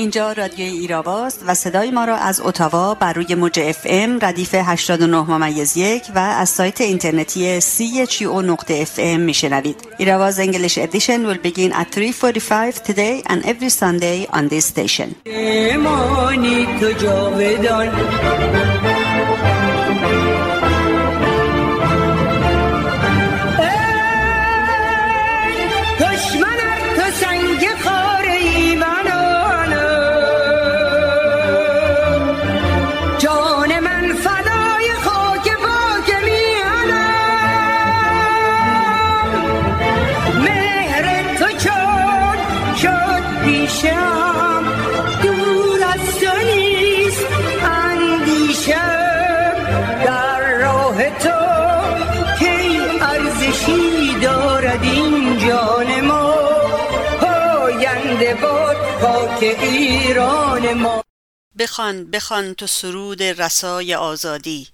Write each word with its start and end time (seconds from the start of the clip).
اینجا 0.00 0.32
رادیوی 0.32 0.78
ایراواست 0.78 1.40
و 1.46 1.54
صدای 1.54 1.90
ما 1.90 2.04
را 2.04 2.16
از 2.16 2.40
اتاوا 2.44 2.94
بر 2.94 3.12
روی 3.12 3.34
موج 3.34 3.60
اف 3.60 3.78
ام 3.84 4.18
ردیف 4.22 4.54
89 4.54 5.20
ممیز 5.20 5.76
یک 5.76 6.02
و 6.14 6.18
از 6.18 6.48
سایت 6.48 6.80
اینترنتی 6.80 7.60
او 8.24 8.42
نقطه 8.42 8.74
اف 8.74 8.94
ام 8.98 9.20
میشنوید. 9.20 9.76
Irava's 9.98 10.40
English 10.40 10.78
edition 10.78 11.32
will 11.32 11.38
begin 11.38 11.72
at 11.72 11.96
3.45 11.96 12.74
today 12.88 13.22
and 13.26 13.44
every 13.44 13.68
Sunday 13.68 14.26
on 14.32 14.48
this 14.48 14.64
station. 14.64 15.14
بخوان 61.60 62.10
بخوان 62.10 62.54
تو 62.54 62.66
سرود 62.66 63.22
رسای 63.22 63.94
آزادی. 63.94 64.68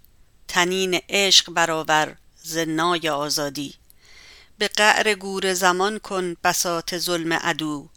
تنین 0.48 1.00
عشق 1.08 1.50
برآور 1.50 2.16
زنای 2.42 3.08
آزادی. 3.08 3.74
به 4.58 4.68
قعر 4.68 5.14
گور 5.14 5.54
زمان 5.54 5.98
کن 5.98 6.36
بساط 6.44 6.94
ظلم 6.96 7.32
عدو. 7.32 7.88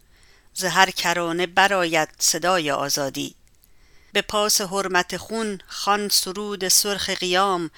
ز 0.54 0.64
هر 0.64 0.92
کرانه 0.92 1.48
براید 1.48 2.10
صدای 2.20 2.72
آزادی. 2.72 3.36
به 4.14 4.22
پاس 4.22 4.62
حرمت 4.62 5.17
خون 5.17 5.62
خان 5.67 6.10
سرود 6.10 6.67
سرخ 6.67 7.10
قیام. 7.10 7.72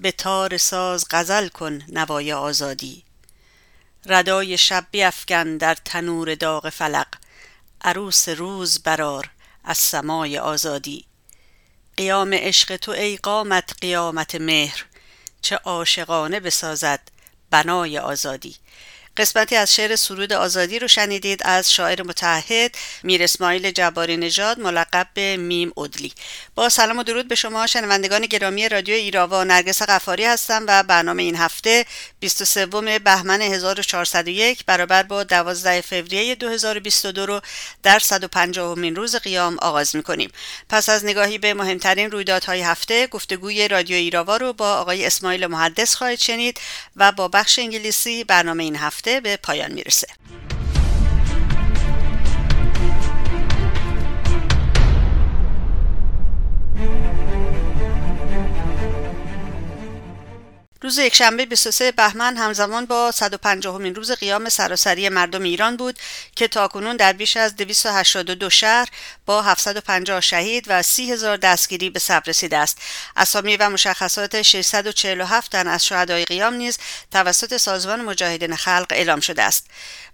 به 0.00 0.12
تار 0.12 0.56
ساز 0.56 1.06
غزل 1.10 1.48
کن 1.48 1.82
نوای 1.88 2.32
آزادی. 2.32 3.04
ردای 4.06 4.58
شب 4.58 4.86
بیفکن 4.90 5.56
در 5.56 5.74
تنور 5.74 6.34
داغ 6.34 6.68
فلق. 6.68 7.06
عروس 7.80 8.28
روز 8.28 8.78
برار 8.78 9.30
از 9.66 9.78
سمای 9.78 10.38
آزادی. 10.38 11.04
قیام 11.96 12.34
عشق 12.34 12.76
تو 12.76 12.92
ای 12.92 13.16
قامت 13.16 13.74
قیامت 13.80 14.34
مهر. 14.34 14.84
چه 15.42 15.56
عاشقانه 15.56 16.40
بسازد 16.40 17.00
بنای 17.50 17.98
آزادی. 17.98 18.56
قسمتی 19.16 19.56
از 19.56 19.74
شعر 19.74 19.96
سرود 19.96 20.32
آزادی 20.32 20.78
رو 20.78 20.88
شنیدید. 20.88 21.40
از 21.44 21.72
شاعر 21.72 22.02
متحد 22.02 22.74
میر 23.02 23.22
اسماعیل 23.22 23.70
جباری 23.70 24.16
نژاد 24.16 24.60
ملقب 24.60 25.06
به 25.14 25.36
میم 25.36 25.72
ادلی 25.76 26.12
با 26.54 26.68
سلام 26.68 26.98
و 26.98 27.02
درود 27.02 27.28
به 27.28 27.34
شما 27.34 27.66
شنوندگان 27.66 28.26
گرامی 28.26 28.68
رادیو 28.68 28.94
ایراوا. 28.94 29.44
نرگس 29.44 29.82
قفاری 29.82 30.24
هستم 30.24 30.64
و 30.68 30.82
برنامه 30.82 31.22
این 31.22 31.36
هفته 31.36 31.86
23 32.20 32.66
بهمن 32.98 33.42
1401 33.42 34.64
برابر 34.64 35.02
با 35.02 35.24
12 35.24 35.80
فوریه 35.80 36.34
2022 36.34 37.26
رو 37.26 37.40
در 37.82 37.98
150 37.98 38.78
مین 38.78 38.96
روز 38.96 39.16
قیام 39.16 39.56
آغاز 39.58 39.96
می‌کنیم. 39.96 40.30
پس 40.68 40.88
از 40.88 41.04
نگاهی 41.04 41.38
به 41.38 41.54
مهمترین 41.54 42.10
رویدادهای 42.10 42.62
هفته 42.62 43.06
گفتگوی 43.06 43.68
رادیو 43.68 43.96
ایراوا 43.96 44.36
رو 44.36 44.52
با 44.52 44.74
آقای 44.74 45.06
اسماعیل 45.06 45.46
محدث 45.46 45.94
خواهید 45.94 46.18
شنید 46.18 46.60
و 46.96 47.12
با 47.12 47.28
بخش 47.28 47.58
انگلیسی 47.58 48.24
برنامه 48.24 48.62
این 48.62 48.76
هفته 48.76 49.05
به 49.08 49.36
پایان 49.42 49.72
می‌رسه 49.72 50.06
روز 60.82 60.98
یکشنبه 60.98 61.46
23 61.46 61.92
بهمن 61.92 62.36
همزمان 62.36 62.86
با 62.86 63.10
150 63.10 63.78
مین 63.78 63.94
روز 63.94 64.12
قیام 64.12 64.48
سراسری 64.48 65.08
مردم 65.08 65.42
ایران 65.42 65.76
بود 65.76 65.98
که 66.36 66.48
تاکنون 66.48 66.96
در 66.96 67.12
بیش 67.12 67.36
از 67.36 67.56
282 67.56 68.50
شهر 68.50 68.88
با 69.26 69.42
750 69.42 70.20
شهید 70.20 70.64
و 70.68 70.82
30 70.82 71.12
هزار 71.12 71.36
دستگیری 71.36 71.90
به 71.90 71.98
سر 71.98 72.22
رسیده 72.26 72.56
است. 72.56 72.78
اسامی 73.16 73.56
و 73.56 73.70
مشخصات 73.70 74.42
647 74.42 75.52
تن 75.52 75.68
از 75.68 75.86
شهدای 75.86 76.24
قیام 76.24 76.54
نیز 76.54 76.78
توسط 77.12 77.56
سازمان 77.56 78.02
مجاهدین 78.02 78.56
خلق 78.56 78.86
اعلام 78.90 79.20
شده 79.20 79.42
است. 79.42 79.66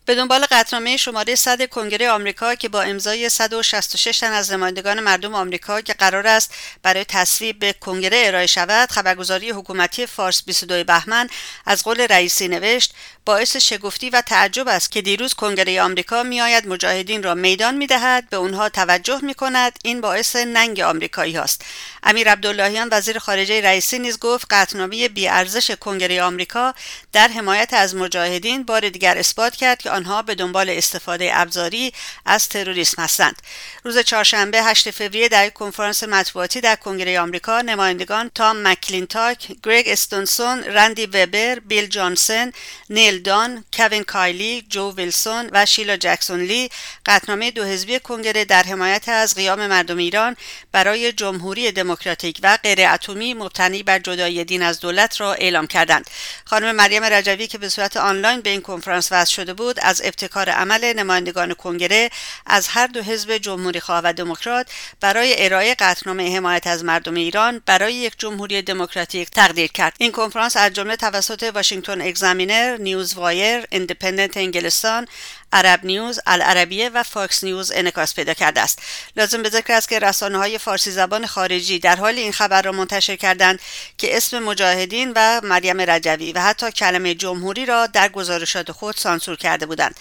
به 0.04 0.14
دنبال 0.14 0.46
قطنامه 0.50 0.96
شماره 0.96 1.34
100 1.34 1.66
کنگره 1.66 2.10
آمریکا 2.10 2.54
که 2.54 2.68
با 2.68 2.82
امضای 2.82 3.28
166 3.28 4.18
تن 4.18 4.32
از 4.32 4.52
نمایندگان 4.52 5.00
مردم 5.00 5.34
آمریکا 5.34 5.80
که 5.80 5.92
قرار 5.92 6.26
است 6.26 6.54
برای 6.82 7.04
تصویب 7.04 7.58
به 7.58 7.72
کنگره 7.72 8.22
ارائه 8.26 8.46
شود 8.46 8.90
خبرگزاری 8.90 9.50
حکومتی 9.50 10.06
فارس 10.06 10.42
22 10.42 10.84
بهمن 10.84 11.28
از 11.66 11.82
قول 11.82 12.00
رئیسی 12.00 12.48
نوشت 12.48 12.94
باعث 13.24 13.56
شگفتی 13.56 14.10
و 14.10 14.20
تعجب 14.20 14.68
است 14.68 14.92
که 14.92 15.02
دیروز 15.02 15.34
کنگره 15.34 15.82
آمریکا 15.82 16.22
میآید 16.22 16.68
مجاهدین 16.68 17.22
را 17.22 17.34
میدان 17.34 17.74
می‌دهد 17.74 18.30
به 18.30 18.36
اونها 18.36 18.68
توجه 18.68 19.20
می 19.22 19.34
کند 19.34 19.78
این 19.84 20.00
باعث 20.00 20.36
ننگ 20.36 20.80
آمریکایی 20.80 21.38
است 21.38 21.64
امیر 22.02 22.30
عبداللهیان 22.30 22.88
وزیر 22.92 23.18
خارجه 23.18 23.60
رئیسی 23.60 23.98
نیز 23.98 24.18
گفت 24.18 24.46
قطعنامه 24.50 25.08
بیارزش 25.08 25.70
کنگره 25.70 26.22
آمریکا 26.22 26.74
در 27.12 27.28
حمایت 27.28 27.74
از 27.74 27.94
مجاهدین 27.94 28.62
بار 28.62 28.88
دیگر 28.88 29.18
اثبات 29.18 29.56
کرد 29.56 29.78
که 29.78 29.90
آنها 29.90 30.22
به 30.22 30.34
دنبال 30.34 30.70
استفاده 30.70 31.30
ابزاری 31.34 31.92
از 32.26 32.48
تروریسم 32.48 33.02
هستند. 33.02 33.42
روز 33.84 33.98
چهارشنبه 33.98 34.62
8 34.62 34.90
فوریه 34.90 35.28
در 35.28 35.48
کنفرانس 35.48 36.02
مطبوعاتی 36.02 36.60
در 36.60 36.76
کنگره 36.76 37.20
آمریکا 37.20 37.60
نمایندگان 37.60 38.30
تام 38.34 38.68
مکلینتاک 38.68 39.52
گرگ 39.62 39.84
استونسون 39.88 40.64
رندی 40.64 41.06
وبر 41.06 41.58
بیل 41.58 41.86
جانسن 41.86 42.52
نیل 42.90 43.11
دان 43.18 43.64
کوین 43.72 44.02
کایلی 44.04 44.66
جو 44.68 44.92
ویلسون 44.96 45.50
و 45.52 45.66
شیلا 45.66 45.96
جکسون 45.96 46.40
لی 46.40 46.70
قطعنامه 47.06 47.50
دو 47.50 47.64
حزبی 47.64 47.98
کنگره 47.98 48.44
در 48.44 48.62
حمایت 48.62 49.08
از 49.08 49.34
قیام 49.34 49.66
مردم 49.66 49.96
ایران 49.96 50.36
برای 50.72 51.12
جمهوری 51.12 51.72
دموکراتیک 51.72 52.40
و 52.42 52.58
غیر 52.62 52.80
اتمی 52.86 53.34
مبتنی 53.34 53.82
بر 53.82 53.98
جدایی 53.98 54.44
دین 54.44 54.62
از 54.62 54.80
دولت 54.80 55.20
را 55.20 55.34
اعلام 55.34 55.66
کردند. 55.66 56.10
خانم 56.44 56.76
مریم 56.76 57.04
رجوی 57.04 57.46
که 57.46 57.58
به 57.58 57.68
صورت 57.68 57.96
آنلاین 57.96 58.40
به 58.40 58.50
این 58.50 58.60
کنفرانس 58.60 59.08
وصل 59.12 59.32
شده 59.32 59.54
بود 59.54 59.80
از 59.82 60.02
ابتکار 60.04 60.50
عمل 60.50 60.92
نمایندگان 60.92 61.54
کنگره 61.54 62.10
از 62.46 62.68
هر 62.68 62.86
دو 62.86 63.02
حزب 63.02 63.36
جمهوری 63.36 63.80
خواه 63.80 64.00
و 64.04 64.12
دموکرات 64.12 64.66
برای 65.00 65.44
ارائه 65.44 65.74
قطعنامه 65.74 66.36
حمایت 66.36 66.66
از 66.66 66.84
مردم 66.84 67.14
ایران 67.14 67.62
برای 67.66 67.94
یک 67.94 68.12
جمهوری 68.18 68.62
دموکراتیک 68.62 69.30
تقدیر 69.30 69.72
کرد. 69.72 69.94
این 69.98 70.12
کنفرانس 70.12 70.56
از 70.56 70.72
جمله 70.72 70.96
توسط 70.96 71.50
واشنگتن 71.54 72.00
اگزامینر 72.00 72.76
نیوز 72.76 73.01
وایر 73.17 73.65
اندپندنت 73.71 74.38
انگلستان 74.38 75.07
عرب 75.52 75.80
نیوز، 75.84 76.20
العربیه 76.26 76.88
و 76.88 77.02
فاکس 77.02 77.44
نیوز 77.44 77.72
انعکاس 77.74 78.14
پیدا 78.14 78.34
کرده 78.34 78.60
است. 78.60 78.78
لازم 79.16 79.42
به 79.42 79.48
ذکر 79.48 79.72
است 79.72 79.88
که 79.88 79.98
رسانه 79.98 80.38
های 80.38 80.58
فارسی 80.58 80.90
زبان 80.90 81.26
خارجی 81.26 81.78
در 81.78 81.96
حال 81.96 82.14
این 82.14 82.32
خبر 82.32 82.62
را 82.62 82.72
منتشر 82.72 83.16
کردند 83.16 83.60
که 83.98 84.16
اسم 84.16 84.38
مجاهدین 84.38 85.12
و 85.16 85.40
مریم 85.44 85.80
رجوی 85.80 86.32
و 86.32 86.40
حتی 86.40 86.70
کلمه 86.70 87.14
جمهوری 87.14 87.66
را 87.66 87.86
در 87.86 88.08
گزارشات 88.08 88.72
خود 88.72 88.96
سانسور 88.96 89.36
کرده 89.36 89.66
بودند. 89.66 89.94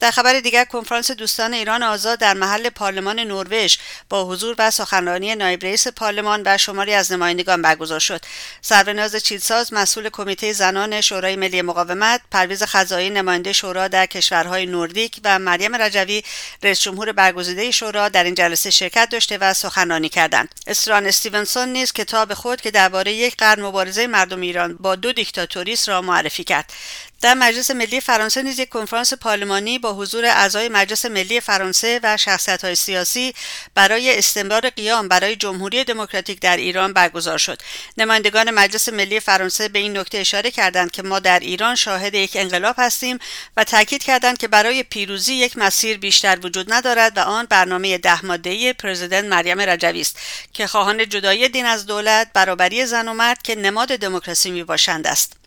در 0.00 0.10
خبر 0.10 0.40
دیگر 0.40 0.64
کنفرانس 0.64 1.10
دوستان 1.10 1.54
ایران 1.54 1.82
آزاد 1.82 2.18
در 2.18 2.34
محل 2.34 2.68
پارلمان 2.68 3.20
نروژ 3.20 3.76
با 4.08 4.24
حضور 4.24 4.54
و 4.58 4.70
سخنرانی 4.70 5.34
نایب 5.34 5.64
رئیس 5.64 5.88
پارلمان 5.88 6.42
و 6.46 6.58
شماری 6.58 6.94
از 6.94 7.12
نمایندگان 7.12 7.62
برگزار 7.62 8.00
شد. 8.00 8.20
سروناز 8.60 9.16
چیدساز 9.16 9.72
مسئول 9.72 10.08
کمیته 10.08 10.52
زنان 10.52 11.00
شورای 11.00 11.36
ملی 11.36 11.62
مقاومت، 11.62 12.20
پرویز 12.30 12.62
خزایی 12.62 13.10
نماینده 13.10 13.52
شورا 13.52 13.88
در 13.88 14.06
کشورهای 14.06 14.66
نوردی 14.66 14.97
و 15.24 15.38
مریم 15.38 15.76
رجوی 15.76 16.22
رئیس 16.62 16.80
جمهور 16.80 17.12
برگزیده 17.12 17.70
شورا 17.70 18.08
در 18.08 18.24
این 18.24 18.34
جلسه 18.34 18.70
شرکت 18.70 19.08
داشته 19.10 19.38
و 19.38 19.54
سخنرانی 19.54 20.08
کردند. 20.08 20.48
استران 20.66 21.06
استیونسون 21.06 21.68
نیز 21.68 21.92
کتاب 21.92 22.34
خود 22.34 22.60
که 22.60 22.70
درباره 22.70 23.12
یک 23.12 23.36
قرن 23.36 23.62
مبارزه 23.62 24.06
مردم 24.06 24.40
ایران 24.40 24.76
با 24.80 24.96
دو 24.96 25.12
دیکتاتوریست 25.12 25.88
را 25.88 26.02
معرفی 26.02 26.44
کرد. 26.44 26.72
در 27.20 27.34
مجلس 27.34 27.70
ملی 27.70 28.00
فرانسه 28.00 28.42
نیز 28.42 28.58
یک 28.58 28.68
کنفرانس 28.68 29.14
پارلمانی 29.14 29.78
با 29.78 29.92
حضور 29.92 30.24
اعضای 30.24 30.68
مجلس 30.68 31.06
ملی 31.06 31.40
فرانسه 31.40 32.00
و 32.02 32.16
شخصیت 32.16 32.64
های 32.64 32.74
سیاسی 32.74 33.34
برای 33.74 34.18
استمرار 34.18 34.70
قیام 34.70 35.08
برای 35.08 35.36
جمهوری 35.36 35.84
دموکراتیک 35.84 36.40
در 36.40 36.56
ایران 36.56 36.92
برگزار 36.92 37.38
شد. 37.38 37.62
نمایندگان 37.96 38.50
مجلس 38.50 38.88
ملی 38.88 39.20
فرانسه 39.20 39.68
به 39.68 39.78
این 39.78 39.98
نکته 39.98 40.18
اشاره 40.18 40.50
کردند 40.50 40.90
که 40.90 41.02
ما 41.02 41.18
در 41.18 41.40
ایران 41.40 41.74
شاهد 41.74 42.14
یک 42.14 42.30
انقلاب 42.34 42.74
هستیم 42.78 43.18
و 43.56 43.64
تاکید 43.64 44.02
کردند 44.02 44.38
که 44.38 44.48
برای 44.48 44.82
پیروزی 44.82 45.34
یک 45.34 45.56
مسیر 45.56 45.98
بیشتر 45.98 46.38
وجود 46.42 46.72
ندارد 46.72 47.18
و 47.18 47.20
آن 47.20 47.46
برنامه 47.46 47.98
ده 47.98 48.26
ماده‌ای 48.26 48.72
پرزیدنت 48.72 49.24
مریم 49.24 49.60
رجوی 49.60 50.00
است 50.00 50.18
که 50.52 50.66
خواهان 50.66 51.08
جدایی 51.08 51.48
دین 51.48 51.66
از 51.66 51.86
دولت 51.86 52.30
برابری 52.34 52.86
زن 52.86 53.08
و 53.08 53.14
مرد 53.14 53.42
که 53.42 53.54
نماد 53.54 53.88
دموکراسی 53.88 54.50
می‌باشند 54.50 55.06
است. 55.06 55.37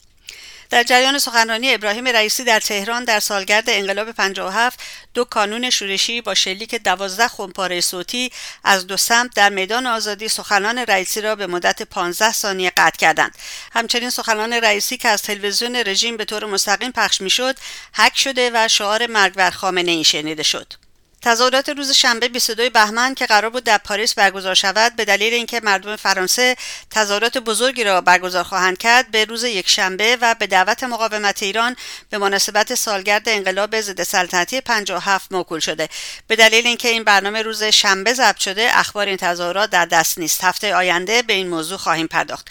در 0.72 0.84
جریان 0.84 1.20
سخنرانی 1.20 1.74
ابراهیم 1.74 2.08
رئیسی 2.08 2.44
در 2.44 2.60
تهران 2.60 3.04
در 3.04 3.20
سالگرد 3.20 3.64
انقلاب 3.68 4.12
57 4.12 4.80
دو 5.14 5.26
کانون 5.26 5.70
شورشی 5.70 6.22
با 6.22 6.34
شلیک 6.34 6.76
دوازده 6.76 7.28
خمپاره 7.28 7.82
صوتی 7.82 8.32
از 8.64 8.88
دو 8.88 8.98
سمت 8.98 9.36
در 9.36 9.50
میدان 9.50 9.88
آزادی 9.88 10.28
سخنان 10.28 10.78
رئیسی 10.78 11.22
را 11.22 11.36
به 11.36 11.48
مدت 11.48 11.84
15 11.84 12.32
ثانیه 12.32 12.72
قطع 12.78 12.98
کردند. 12.98 13.36
همچنین 13.72 14.10
سخنان 14.10 14.54
رئیسی 14.54 14.98
که 14.98 15.08
از 15.08 15.22
تلویزیون 15.22 15.76
رژیم 15.76 16.18
به 16.18 16.26
طور 16.26 16.46
مستقیم 16.46 16.92
پخش 16.92 17.22
می‌شد 17.22 17.56
حک 17.94 18.18
شده 18.18 18.52
و 18.54 18.68
شعار 18.68 19.08
مرگ 19.08 19.34
بر 19.34 19.52
خامنه 19.52 19.92
ای 19.92 20.04
شنیده 20.04 20.44
شد. 20.44 20.74
تظاهرات 21.22 21.70
روز 21.70 21.92
شنبه 21.92 22.28
22 22.28 22.70
بهمن 22.70 23.16
که 23.16 23.26
قرار 23.26 23.50
بود 23.50 23.64
در 23.64 23.78
پاریس 23.78 24.14
برگزار 24.14 24.56
شود 24.56 24.96
به 24.96 25.06
دلیل 25.06 25.34
اینکه 25.34 25.62
مردم 25.64 25.96
فرانسه 25.96 26.56
تظاهرات 26.92 27.38
بزرگی 27.38 27.84
را 27.84 28.02
برگزار 28.02 28.44
خواهند 28.44 28.78
کرد 28.78 29.12
به 29.12 29.26
روز 29.26 29.44
یک 29.44 29.70
شنبه 29.70 30.18
و 30.22 30.36
به 30.40 30.48
دعوت 30.48 30.84
مقاومت 30.84 31.44
ایران 31.44 31.76
به 32.10 32.18
مناسبت 32.18 32.76
سالگرد 32.76 33.30
انقلاب 33.30 33.82
ضد 33.82 34.04
سلطنتی 34.04 34.62
57 34.62 35.32
موکول 35.32 35.60
شده. 35.60 35.90
به 36.28 36.36
دلیل 36.36 36.68
اینکه 36.68 36.88
این 36.88 37.04
برنامه 37.04 37.42
روز 37.42 37.64
شنبه 37.64 38.14
ضبط 38.14 38.38
شده 38.38 38.70
اخبار 38.74 39.08
این 39.08 39.18
تظاهرات 39.18 39.70
در 39.70 39.86
دست 39.86 40.18
نیست. 40.18 40.44
هفته 40.44 40.76
آینده 40.76 41.22
به 41.22 41.34
این 41.34 41.48
موضوع 41.48 41.78
خواهیم 41.78 42.08
پرداخت. 42.08 42.48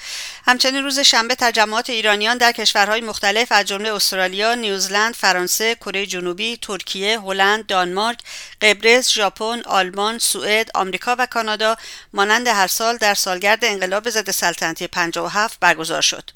همچنین 0.46 0.84
روز 0.84 1.00
شنبه 1.00 1.34
تجمعات 1.34 1.90
ایرانیان 1.90 2.38
در 2.38 2.52
کشورهای 2.52 3.00
مختلف 3.00 3.52
از 3.52 3.66
جمله 3.66 3.94
استرالیا، 3.94 4.54
نیوزلند، 4.54 5.14
فرانسه، 5.14 5.74
کره 5.74 6.06
جنوبی، 6.06 6.56
ترکیه، 6.56 7.20
هلند، 7.20 7.66
دانمارک، 7.66 8.18
قبرس، 8.62 9.12
ژاپن، 9.12 9.62
آلمان، 9.66 10.18
سوئد، 10.18 10.70
آمریکا 10.74 11.16
و 11.18 11.26
کانادا 11.26 11.76
مانند 12.12 12.48
هر 12.48 12.66
سال 12.66 12.96
در 12.96 13.14
سالگرد 13.14 13.64
انقلاب 13.64 14.10
ضد 14.10 14.30
سلطنتی 14.30 14.86
57 14.86 15.60
برگزار 15.60 16.02
شد. 16.02 16.30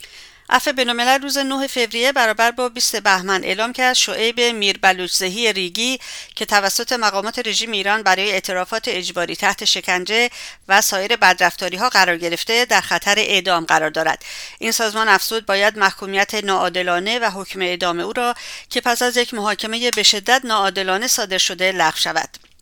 عفو 0.51 0.73
بینالملل 0.73 1.23
روز 1.23 1.39
9 1.39 1.67
فوریه 1.67 2.13
برابر 2.13 2.51
با 2.51 2.69
20 2.69 2.97
بهمن 2.97 3.45
اعلام 3.45 3.73
کرد 3.73 3.93
شعیب 3.93 4.41
میر 4.41 4.79
بلوچزهی 4.79 5.53
ریگی 5.53 5.99
که 6.37 6.45
توسط 6.45 6.93
مقامات 6.93 7.47
رژیم 7.47 7.71
ایران 7.71 8.03
برای 8.03 8.31
اعترافات 8.31 8.89
اجباری 8.89 9.37
تحت 9.37 9.65
شکنجه 9.65 10.31
و 10.69 10.81
سایر 10.81 11.17
بدرفتاری 11.17 11.77
ها 11.77 11.89
قرار 11.89 12.17
گرفته 12.17 12.65
در 12.65 12.81
خطر 12.81 13.15
اعدام 13.19 13.65
قرار 13.65 13.91
دارد. 13.91 14.25
این 14.59 14.73
سازمان 14.73 15.09
افزود 15.09 15.47
باید 15.47 15.79
محکومیت 15.79 16.35
ناعادلانه 16.35 17.19
و 17.19 17.31
حکم 17.31 17.61
اعدام 17.63 18.01
او 18.01 18.13
را 18.13 18.35
که 18.71 18.81
پس 18.81 19.03
از 19.03 19.17
یک 19.17 19.35
محاکمه 19.35 19.91
به 19.91 20.03
شدت 20.03 20.45
ناعادلانه 20.45 21.07
صادر 21.07 21.39
شده 21.39 21.73
لغو 21.73 21.97
شود. 21.97 22.54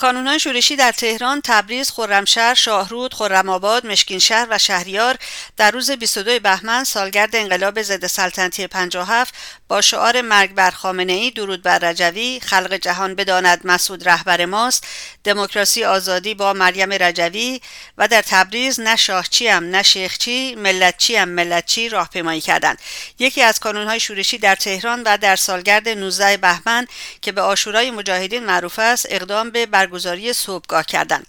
کانونهای 0.00 0.40
شورشی 0.40 0.76
در 0.76 0.92
تهران، 0.92 1.40
تبریز، 1.44 1.90
خرمشهر، 1.90 2.54
شاهرود، 2.54 3.14
خرم‌آباد، 3.14 3.86
مشکینشهر 3.86 4.46
و 4.50 4.58
شهریار 4.58 5.16
در 5.56 5.70
روز 5.70 5.90
22 5.90 6.38
بهمن 6.38 6.84
سالگرد 6.84 7.36
انقلاب 7.36 7.82
ضد 7.82 8.06
سلطنتی 8.06 8.66
57 8.66 9.34
با 9.68 9.80
شعار 9.80 10.20
مرگ 10.20 10.54
بر 10.54 10.70
خامنه 10.70 11.12
ای 11.12 11.30
درود 11.30 11.62
بر 11.62 11.78
رجوی 11.78 12.40
خلق 12.42 12.74
جهان 12.74 13.14
بداند 13.14 13.60
مسعود 13.64 14.08
رهبر 14.08 14.44
ماست 14.44 14.86
دموکراسی 15.24 15.84
آزادی 15.84 16.34
با 16.34 16.52
مریم 16.52 16.92
رجوی 16.92 17.60
و 17.98 18.08
در 18.08 18.22
تبریز 18.22 18.80
نه 18.80 18.96
شاهچی 18.96 19.48
هم 19.48 19.64
نه 19.64 19.82
شیخچی 19.82 20.54
ملتچی 20.54 21.16
هم 21.16 21.28
ملتچی 21.28 21.88
راهپیمایی 21.88 22.40
کردند. 22.40 22.78
یکی 23.18 23.42
از 23.42 23.60
کانونهای 23.60 24.00
شورشی 24.00 24.38
در 24.38 24.54
تهران 24.54 25.02
و 25.02 25.18
در 25.18 25.36
سالگرد 25.36 25.88
19 25.88 26.36
بهمن 26.36 26.86
که 27.22 27.32
به 27.32 27.40
آشورای 27.40 27.90
مجاهدین 27.90 28.44
معروف 28.44 28.78
است 28.78 29.06
اقدام 29.10 29.50
به 29.50 29.66
برگزاری 29.90 30.32
صبحگاه 30.32 30.82
کردند. 30.84 31.26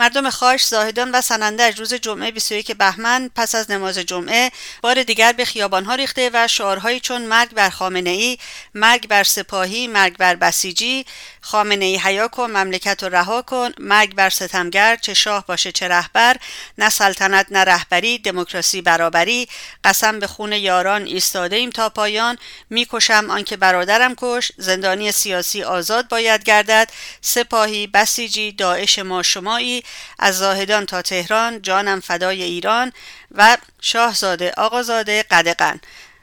مردم 0.00 0.30
خاش 0.30 0.66
زاهدان 0.66 1.10
و 1.10 1.20
سنندج 1.20 1.78
روز 1.78 1.94
جمعه 1.94 2.30
21 2.30 2.72
بهمن 2.76 3.30
پس 3.36 3.54
از 3.54 3.70
نماز 3.70 3.98
جمعه 3.98 4.50
بار 4.82 5.02
دیگر 5.02 5.32
به 5.32 5.44
خیابانها 5.44 5.94
ریخته 5.94 6.30
و 6.32 6.48
شعارهایی 6.48 7.00
چون 7.00 7.22
مرگ 7.22 7.50
بر 7.50 7.70
خامنه 7.70 8.10
ای 8.10 8.38
مرگ 8.74 9.08
بر 9.08 9.24
سپاهی 9.24 9.86
مرگ 9.86 10.16
بر 10.16 10.34
بسیجی 10.34 11.06
خامنه 11.40 11.84
ای 11.84 11.96
حیا 11.96 12.28
کن 12.28 12.50
مملکت 12.50 13.02
رو 13.02 13.08
رها 13.08 13.42
کن 13.42 13.70
مرگ 13.78 14.14
بر 14.14 14.30
ستمگر 14.30 14.96
چه 14.96 15.14
شاه 15.14 15.46
باشه 15.46 15.72
چه 15.72 15.88
رهبر 15.88 16.36
نه 16.78 16.88
سلطنت 16.88 17.46
نه 17.50 17.64
رهبری 17.64 18.18
دموکراسی 18.18 18.82
برابری 18.82 19.48
قسم 19.84 20.18
به 20.18 20.26
خون 20.26 20.52
یاران 20.52 21.06
ایستاده 21.06 21.56
ایم 21.56 21.70
تا 21.70 21.88
پایان 21.88 22.38
می‌کشم 22.70 23.30
آنکه 23.30 23.56
برادرم 23.56 24.14
کش 24.16 24.52
زندانی 24.56 25.12
سیاسی 25.12 25.62
آزاد 25.62 26.08
باید 26.08 26.44
گردد 26.44 26.90
سپاهی 27.20 27.86
بسیجی 27.86 28.52
داعش 28.52 28.98
ما 28.98 29.22
شمایی 29.22 29.82
از 30.18 30.38
زاهدان 30.38 30.86
تا 30.86 31.02
تهران 31.02 31.62
جانم 31.62 32.00
فدای 32.00 32.42
ایران 32.42 32.92
و 33.32 33.56
شاهزاده 33.80 34.52
آقازاده 34.56 35.22
قدقن 35.22 35.80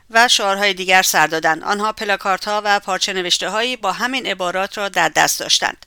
و 0.09 0.27
شعارهای 0.27 0.73
دیگر 0.73 1.01
سر 1.01 1.27
دادند 1.27 1.63
آنها 1.63 1.93
پلاکارت 1.93 2.45
ها 2.45 2.61
و 2.65 2.79
پارچه 2.79 3.13
نوشته 3.13 3.49
هایی 3.49 3.75
با 3.75 3.91
همین 3.91 4.25
عبارات 4.25 4.77
را 4.77 4.89
در 4.89 5.09
دست 5.09 5.39
داشتند. 5.39 5.85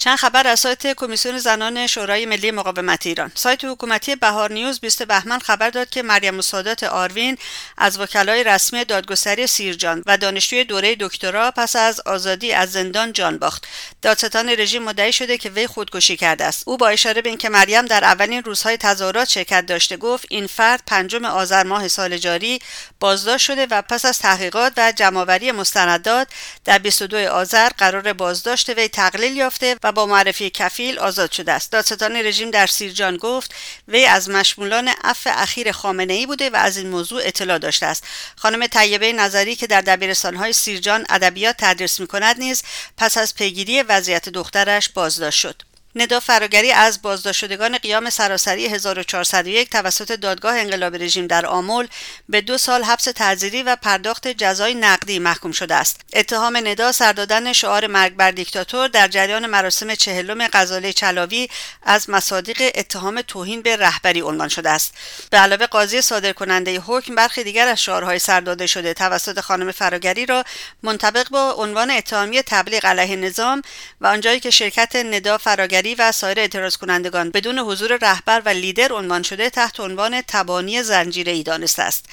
چند 0.00 0.18
خبر 0.18 0.46
از 0.46 0.60
سایت 0.60 0.92
کمیسیون 0.92 1.38
زنان 1.38 1.86
شورای 1.86 2.26
ملی 2.26 2.50
مقاومت 2.50 3.06
ایران. 3.06 3.32
سایت 3.34 3.64
حکومتی 3.64 4.16
بهار 4.16 4.52
نیوز 4.52 4.80
20 4.80 5.02
بهمن 5.02 5.38
خبر 5.38 5.70
داد 5.70 5.90
که 5.90 6.02
مریم 6.02 6.34
مسادات 6.34 6.82
آروین 6.82 7.38
از 7.78 8.00
وکلای 8.00 8.44
رسمی 8.44 8.84
دادگستری 8.84 9.46
سیرجان 9.46 10.02
و 10.06 10.16
دانشجوی 10.16 10.64
دوره 10.64 10.96
دکترا 11.00 11.50
پس 11.50 11.76
از 11.76 12.00
آزادی 12.00 12.52
از 12.52 12.72
زندان 12.72 13.12
جان 13.12 13.38
باخت. 13.38 13.66
دادستان 14.02 14.48
رژیم 14.48 14.82
مدعی 14.82 15.12
شده 15.12 15.38
که 15.38 15.50
وی 15.50 15.66
خودکشی 15.66 16.16
کرده 16.16 16.44
است. 16.44 16.62
او 16.66 16.76
با 16.76 16.88
اشاره 16.88 17.22
به 17.22 17.28
اینکه 17.28 17.48
مریم 17.48 17.86
در 17.86 18.04
اولین 18.04 18.42
روزهای 18.42 18.76
تظاهرات 18.76 19.28
شرکت 19.28 19.66
داشته 19.66 19.96
گفت 19.96 20.26
این 20.30 20.46
فرد 20.46 20.82
پنجم 20.86 21.24
آذر 21.24 21.62
ماه 21.62 21.88
سال 21.88 22.18
جاری 22.18 22.58
بازداشت 23.00 23.46
شده 23.46 23.66
و 23.70 23.82
پس 23.82 24.04
از 24.04 24.18
تحقیقات 24.18 24.72
و 24.76 24.92
جمعآوری 24.92 25.52
مستندات 25.52 26.28
در 26.64 26.78
22 26.78 27.16
آذر 27.16 27.68
قرار 27.68 28.12
بازداشت 28.12 28.68
وی 28.68 28.88
تقلیل 28.88 29.36
یافته 29.36 29.76
و 29.82 29.89
با 29.92 30.06
معرفی 30.06 30.50
کفیل 30.50 30.98
آزاد 30.98 31.32
شده 31.32 31.52
است. 31.52 31.72
دادستان 31.72 32.16
رژیم 32.16 32.50
در 32.50 32.66
سیرجان 32.66 33.16
گفت 33.16 33.54
وی 33.88 34.06
از 34.06 34.30
مشمولان 34.30 34.88
عفو 35.04 35.30
اخیر 35.32 35.72
خامنه 35.72 36.12
ای 36.12 36.26
بوده 36.26 36.50
و 36.50 36.56
از 36.56 36.76
این 36.76 36.88
موضوع 36.88 37.22
اطلاع 37.24 37.58
داشته 37.58 37.86
است. 37.86 38.04
خانم 38.36 38.66
طیبه 38.66 39.12
نظری 39.12 39.56
که 39.56 39.66
در 39.66 39.80
دبیرستانهای 39.80 40.52
سیرجان 40.52 41.06
ادبیات 41.08 41.56
تدریس 41.58 42.00
می 42.00 42.06
کند 42.06 42.38
نیز 42.38 42.62
پس 42.96 43.18
از 43.18 43.34
پیگیری 43.34 43.82
وضعیت 43.82 44.28
دخترش 44.28 44.88
بازداشت 44.88 45.40
شد. 45.40 45.69
ندا 45.94 46.20
فراگری 46.20 46.72
از 46.72 47.02
بازداشت 47.02 47.38
شدگان 47.38 47.78
قیام 47.78 48.10
سراسری 48.10 48.66
1401 48.66 49.70
توسط 49.70 50.12
دادگاه 50.12 50.58
انقلاب 50.58 50.96
رژیم 50.96 51.26
در 51.26 51.46
آمل 51.46 51.86
به 52.28 52.40
دو 52.40 52.58
سال 52.58 52.82
حبس 52.82 53.04
تعزیری 53.04 53.62
و 53.62 53.76
پرداخت 53.76 54.28
جزای 54.28 54.74
نقدی 54.74 55.18
محکوم 55.18 55.52
شده 55.52 55.74
است. 55.74 56.00
اتهام 56.12 56.56
ندا 56.56 56.92
سردادن 56.92 57.52
شعار 57.52 57.86
مرگ 57.86 58.16
بر 58.16 58.30
دیکتاتور 58.30 58.88
در 58.88 59.08
جریان 59.08 59.46
مراسم 59.46 59.94
چهلم 59.94 60.48
غزاله 60.52 60.92
چلاوی 60.92 61.48
از 61.82 62.10
مصادیق 62.10 62.70
اتهام 62.74 63.22
توهین 63.22 63.62
به 63.62 63.76
رهبری 63.76 64.20
عنوان 64.20 64.48
شده 64.48 64.70
است. 64.70 64.94
به 65.30 65.38
علاوه 65.38 65.66
قاضی 65.66 66.00
صادر 66.00 66.32
کننده 66.32 66.80
حکم 66.80 67.14
برخی 67.14 67.44
دیگر 67.44 67.68
از 67.68 67.82
شعارهای 67.82 68.18
سرداده 68.18 68.66
شده 68.66 68.94
توسط 68.94 69.40
خانم 69.40 69.72
فراگری 69.72 70.26
را 70.26 70.44
منطبق 70.82 71.28
با 71.28 71.52
عنوان 71.52 71.90
اتهامی 71.90 72.42
تبلیغ 72.42 72.86
علیه 72.86 73.16
نظام 73.16 73.62
و 74.00 74.06
آنجایی 74.06 74.40
که 74.40 74.50
شرکت 74.50 74.96
ندا 74.96 75.38
فراگری 75.38 75.79
و 75.98 76.12
سایر 76.12 76.40
اعتراض 76.40 76.76
کنندگان 76.76 77.30
بدون 77.30 77.58
حضور 77.58 77.98
رهبر 78.02 78.42
و 78.44 78.48
لیدر 78.48 78.92
عنوان 78.92 79.22
شده 79.22 79.50
تحت 79.50 79.80
عنوان 79.80 80.22
تبانی 80.28 80.82
زنجیره 80.82 81.32
ای 81.32 81.42
دانسته 81.42 81.82
است. 81.82 82.04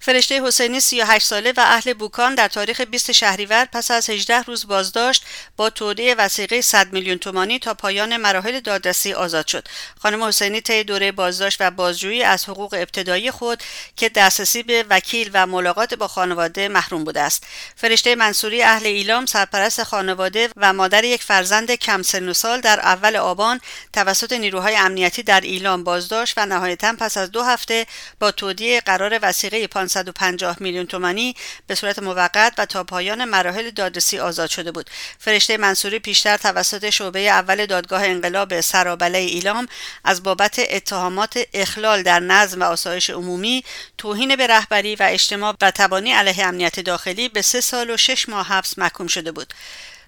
فرشته 0.00 0.42
حسینی 0.42 0.80
38 0.80 1.26
ساله 1.26 1.52
و 1.56 1.60
اهل 1.60 1.92
بوکان 1.92 2.34
در 2.34 2.48
تاریخ 2.48 2.80
20 2.80 3.12
شهریور 3.12 3.64
پس 3.64 3.90
از 3.90 4.10
18 4.10 4.42
روز 4.42 4.66
بازداشت 4.66 5.24
با 5.56 5.70
تودیع 5.70 6.14
وسیقه 6.18 6.60
100 6.60 6.92
میلیون 6.92 7.18
تومانی 7.18 7.58
تا 7.58 7.74
پایان 7.74 8.16
مراحل 8.16 8.60
دادرسی 8.60 9.12
آزاد 9.12 9.46
شد. 9.46 9.68
خانم 9.98 10.24
حسینی 10.24 10.60
طی 10.60 10.84
دوره 10.84 11.12
بازداشت 11.12 11.56
و 11.60 11.70
بازجویی 11.70 12.22
از 12.22 12.44
حقوق 12.44 12.74
ابتدایی 12.74 13.30
خود 13.30 13.62
که 13.96 14.08
دسترسی 14.08 14.62
به 14.62 14.84
وکیل 14.90 15.30
و 15.32 15.46
ملاقات 15.46 15.94
با 15.94 16.08
خانواده 16.08 16.68
محروم 16.68 17.04
بوده 17.04 17.20
است. 17.20 17.44
فرشته 17.76 18.14
منصوری 18.14 18.62
اهل 18.62 18.86
ایلام 18.86 19.26
سرپرست 19.26 19.82
خانواده 19.82 20.50
و 20.56 20.72
مادر 20.72 21.04
یک 21.04 21.22
فرزند 21.22 21.70
کم 21.70 22.02
سن 22.02 22.28
و 22.28 22.34
سال 22.34 22.60
در 22.60 22.80
اول 22.80 23.16
آبان 23.16 23.60
توسط 23.92 24.32
نیروهای 24.32 24.76
امنیتی 24.76 25.22
در 25.22 25.40
ایلام 25.40 25.84
بازداشت 25.84 26.34
و 26.36 26.46
نهایتا 26.46 26.94
پس 26.98 27.16
از 27.16 27.30
دو 27.30 27.42
هفته 27.42 27.86
با 28.20 28.30
تودیع 28.30 28.80
قرار 28.80 29.18
وسیقه 29.22 29.66
550 29.88 30.56
میلیون 30.60 30.86
تومانی 30.86 31.34
به 31.66 31.74
صورت 31.74 31.98
موقت 31.98 32.54
و 32.58 32.66
تا 32.66 32.84
پایان 32.84 33.24
مراحل 33.24 33.70
دادرسی 33.70 34.18
آزاد 34.18 34.50
شده 34.50 34.72
بود. 34.72 34.90
فرشته 35.18 35.56
منصوری 35.56 35.98
پیشتر 35.98 36.36
توسط 36.36 36.90
شعبه 36.90 37.20
اول 37.20 37.66
دادگاه 37.66 38.04
انقلاب 38.04 38.60
سرابله 38.60 39.18
ایلام 39.18 39.68
از 40.04 40.22
بابت 40.22 40.60
اتهامات 40.70 41.38
اخلال 41.54 42.02
در 42.02 42.20
نظم 42.20 42.60
و 42.60 42.64
آسایش 42.64 43.10
عمومی 43.10 43.64
توهین 43.98 44.36
به 44.36 44.46
رهبری 44.46 44.96
و 44.96 45.02
اجتماع 45.02 45.54
و 45.60 45.70
تبانی 45.70 46.12
علیه 46.12 46.46
امنیت 46.46 46.80
داخلی 46.80 47.28
به 47.28 47.42
سه 47.42 47.60
سال 47.60 47.90
و 47.90 47.96
شش 47.96 48.28
ماه 48.28 48.46
حبس 48.46 48.78
محکوم 48.78 49.06
شده 49.06 49.32
بود. 49.32 49.54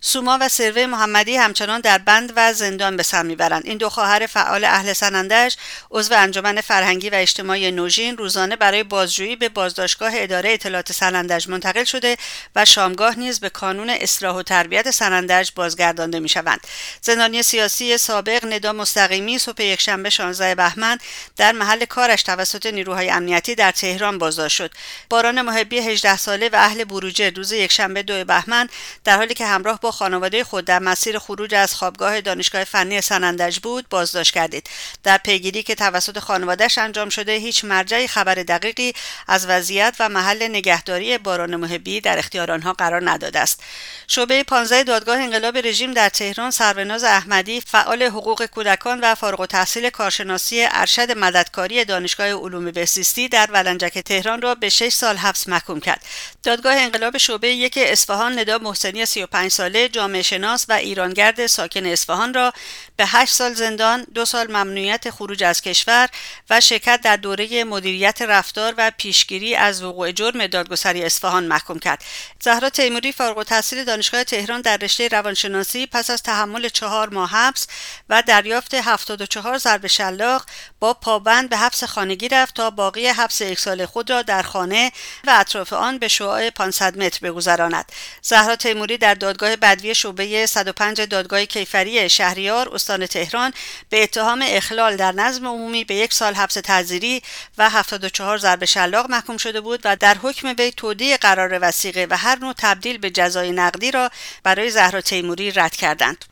سوما 0.02 0.38
و 0.40 0.48
سروه 0.48 0.86
محمدی 0.86 1.36
همچنان 1.36 1.80
در 1.80 1.98
بند 1.98 2.32
و 2.36 2.52
زندان 2.52 2.96
به 2.96 3.02
سر 3.02 3.22
می‌برند. 3.22 3.62
این 3.66 3.78
دو 3.78 3.88
خواهر 3.88 4.26
فعال 4.26 4.64
اهل 4.64 4.92
سنندج 4.92 5.54
عضو 5.90 6.14
انجمن 6.14 6.60
فرهنگی 6.60 7.10
و 7.10 7.14
اجتماعی 7.14 7.70
نوژین 7.70 8.16
روزانه 8.16 8.56
برای 8.56 8.82
بازجویی 8.82 9.36
به 9.36 9.48
بازداشتگاه 9.48 10.12
اداره 10.14 10.52
اطلاعات 10.52 10.92
سنندج 10.92 11.48
منتقل 11.48 11.84
شده 11.84 12.16
و 12.56 12.64
شامگاه 12.64 13.18
نیز 13.18 13.40
به 13.40 13.48
کانون 13.48 13.90
اصلاح 13.90 14.36
و 14.36 14.42
تربیت 14.42 14.90
سنندج 14.90 15.50
بازگردانده 15.54 16.20
می‌شوند. 16.20 16.60
زندانی 17.02 17.42
سیاسی 17.42 17.98
سابق 17.98 18.44
ندا 18.46 18.72
مستقیمی 18.72 19.38
صبح 19.38 19.62
یکشنبه 19.62 20.10
16 20.10 20.54
بهمن 20.54 20.98
در 21.36 21.52
محل 21.52 21.84
کارش 21.84 22.22
توسط 22.22 22.66
نیروهای 22.66 23.10
امنیتی 23.10 23.54
در 23.54 23.70
تهران 23.70 24.18
بازداشت 24.18 24.56
شد. 24.56 24.70
باران 25.10 25.42
محبی 25.42 25.78
18 25.78 26.16
ساله 26.16 26.48
و 26.48 26.56
اهل 26.56 26.84
بروجه 26.84 27.30
روز 27.30 27.52
یکشنبه 27.52 28.02
دو 28.02 28.24
بهمن 28.24 28.68
در 29.04 29.16
حالی 29.16 29.34
که 29.34 29.46
همراه 29.46 29.80
با 29.80 29.89
خانواده 29.90 30.44
خود 30.44 30.64
در 30.64 30.78
مسیر 30.78 31.18
خروج 31.18 31.54
از 31.54 31.74
خوابگاه 31.74 32.20
دانشگاه 32.20 32.64
فنی 32.64 33.00
سنندج 33.00 33.58
بود 33.58 33.88
بازداشت 33.88 34.34
کردید. 34.34 34.70
در 35.02 35.18
پیگیری 35.18 35.62
که 35.62 35.74
توسط 35.74 36.18
خانوادهش 36.18 36.78
انجام 36.78 37.08
شده 37.08 37.32
هیچ 37.32 37.64
مرجعی 37.64 38.08
خبر 38.08 38.34
دقیقی 38.34 38.92
از 39.28 39.46
وضعیت 39.46 39.96
و 40.00 40.08
محل 40.08 40.48
نگهداری 40.48 41.18
باران 41.18 41.56
محبی 41.56 42.00
در 42.00 42.18
اختیار 42.18 42.50
آنها 42.50 42.72
قرار 42.72 43.10
نداده 43.10 43.40
است. 43.40 43.62
شعبه 44.06 44.42
15 44.42 44.82
دادگاه 44.82 45.18
انقلاب 45.18 45.58
رژیم 45.58 45.92
در 45.92 46.08
تهران 46.08 46.50
سروناز 46.50 47.04
احمدی 47.04 47.60
فعال 47.60 48.02
حقوق 48.02 48.46
کودکان 48.46 49.00
و 49.00 49.14
فارغ 49.14 49.40
التحصیل 49.40 49.90
کارشناسی 49.90 50.66
ارشد 50.70 51.18
مددکاری 51.18 51.84
دانشگاه 51.84 52.26
علوم 52.26 52.70
بهزیستی 52.70 53.28
در 53.28 53.48
ولنجک 53.50 53.98
تهران 53.98 54.42
را 54.42 54.54
به 54.54 54.68
6 54.68 54.92
سال 54.92 55.16
حبس 55.16 55.48
محکوم 55.48 55.80
کرد. 55.80 56.04
دادگاه 56.42 56.74
انقلاب 56.76 57.18
شعبه 57.18 57.48
یک 57.48 57.78
اصفهان 57.82 58.38
ندا 58.38 58.58
محسنی 58.58 59.06
35 59.06 59.50
ساله 59.50 59.79
جامعه 59.88 60.22
شناس 60.22 60.66
و 60.68 60.72
ایرانگرد 60.72 61.46
ساکن 61.46 61.86
اصفهان 61.86 62.34
را 62.34 62.52
به 62.96 63.06
هشت 63.06 63.34
سال 63.34 63.54
زندان، 63.54 64.06
دو 64.14 64.24
سال 64.24 64.46
ممنوعیت 64.46 65.10
خروج 65.10 65.44
از 65.44 65.62
کشور 65.62 66.08
و 66.50 66.60
شرکت 66.60 67.00
در 67.00 67.16
دوره 67.16 67.64
مدیریت 67.64 68.22
رفتار 68.22 68.74
و 68.78 68.92
پیشگیری 68.96 69.54
از 69.54 69.82
وقوع 69.82 70.12
جرم 70.12 70.46
دادگستری 70.46 71.04
اصفهان 71.04 71.44
محکوم 71.44 71.78
کرد. 71.78 72.04
زهرا 72.40 72.70
تیموری 72.70 73.12
فارغ 73.12 73.38
التحصیل 73.38 73.84
دانشگاه 73.84 74.24
تهران 74.24 74.60
در 74.60 74.76
رشته 74.76 75.08
روانشناسی 75.08 75.86
پس 75.86 76.10
از 76.10 76.22
تحمل 76.22 76.68
چهار 76.68 77.08
ماه 77.08 77.30
حبس 77.30 77.66
و 78.08 78.22
دریافت 78.22 78.74
74 78.74 79.58
ضرب 79.58 79.86
شلاق 79.86 80.46
با 80.80 80.94
پابند 80.94 81.50
به 81.50 81.56
حبس 81.56 81.84
خانگی 81.84 82.28
رفت 82.28 82.54
تا 82.54 82.70
باقی 82.70 83.06
حبس 83.06 83.40
یک 83.40 83.58
سال 83.60 83.86
خود 83.86 84.10
را 84.10 84.22
در 84.22 84.42
خانه 84.42 84.92
و 85.26 85.30
اطراف 85.40 85.72
آن 85.72 85.98
به 85.98 86.08
شعاع 86.08 86.50
500 86.50 86.98
متر 86.98 87.18
بگذراند. 87.22 87.92
زهرا 88.22 88.56
تیموری 88.56 88.98
در 88.98 89.14
دادگاه 89.14 89.56
بدوی 89.70 89.94
شعبه 89.94 90.46
105 90.46 91.00
دادگاه 91.00 91.44
کیفری 91.44 92.08
شهریار 92.08 92.74
استان 92.74 93.06
تهران 93.06 93.52
به 93.88 94.02
اتهام 94.02 94.44
اخلال 94.46 94.96
در 94.96 95.12
نظم 95.12 95.46
عمومی 95.46 95.84
به 95.84 95.94
یک 95.94 96.12
سال 96.12 96.34
حبس 96.34 96.54
تعزیری 96.54 97.22
و 97.58 97.70
74 97.70 98.38
ضرب 98.38 98.64
شلاق 98.64 99.10
محکوم 99.10 99.36
شده 99.36 99.60
بود 99.60 99.80
و 99.84 99.96
در 99.96 100.16
حکم 100.22 100.54
وی 100.58 100.70
تودیع 100.70 101.16
قرار 101.16 101.58
وسیقه 101.62 102.06
و 102.10 102.16
هر 102.16 102.38
نوع 102.38 102.54
تبدیل 102.58 102.98
به 102.98 103.10
جزای 103.10 103.52
نقدی 103.52 103.90
را 103.90 104.10
برای 104.42 104.70
زهرا 104.70 105.00
تیموری 105.00 105.50
رد 105.50 105.76
کردند. 105.76 106.24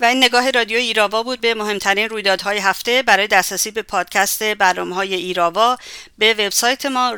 و 0.00 0.04
این 0.04 0.24
نگاه 0.24 0.50
رادیو 0.50 0.78
ایراوا 0.78 1.22
بود 1.22 1.40
به 1.40 1.54
مهمترین 1.54 2.08
رویدادهای 2.08 2.58
هفته 2.58 3.02
برای 3.02 3.26
دسترسی 3.26 3.70
به 3.70 3.82
پادکست 3.82 4.42
برنامه 4.42 4.94
های 4.94 5.14
ایراوا 5.14 5.76
به 6.18 6.34
وبسایت 6.34 6.86
ما 6.86 7.16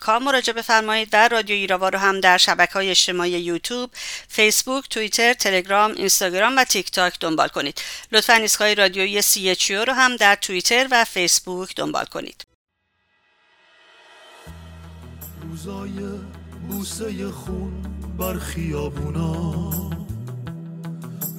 کام 0.00 0.22
مراجعه 0.22 0.54
بفرمایید 0.54 1.08
و 1.12 1.28
رادیو 1.28 1.56
ایراوا 1.56 1.88
رو 1.88 1.98
هم 1.98 2.20
در 2.20 2.38
شبکه 2.38 2.72
های 2.72 2.90
اجتماعی 2.90 3.30
یوتیوب، 3.30 3.90
فیسبوک، 4.28 4.88
توییتر، 4.88 5.32
تلگرام، 5.32 5.90
اینستاگرام 5.90 6.56
و 6.56 6.64
تیک 6.64 6.90
تاک 6.90 7.20
دنبال 7.20 7.48
کنید. 7.48 7.80
لطفا 8.12 8.32
ایستگاه 8.32 8.74
رادیویی 8.74 9.22
سی 9.22 9.54
رو 9.70 9.92
هم 9.92 10.16
در 10.16 10.34
توییتر 10.34 10.88
و 10.90 11.04
فیسبوک 11.04 11.76
دنبال 11.76 12.04
کنید. 12.04 12.46
روزای 15.42 16.18
بوسه 16.68 17.30
خون 17.30 17.82
بر 18.18 18.38
خیابونا 18.38 19.85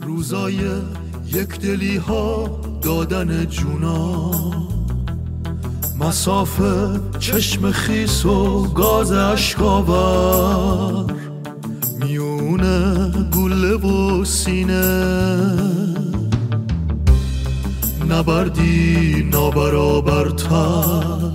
روزای 0.07 0.59
یک 1.25 1.59
دلی 1.59 1.97
ها 1.97 2.59
دادن 2.81 3.45
جونا. 3.45 4.31
مسافه 5.99 6.99
چشم 7.19 7.71
خیس 7.71 8.25
و 8.25 8.63
گاز 8.63 9.11
اشکاور. 9.11 11.13
میونه 11.99 13.11
گله 13.35 13.73
و 13.73 14.25
سینه. 14.25 15.53
نبردی 18.09 19.29
نابرابرتر. 19.31 21.31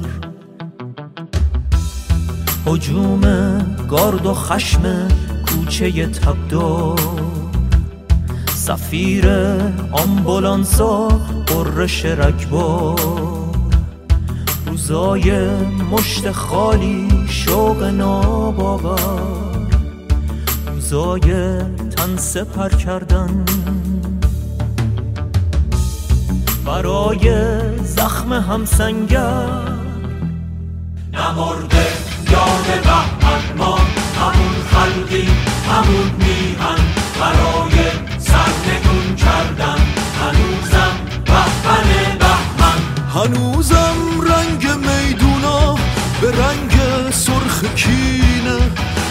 حجوم 2.67 3.21
گارد 3.91 4.27
و 4.27 4.35
خشم 4.35 5.09
کوچه 5.47 6.07
تبدار 6.07 7.22
سفیر 8.73 9.29
آمبولانسا 9.93 11.09
قرش 11.47 12.05
رکبار 12.05 13.01
روزای 14.67 15.49
مشت 15.91 16.33
خالی 16.33 17.09
شوق 17.29 17.83
ناباور. 17.83 19.21
روزای 20.67 21.59
تن 21.97 22.17
سپر 22.17 22.69
کردن. 22.69 23.45
برای 26.67 27.31
زخم 27.85 28.33
همسنگر. 28.33 29.49
نمرده 31.13 31.87
یاد 32.31 32.83
بهمن 32.85 33.57
ما 33.59 33.77
همون 34.21 34.55
خلقی 34.71 35.29
همون 35.69 36.11
میهن. 36.19 36.79
برای 37.21 37.72
کردن 39.17 39.79
هنوزم 40.21 40.95
بهمن 41.27 42.19
بهمن. 42.19 42.81
هنوزم 43.15 43.97
رنگ 44.21 44.67
میدونا 44.67 45.75
به 46.21 46.31
رنگ 46.31 46.73
سرخ 47.11 47.65
کینه. 47.77 48.59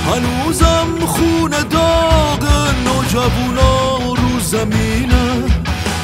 هنوزم 0.06 1.06
خون 1.06 1.52
داغ 1.70 2.48
نوجوونا 2.86 3.98
رو 3.98 4.40
زمینه. 4.40 5.32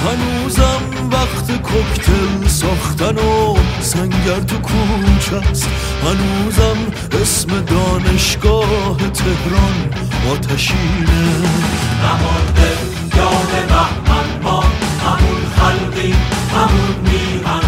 هنوزم 0.06 0.82
وقت 1.12 1.62
کوکتل 1.62 2.48
ساختن 2.48 3.18
و 3.18 3.56
سنگر 3.82 4.40
تو 4.40 4.58
کوچه 4.58 5.50
است. 5.52 5.70
هنوزم 6.04 6.78
اسم 7.22 7.48
دانشگاه 7.62 8.98
تهران 8.98 9.90
آتشینه. 10.32 11.24
نمارده 12.04 12.77
خلقی 15.98 16.14
همون 16.52 16.96
میهن 17.04 17.42
برای 17.44 17.67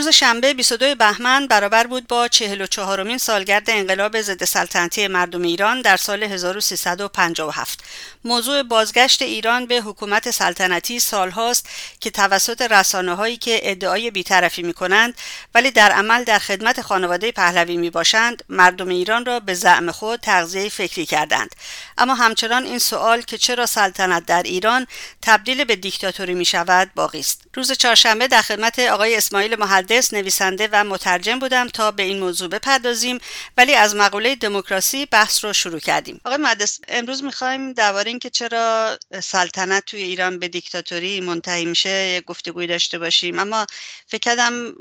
روز 0.00 0.08
شنبه 0.08 0.54
22 0.54 0.94
بهمن 0.94 1.46
برابر 1.46 1.86
بود 1.86 2.06
با 2.06 2.28
44 2.28 3.02
مین 3.02 3.18
سالگرد 3.18 3.70
انقلاب 3.70 4.20
ضد 4.20 4.44
سلطنتی 4.44 5.08
مردم 5.08 5.42
ایران 5.42 5.80
در 5.80 5.96
سال 5.96 6.22
1357 6.22 7.84
موضوع 8.24 8.62
بازگشت 8.62 9.22
ایران 9.22 9.66
به 9.66 9.80
حکومت 9.80 10.30
سلطنتی 10.30 11.00
سالهاست 11.00 11.68
که 12.00 12.10
توسط 12.10 12.62
رسانه 12.62 13.14
هایی 13.14 13.36
که 13.36 13.60
ادعای 13.62 14.10
بیطرفی 14.10 14.62
می 14.62 14.72
کنند 14.72 15.14
ولی 15.54 15.70
در 15.70 15.92
عمل 15.92 16.24
در 16.24 16.38
خدمت 16.38 16.80
خانواده 16.82 17.32
پهلوی 17.32 17.76
می 17.76 17.90
باشند 17.90 18.44
مردم 18.48 18.88
ایران 18.88 19.24
را 19.24 19.40
به 19.40 19.54
زعم 19.54 19.90
خود 19.90 20.20
تغذیه 20.20 20.68
فکری 20.68 21.06
کردند. 21.06 21.54
اما 21.98 22.14
همچنان 22.14 22.64
این 22.64 22.78
سوال 22.78 23.22
که 23.22 23.38
چرا 23.38 23.66
سلطنت 23.66 24.26
در 24.26 24.42
ایران 24.42 24.86
تبدیل 25.22 25.64
به 25.64 25.76
دیکتاتوری 25.76 26.34
می 26.34 26.44
شود 26.44 26.90
باقی 26.94 27.20
است. 27.20 27.42
روز 27.54 27.72
چهارشنبه 27.72 28.28
در 28.28 28.42
خدمت 28.42 28.78
آقای 28.78 29.16
اسماعیل 29.16 29.56
محدث 29.90 30.14
نویسنده 30.14 30.68
و 30.72 30.84
مترجم 30.84 31.38
بودم 31.38 31.68
تا 31.68 31.90
به 31.90 32.02
این 32.02 32.18
موضوع 32.18 32.48
بپردازیم 32.48 33.18
ولی 33.56 33.74
از 33.74 33.96
مقوله 33.96 34.34
دموکراسی 34.34 35.06
بحث 35.06 35.44
رو 35.44 35.52
شروع 35.52 35.78
کردیم. 35.78 36.20
آقای 36.24 36.38
مهندس 36.38 36.80
امروز 36.88 37.24
می‌خوایم 37.24 37.72
درباره 37.72 38.08
اینکه 38.08 38.30
چرا 38.30 38.98
سلطنت 39.22 39.84
توی 39.84 40.02
ایران 40.02 40.38
به 40.38 40.48
دیکتاتوری 40.48 41.20
منتهی 41.20 41.64
میشه 41.64 42.20
گفتگوی 42.20 42.66
داشته 42.66 42.98
باشیم. 42.98 43.38
اما 43.38 43.66
فکر 44.06 44.20
کردم 44.20 44.72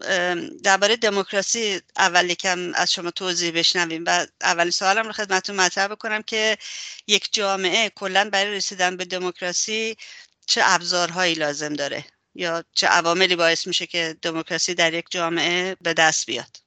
درباره 0.63 0.95
دموکراسی 0.95 1.81
اول 1.97 2.29
یکم 2.29 2.73
از 2.73 2.93
شما 2.93 3.11
توضیح 3.11 3.51
بشنویم 3.51 4.03
و 4.07 4.25
اولین 4.41 4.71
سوالم 4.71 5.05
رو 5.05 5.11
خدمتتون 5.11 5.55
مطرح 5.55 5.87
بکنم 5.87 6.21
که 6.21 6.57
یک 7.07 7.29
جامعه 7.31 7.89
کلا 7.89 8.29
برای 8.29 8.55
رسیدن 8.55 8.97
به 8.97 9.05
دموکراسی 9.05 9.97
چه 10.45 10.61
ابزارهایی 10.63 11.33
لازم 11.35 11.73
داره؟ 11.73 12.05
یا 12.35 12.63
چه 12.71 12.87
عواملی 12.87 13.35
باعث 13.35 13.67
میشه 13.67 13.87
که 13.87 14.15
دموکراسی 14.21 14.73
در 14.73 14.93
یک 14.93 15.05
جامعه 15.09 15.75
به 15.81 15.93
دست 15.93 16.25
بیاد؟ 16.27 16.57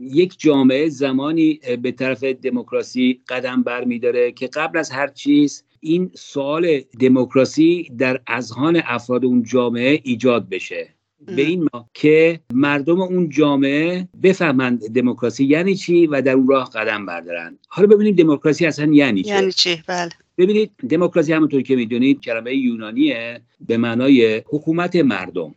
یک 0.00 0.40
جامعه 0.40 0.88
زمانی 0.88 1.60
به 1.82 1.92
طرف 1.92 2.24
دموکراسی 2.24 3.20
قدم 3.28 3.62
برمیداره 3.62 4.32
که 4.32 4.46
قبل 4.46 4.78
از 4.78 4.90
هر 4.90 5.08
چیز 5.08 5.64
این 5.80 6.10
سوال 6.14 6.80
دموکراسی 7.00 7.90
در 7.98 8.20
اذهان 8.26 8.82
افراد 8.84 9.24
اون 9.24 9.42
جامعه 9.42 10.00
ایجاد 10.04 10.48
بشه. 10.48 10.94
به 11.26 11.42
این 11.42 11.68
ما 11.72 11.88
که 11.94 12.40
مردم 12.52 13.00
اون 13.00 13.28
جامعه 13.28 14.08
بفهمند 14.22 14.88
دموکراسی 14.88 15.44
یعنی 15.44 15.74
چی 15.74 16.06
و 16.06 16.22
در 16.22 16.32
اون 16.32 16.48
راه 16.48 16.70
قدم 16.70 17.06
بردارن 17.06 17.58
حالا 17.68 17.88
ببینیم 17.88 18.14
دموکراسی 18.14 18.66
اصلا 18.66 18.92
یعنی 18.92 19.22
چی 19.22 19.28
یعنی 19.28 19.52
چی؟ 19.52 19.82
بله. 19.86 20.10
ببینید 20.40 20.70
دموکراسی 20.88 21.32
همونطور 21.32 21.62
که 21.62 21.76
می‌دونید 21.76 22.20
کلمه 22.20 22.54
یونانیه 22.54 23.40
به 23.60 23.76
معنای 23.76 24.42
حکومت 24.46 24.96
مردم. 24.96 25.54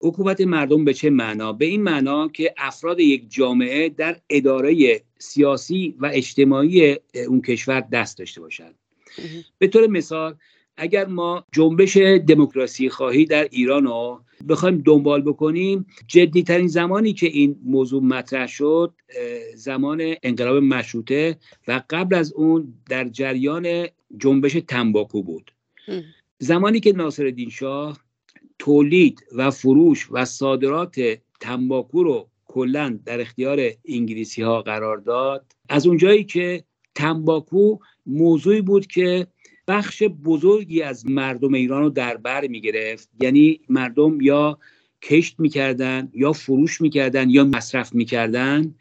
حکومت 0.00 0.40
مردم 0.40 0.84
به 0.84 0.94
چه 0.94 1.10
معنا؟ 1.10 1.52
به 1.52 1.64
این 1.64 1.82
معنا 1.82 2.28
که 2.28 2.54
افراد 2.58 3.00
یک 3.00 3.30
جامعه 3.30 3.88
در 3.88 4.16
اداره 4.30 5.00
سیاسی 5.18 5.94
و 5.98 6.10
اجتماعی 6.12 6.96
اون 7.28 7.42
کشور 7.42 7.80
دست 7.80 8.18
داشته 8.18 8.40
باشند. 8.40 8.74
به 9.58 9.66
طور 9.66 9.86
مثال 9.86 10.34
اگر 10.76 11.06
ما 11.06 11.44
جنبش 11.52 11.96
دموکراسی 11.96 12.88
خواهی 12.88 13.24
در 13.24 13.48
ایران 13.50 13.84
رو 13.84 14.22
بخوایم 14.48 14.82
دنبال 14.86 15.22
بکنیم 15.22 15.86
جدی 16.06 16.42
ترین 16.42 16.66
زمانی 16.66 17.12
که 17.12 17.26
این 17.26 17.56
موضوع 17.64 18.02
مطرح 18.02 18.46
شد 18.46 18.94
زمان 19.54 20.14
انقلاب 20.22 20.56
مشروطه 20.56 21.36
و 21.68 21.82
قبل 21.90 22.14
از 22.14 22.32
اون 22.32 22.74
در 22.88 23.08
جریان 23.08 23.86
جنبش 24.18 24.52
تنباکو 24.68 25.22
بود. 25.22 25.52
زمانی 26.38 26.80
که 26.80 26.92
ناصر 26.92 27.34
شاه 27.50 27.98
تولید 28.58 29.20
و 29.36 29.50
فروش 29.50 30.08
و 30.10 30.24
صادرات 30.24 31.00
تنباکو 31.40 32.02
رو 32.02 32.28
کلا 32.44 32.98
در 33.04 33.20
اختیار 33.20 33.60
انگلیسی 33.88 34.42
ها 34.42 34.62
قرار 34.62 34.98
داد 34.98 35.52
از 35.68 35.86
اونجایی 35.86 36.24
که 36.24 36.64
تنباکو 36.94 37.78
موضوعی 38.06 38.60
بود 38.60 38.86
که 38.86 39.26
بخش 39.68 40.02
بزرگی 40.02 40.82
از 40.82 41.06
مردم 41.06 41.54
ایران 41.54 41.82
رو 41.82 41.90
در 41.90 42.16
بر 42.16 42.46
می 42.46 42.60
گرفت 42.60 43.08
یعنی 43.20 43.60
مردم 43.68 44.20
یا 44.20 44.58
کشت 45.02 45.40
می‌کردن 45.40 46.08
یا 46.14 46.32
فروش 46.32 46.80
می‌کردن 46.80 47.30
یا 47.30 47.44
مصرف 47.44 47.94
می‌کردن. 47.94 48.74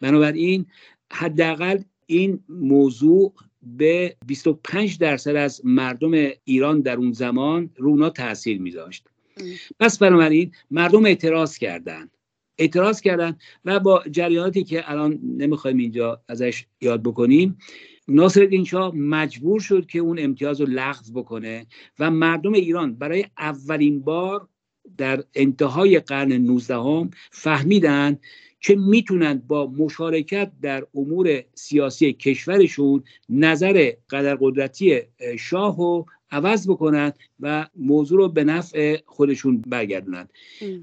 بنابراین 0.00 0.66
حداقل 1.12 1.78
این 2.06 2.44
موضوع 2.48 3.34
به 3.66 4.16
25 4.26 4.98
درصد 4.98 5.36
از 5.36 5.60
مردم 5.64 6.12
ایران 6.44 6.80
در 6.80 6.96
اون 6.96 7.12
زمان 7.12 7.70
رونا 7.76 8.10
تاثیر 8.10 8.60
میذاشت. 8.60 9.08
پس 9.80 9.98
بنابراین 9.98 10.52
مردم 10.70 11.06
اعتراض 11.06 11.58
کردند 11.58 12.10
اعتراض 12.58 13.00
کردن 13.00 13.36
و 13.64 13.80
با 13.80 14.02
جریاناتی 14.10 14.64
که 14.64 14.90
الان 14.90 15.18
نمی‌خوایم 15.22 15.76
اینجا 15.76 16.22
ازش 16.28 16.66
یاد 16.80 17.02
بکنیم 17.02 17.58
ناصر 18.08 18.64
شاه 18.64 18.94
مجبور 18.94 19.60
شد 19.60 19.86
که 19.86 19.98
اون 19.98 20.18
امتیاز 20.18 20.60
رو 20.60 20.66
لغو 20.66 21.12
بکنه 21.14 21.66
و 21.98 22.10
مردم 22.10 22.52
ایران 22.52 22.94
برای 22.94 23.24
اولین 23.38 24.00
بار 24.00 24.48
در 24.96 25.24
انتهای 25.34 26.00
قرن 26.00 26.32
19 26.32 26.74
هم 26.74 27.10
فهمیدن 27.30 28.18
که 28.64 28.76
می‌تونند 28.76 29.46
با 29.46 29.66
مشارکت 29.66 30.52
در 30.62 30.86
امور 30.94 31.42
سیاسی 31.54 32.12
کشورشون 32.12 33.04
نظر 33.28 33.92
قدر 34.10 34.36
قدرتی 34.40 35.00
شاه 35.38 35.80
و 35.80 36.04
عوض 36.30 36.68
بکنند 36.68 37.18
و 37.40 37.66
موضوع 37.76 38.18
رو 38.18 38.28
به 38.28 38.44
نفع 38.44 38.98
خودشون 39.06 39.62
برگردونند. 39.66 40.32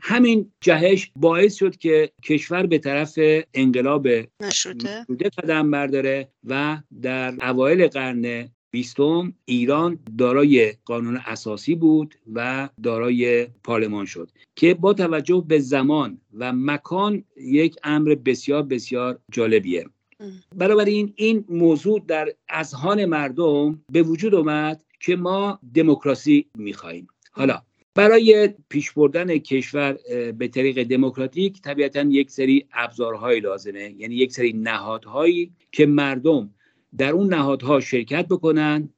همین 0.01 0.51
جهش 0.61 1.11
باعث 1.15 1.55
شد 1.55 1.75
که 1.75 2.11
کشور 2.23 2.65
به 2.65 2.77
طرف 2.77 3.19
انقلاب 3.53 4.07
مشروطه 4.39 5.29
قدم 5.37 5.71
برداره 5.71 6.27
و 6.43 6.77
در 7.01 7.49
اوایل 7.49 7.87
قرن 7.87 8.49
بیستم 8.71 9.33
ایران 9.45 9.99
دارای 10.17 10.73
قانون 10.85 11.19
اساسی 11.25 11.75
بود 11.75 12.15
و 12.33 12.69
دارای 12.83 13.47
پارلمان 13.63 14.05
شد 14.05 14.31
که 14.55 14.73
با 14.73 14.93
توجه 14.93 15.45
به 15.47 15.59
زمان 15.59 16.21
و 16.33 16.53
مکان 16.53 17.23
یک 17.37 17.75
امر 17.83 18.15
بسیار 18.15 18.63
بسیار 18.63 19.19
جالبیه. 19.31 19.85
بنابراین 20.55 21.13
این 21.15 21.45
موضوع 21.49 22.01
در 22.07 22.33
اذهان 22.49 23.05
مردم 23.05 23.81
به 23.91 24.03
وجود 24.03 24.35
اومد 24.35 24.83
که 24.99 25.15
ما 25.15 25.59
دموکراسی 25.73 26.45
می‌خواهیم. 26.57 27.07
حالا 27.31 27.61
برای 27.95 28.49
پیش 28.69 28.91
بردن 28.91 29.37
کشور 29.37 29.97
به 30.37 30.47
طریق 30.47 30.83
دموکراتیک 30.83 31.61
طبیعتا 31.61 32.01
یک 32.01 32.31
سری 32.31 32.65
ابزارهایی 32.73 33.39
لازمه 33.39 33.95
یعنی 33.97 34.15
یک 34.15 34.31
سری 34.31 34.53
نهادهایی 34.53 35.51
که 35.71 35.85
مردم 35.85 36.53
در 36.97 37.11
اون 37.11 37.33
نهادها 37.33 37.79
شرکت 37.79 38.27
بکنن 38.27 38.89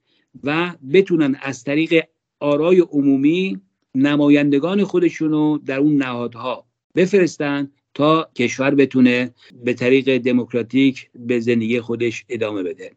و 0.43 0.73
بتونن 0.93 1.37
از 1.41 1.63
طریق 1.63 2.03
آرای 2.39 2.79
عمومی 2.79 3.61
نمایندگان 3.95 4.83
خودشونو 4.83 5.57
در 5.57 5.79
اون 5.79 5.95
نهادها 5.95 6.65
بفرستن 6.95 7.71
تا 7.93 8.29
کشور 8.35 8.75
بتونه 8.75 9.33
به 9.63 9.73
طریق 9.73 10.17
دموکراتیک 10.17 11.09
به 11.15 11.39
زندگی 11.39 11.81
خودش 11.81 12.25
ادامه 12.29 12.63
بده. 12.63 12.91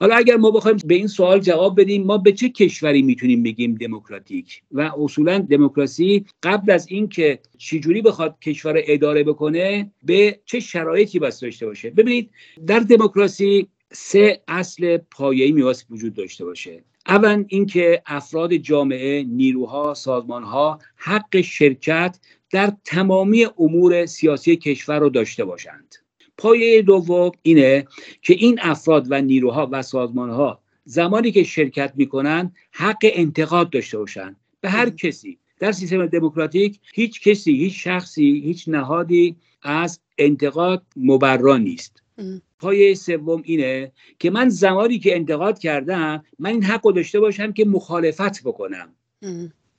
حالا 0.00 0.14
اگر 0.14 0.36
ما 0.36 0.50
بخوایم 0.50 0.76
به 0.86 0.94
این 0.94 1.06
سوال 1.06 1.40
جواب 1.40 1.80
بدیم 1.80 2.04
ما 2.04 2.18
به 2.18 2.32
چه 2.32 2.48
کشوری 2.48 3.02
می‌تونیم 3.02 3.42
بگیم 3.42 3.74
دموکراتیک؟ 3.74 4.62
و 4.72 4.80
اصولا 4.80 5.38
دموکراسی 5.38 6.24
قبل 6.42 6.72
از 6.72 6.88
اینکه 6.88 7.38
چجوری 7.58 8.02
بخواد 8.02 8.38
کشور 8.38 8.74
اداره 8.86 9.24
بکنه 9.24 9.92
به 10.02 10.40
چه 10.44 10.60
شرایطی 10.60 11.18
بس 11.18 11.40
داشته 11.40 11.66
باشه؟ 11.66 11.90
ببینید 11.90 12.30
در 12.66 12.78
دموکراسی 12.78 13.68
سه 13.92 14.42
اصل 14.48 14.96
پایه‌ای 14.96 15.52
میواس 15.52 15.84
وجود 15.90 16.14
داشته 16.14 16.44
باشه. 16.44 16.84
اول 17.06 17.44
اینکه 17.48 18.02
افراد 18.06 18.54
جامعه 18.54 19.22
نیروها 19.22 19.94
سازمانها 19.94 20.78
حق 20.96 21.40
شرکت 21.40 22.18
در 22.50 22.72
تمامی 22.84 23.46
امور 23.58 24.06
سیاسی 24.06 24.56
کشور 24.56 24.98
رو 24.98 25.08
داشته 25.08 25.44
باشند. 25.44 25.94
پایه 26.38 26.82
دوم 26.82 27.30
اینه 27.42 27.86
که 28.22 28.34
این 28.34 28.58
افراد 28.62 29.06
و 29.10 29.22
نیروها 29.22 29.68
و 29.72 29.82
سازمانها 29.82 30.60
زمانی 30.84 31.32
که 31.32 31.42
شرکت 31.42 31.92
می‌کنن 31.96 32.52
حق 32.70 32.98
انتقاد 33.02 33.70
داشته 33.70 33.98
باشند 33.98 34.36
به 34.60 34.70
هر 34.70 34.90
کسی. 34.90 35.38
در 35.58 35.72
سیستم 35.72 36.06
دموکراتیک 36.06 36.78
هیچ 36.94 37.20
کسی 37.20 37.52
هیچ 37.52 37.84
شخصی 37.84 38.42
هیچ 38.44 38.68
نهادی 38.68 39.36
از 39.62 40.00
انتقاد 40.18 40.82
مبرا 40.96 41.56
نیست. 41.56 41.99
پایه 42.58 42.94
سوم 42.94 43.42
اینه 43.44 43.92
که 44.18 44.30
من 44.30 44.48
زمانی 44.48 44.98
که 44.98 45.16
انتقاد 45.16 45.58
کردم 45.58 46.24
من 46.38 46.50
این 46.50 46.62
حق 46.64 46.94
داشته 46.94 47.20
باشم 47.20 47.52
که 47.52 47.64
مخالفت 47.64 48.42
بکنم. 48.42 48.94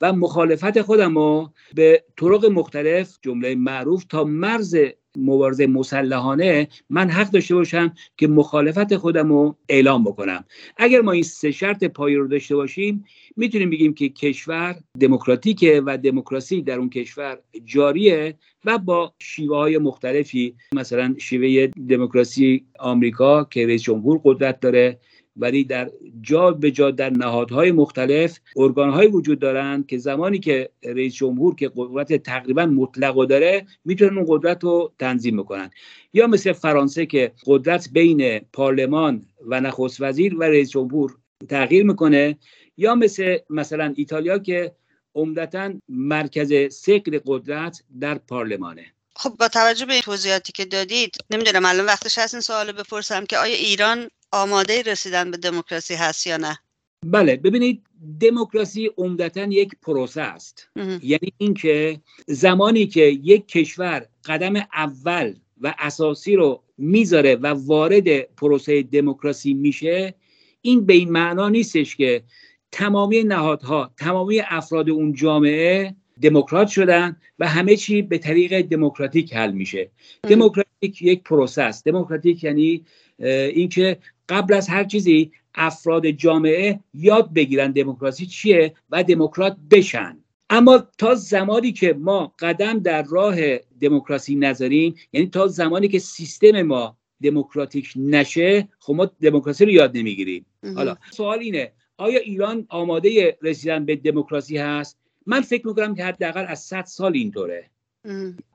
و 0.02 0.14
مخالفت 0.14 0.82
خودم 0.82 1.18
رو 1.18 1.52
به 1.76 2.04
طرق 2.18 2.46
مختلف 2.46 3.18
جمله 3.22 3.56
معروف 3.56 4.04
تا 4.10 4.24
مرز 4.24 4.76
مبارزه 5.18 5.68
مسلحانه 5.68 6.68
من 6.90 7.10
حق 7.10 7.32
داشته 7.32 7.56
باشم 7.56 7.94
که 8.18 8.28
مخالفت 8.28 8.96
خودم 8.96 9.30
رو 9.30 9.58
اعلام 9.70 10.04
بکنم. 10.04 10.46
اگر 10.78 11.02
ما 11.02 11.12
این 11.12 11.24
سه 11.24 11.52
شرط 11.52 11.84
پایه 11.84 12.18
رو 12.18 12.28
داشته 12.28 12.56
باشیم 12.56 13.04
می‌تونیم 13.38 13.70
بگیم 13.70 13.94
که 13.94 14.10
کشور 14.10 14.76
دموکراتیکه 15.00 15.82
و 15.86 15.98
دموکراسی 15.98 16.62
در 16.62 16.78
اون 16.78 16.90
کشور 16.90 17.40
جاریه 17.66 18.38
و 18.66 18.78
با 18.78 19.14
شیوه 19.20 19.58
های 19.58 19.78
مختلفی 19.78 20.56
مثلا 20.76 21.16
شیوه 21.18 21.72
دموکراسی 21.90 22.66
آمریکا 22.80 23.44
که 23.44 23.68
رئیس 23.68 23.82
جمهور 23.82 24.22
قدرت 24.24 24.60
داره 24.60 25.00
ولی 25.36 25.64
در 25.64 25.92
جا 26.22 26.52
به 26.52 26.72
جا 26.72 26.92
در 26.92 27.10
نهادهای 27.10 27.72
مختلف 27.72 28.40
ارگانهایی 28.56 29.10
وجود 29.10 29.40
دارند 29.40 29.88
که 29.88 29.98
زمانی 29.98 30.40
که 30.40 30.70
رئیس 30.84 31.16
جمهور 31.16 31.56
که 31.56 31.72
قدرت 31.76 32.24
تقریبا 32.24 32.66
مطلق 32.66 33.26
داره 33.26 33.66
می‌تونن 33.86 34.18
اون 34.18 34.26
قدرت 34.30 34.64
رو 34.64 34.94
تنظیم 35.00 35.38
بکنن. 35.38 35.70
یا 36.14 36.28
مثل 36.28 36.54
فرانسه 36.54 37.06
که 37.06 37.32
قدرت 37.46 37.90
بین 37.92 38.40
پارلمان 38.40 39.26
و 39.48 39.62
نخست 39.62 40.02
وزیر 40.02 40.36
و 40.38 40.44
رئیس 40.44 40.70
جمهور 40.70 41.18
تغییر 41.50 41.86
می‌کنه 41.86 42.38
یا 42.78 42.96
مثل 42.96 43.38
مثلا 43.50 43.94
ایتالیا 43.96 44.38
که 44.38 44.76
عمدتا 45.16 45.74
مرکز 45.90 46.74
سکر 46.74 47.22
قدرت 47.26 47.84
در 48.00 48.18
پارلمانه. 48.18 48.86
خب 49.16 49.30
با 49.40 49.48
توجه 49.48 49.86
به 49.86 49.94
این 49.94 50.02
توضیحاتی 50.02 50.52
که 50.52 50.66
دادید 50.66 51.16
نمی‌دونم 51.30 51.66
الان 51.66 51.86
وقتش 51.86 52.18
هست 52.18 52.34
این 52.34 52.42
سوال 52.42 52.72
بپرسم 52.72 53.26
که 53.26 53.38
آیا 53.38 53.56
ایران 53.56 54.10
آماده 54.32 54.82
رسیدن 54.82 55.32
به 55.32 55.38
دموکراسی 55.38 55.94
هست 55.94 56.28
یا 56.28 56.38
نه؟ 56.38 56.60
بله 57.06 57.36
ببینید 57.36 57.84
دموکراسی 58.20 58.92
عمدتا 58.98 59.44
یک 59.44 59.72
پروسه 59.82 60.22
است. 60.22 60.70
یعنی 61.04 61.34
اینکه 61.38 62.02
زمانی 62.28 62.88
که 62.88 63.02
یک 63.02 63.48
کشور 63.48 64.06
قدم 64.26 64.54
اول 64.56 65.34
و 65.62 65.74
اساسی 65.80 66.36
رو 66.36 66.64
می‌ذاره 66.78 67.36
و 67.36 67.48
وارد 67.48 68.22
پروسه 68.36 68.84
دموکراسی 68.84 69.54
میشه 69.54 70.14
این 70.62 70.86
به 70.86 70.94
این 70.94 71.12
معنا 71.12 71.50
نیستش 71.50 71.96
که 71.96 72.24
تمامی 72.72 73.24
نهادها 73.24 73.94
تمامی 73.98 74.40
افراد 74.40 74.90
اون 74.90 75.14
جامعه 75.14 75.96
دموکرات 76.22 76.68
شدن 76.68 77.18
و 77.40 77.48
همه 77.48 77.76
چی 77.76 78.02
به 78.02 78.18
طریق 78.18 78.62
دموکراتیک 78.62 79.34
حل 79.34 79.52
میشه. 79.52 79.92
دموکراتیک 80.24 81.02
یک 81.02 81.24
پروسه 81.24 81.62
است. 81.62 81.86
دموکراتیک 81.86 82.44
یعنی 82.44 82.86
اینکه 83.20 83.98
قبل 84.30 84.54
از 84.54 84.70
هر 84.70 84.84
چیزی 84.84 85.32
افراد 85.56 86.08
جامعه 86.08 86.80
یاد 86.94 87.34
بگیرن 87.34 87.72
دموکراسی 87.72 88.26
چیه 88.26 88.74
و 88.90 89.04
دموکرات 89.04 89.58
بشن. 89.72 90.18
اما 90.50 90.84
تا 90.98 91.16
زمانی 91.16 91.72
که 91.72 91.94
ما 91.94 92.34
قدم 92.40 92.80
در 92.80 93.04
راه 93.04 93.58
دموکراسی 93.58 94.36
نذاریم 94.36 94.96
یعنی 95.14 95.28
تا 95.28 95.48
زمانی 95.48 95.88
که 95.88 96.00
سیستم 96.00 96.62
ما 96.62 96.98
دموکراتیک 97.24 97.94
نشه 97.96 98.68
خب 98.80 98.94
ما 98.94 99.06
دموکراسی 99.06 99.66
رو 99.66 99.72
یاد 99.72 99.98
نمی‌گیریم. 99.98 100.46
حالا 100.76 100.96
سوال 101.12 101.40
اینه 101.40 101.72
آیا 101.98 102.20
ایران 102.20 102.66
آماده 102.70 103.38
رسیدن 103.42 103.86
به 103.86 103.96
دموکراسی 103.96 104.58
هست؟ 104.58 104.98
من 105.26 105.42
فکر 105.42 105.68
می‌کنم 105.68 105.96
که 105.96 106.06
حداقل 106.06 106.46
از 106.48 106.60
100 106.60 106.86
سال 106.86 107.14
اینطوره. 107.14 107.70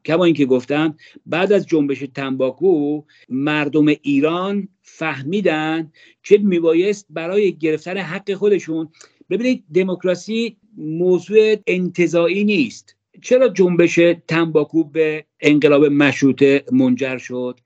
کما 0.04 0.24
اینکه 0.24 0.46
گفتم 0.46 0.96
بعد 1.26 1.52
از 1.52 1.66
جنبش 1.66 2.04
تنباکو 2.14 3.02
مردم 3.28 3.86
ایران 3.86 4.68
فهمیدن 4.82 5.92
که 6.22 6.38
میبایست 6.38 7.06
برای 7.10 7.56
گرفتن 7.56 7.96
حق 7.96 8.34
خودشون 8.34 8.88
ببینید 9.30 9.64
دموکراسی 9.74 10.56
موضوع 10.76 11.56
انتظایی 11.66 12.44
نیست. 12.44 12.96
چرا 13.22 13.48
جنبش 13.48 14.00
تنباکو 14.28 14.84
به 14.84 15.24
انقلاب 15.40 15.84
مشروطه 15.84 16.64
منجر 16.72 17.18
شد؟ 17.18 17.60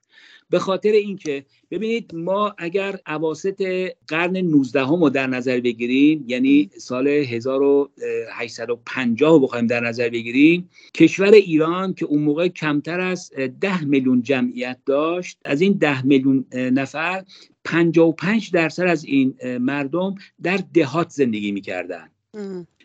به 0.51 0.59
خاطر 0.59 0.91
اینکه 0.91 1.45
ببینید 1.71 2.15
ما 2.15 2.55
اگر 2.59 2.99
عواسط 3.07 3.91
قرن 4.09 4.37
19 4.37 4.85
هم 4.85 5.03
رو 5.03 5.11
در 5.11 5.27
نظر 5.27 5.61
بگیریم 5.61 6.25
یعنی 6.29 6.71
سال 6.79 7.09
1850 7.09 9.31
رو 9.31 9.39
بخوایم 9.39 9.67
در 9.67 9.81
نظر 9.81 10.09
بگیریم 10.09 10.71
کشور 10.95 11.33
ایران 11.33 11.95
که 11.95 12.07
اون 12.07 12.23
موقع 12.23 12.49
کمتر 12.49 13.01
از 13.01 13.33
10 13.61 13.85
میلیون 13.85 14.23
جمعیت 14.23 14.79
داشت 14.87 15.39
از 15.45 15.61
این 15.61 15.73
10 15.73 16.07
میلیون 16.07 16.45
نفر 16.55 17.25
55 17.65 18.51
درصد 18.51 18.83
از 18.83 19.05
این 19.05 19.35
مردم 19.59 20.15
در 20.43 20.61
دهات 20.75 21.11
زندگی 21.11 21.53
می‌کردن. 21.53 22.11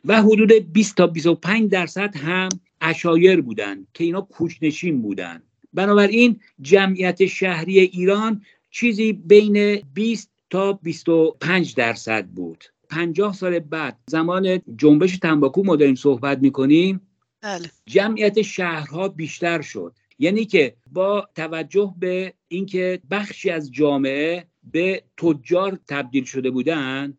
و 0.05 0.21
حدود 0.21 0.51
20 0.51 0.95
تا 0.95 1.07
25 1.07 1.71
درصد 1.71 2.15
هم 2.15 2.49
اشایر 2.81 3.41
بودن 3.41 3.87
که 3.93 4.03
اینا 4.03 4.21
کوچنشین 4.21 5.01
بودن. 5.01 5.41
بنابراین 5.75 6.39
جمعیت 6.61 7.25
شهری 7.25 7.79
ایران 7.79 8.41
چیزی 8.71 9.13
بین 9.13 9.81
20 9.93 10.29
تا 10.49 10.73
25 10.73 11.75
درصد 11.75 12.25
بود. 12.25 12.63
50 12.89 13.33
سال 13.33 13.59
بعد 13.59 13.97
زمان 14.07 14.61
جنبش 14.77 15.17
تنباکو 15.17 15.63
ما 15.63 15.75
داریم 15.75 15.95
صحبت 15.95 16.39
می‌کنیم 16.39 17.01
بله. 17.41 17.71
جمعیت 17.85 18.41
شهرها 18.41 19.07
بیشتر 19.07 19.61
شد. 19.61 19.93
یعنی 20.19 20.45
که 20.45 20.75
با 20.91 21.29
توجه 21.35 21.93
به 21.99 22.33
اینکه 22.47 23.01
بخشی 23.11 23.49
از 23.49 23.71
جامعه 23.71 24.45
به 24.71 25.03
تجار 25.17 25.79
تبدیل 25.87 26.23
شده 26.23 26.51
بودن 26.51 27.17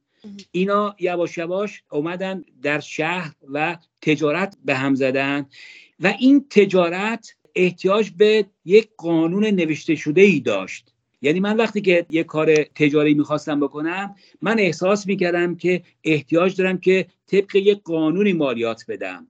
اینا 0.51 0.97
یواش 1.01 1.39
یواش 1.39 1.83
اومدن 1.91 2.45
در 2.63 2.81
شهر 2.81 3.35
و 3.53 3.77
تجارت 4.03 4.57
به 4.65 4.75
هم 4.75 4.95
زدن 4.95 5.47
و 6.01 6.15
این 6.19 6.47
تجارت 6.51 7.37
احتیاج 7.57 8.11
به 8.11 8.47
یک 8.65 8.89
قانون 8.97 9.47
نوشته 9.47 9.95
شده 9.95 10.21
ای 10.21 10.41
داشت. 10.41 10.93
یعنی 11.23 11.41
من 11.41 11.57
وقتی 11.57 11.81
که 11.81 12.07
یک 12.11 12.27
کار 12.27 12.55
تجاری 12.55 13.15
می‌خواستم 13.15 13.61
بکنم 13.61 14.15
من 14.43 14.59
احساس 14.59 15.07
می‌کردم 15.07 15.55
که 15.55 15.83
احتیاج 16.05 16.57
دارم 16.57 16.79
که 16.79 17.07
طبق 17.27 17.57
یک 17.57 17.83
قانونی 17.85 18.33
مالیات 18.33 18.85
بدم. 18.89 19.27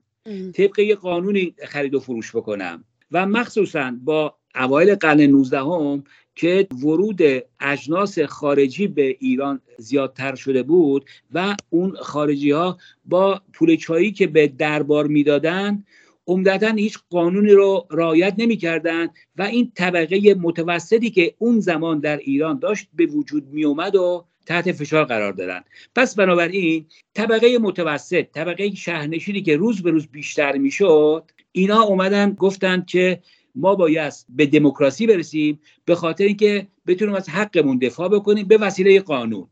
طبق 0.53 0.79
یک 0.79 0.97
قانونی 0.97 1.55
خرید 1.67 1.95
و 1.95 1.99
فروش 1.99 2.35
بکنم. 2.35 2.83
و 3.11 3.25
مخصوصا 3.25 3.93
با 4.03 4.35
اوایل 4.55 4.95
قرن 4.95 5.21
19 5.21 5.59
هم 5.59 6.03
که 6.35 6.67
ورود 6.83 7.21
اجناس 7.59 8.19
خارجی 8.19 8.87
به 8.87 9.17
ایران 9.19 9.61
زیادتر 9.77 10.35
شده 10.35 10.63
بود 10.63 11.05
و 11.33 11.55
اون 11.69 11.95
خارجی 12.01 12.51
ها 12.51 12.77
با 13.05 13.41
پول 13.53 13.75
چایی 13.75 14.11
که 14.11 14.27
به 14.27 14.47
دربار 14.47 15.07
می‌دادن 15.07 15.83
عمدتا 16.27 16.71
هیچ 16.71 16.97
قانونی 17.09 17.51
رو 17.51 17.87
رعایت 17.91 18.33
نمی‌کردند 18.37 19.09
و 19.35 19.41
این 19.41 19.71
طبقه 19.75 20.33
متوسطی 20.33 21.09
که 21.09 21.35
اون 21.37 21.59
زمان 21.59 21.99
در 21.99 22.17
ایران 22.17 22.59
داشت 22.59 22.87
به 22.93 23.05
وجود 23.05 23.47
می 23.47 23.65
اومد 23.65 23.95
و 23.95 24.25
تحت 24.45 24.71
فشار 24.71 25.03
قرار 25.03 25.33
دادن. 25.33 25.61
پس 25.95 26.15
بنابراین 26.15 26.85
طبقه 27.13 27.57
متوسط 27.57 28.25
طبقه 28.31 28.75
شهرنشینی 28.75 29.41
که 29.41 29.57
روز 29.57 29.81
به 29.81 29.91
روز 29.91 30.07
بیشتر 30.07 30.57
می‌شد 30.57 31.23
اینا 31.51 31.81
اومدن 31.81 32.31
گفتند 32.31 32.85
که 32.85 33.21
ما 33.55 33.75
باید 33.75 34.13
به 34.29 34.45
دموکراسی 34.45 35.07
برسیم 35.07 35.59
به 35.85 35.95
خاطر 35.95 36.23
اینکه 36.23 36.67
بتونیم 36.87 37.15
از 37.15 37.29
حقمون 37.29 37.77
دفاع 37.77 38.09
بکنیم 38.09 38.47
به 38.47 38.57
وسیله 38.57 38.99
قانون. 38.99 39.47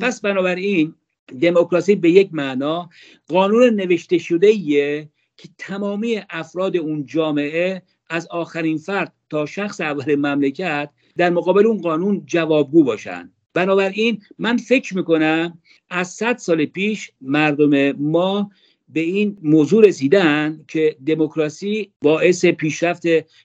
پس 0.00 0.20
بنابراین 0.20 0.94
دموکراسی 1.40 1.94
به 1.94 2.10
یک 2.10 2.28
معنا 2.32 2.88
قانون 3.28 3.74
نوشته 3.74 4.18
شده 4.18 4.46
ایه 4.46 5.08
که 5.36 5.48
تمامی 5.58 6.20
افراد 6.30 6.76
اون 6.76 7.06
جامعه 7.06 7.82
از 8.10 8.26
آخرین 8.26 8.78
فرد 8.78 9.12
تا 9.30 9.46
شخص 9.46 9.80
اول 9.80 10.14
مملکت 10.14 10.90
در 11.16 11.30
مقابل 11.30 11.66
اون 11.66 11.80
قانون 11.80 12.22
جوابگو 12.26 12.84
باشن. 12.84 13.32
بنابراین 13.54 14.22
من 14.38 14.56
فکر 14.56 14.96
می‌کنم 14.96 15.58
از 15.90 16.08
صد 16.08 16.36
سال 16.36 16.64
پیش 16.64 17.10
مردم 17.20 17.92
ما 17.92 18.50
به 18.88 19.00
این 19.00 19.38
موضوع 19.42 19.86
رسیدن 19.86 20.64
که 20.68 20.96
دموکراسی 21.06 21.92
باعث 22.02 22.44
پیشرفت 22.44 23.02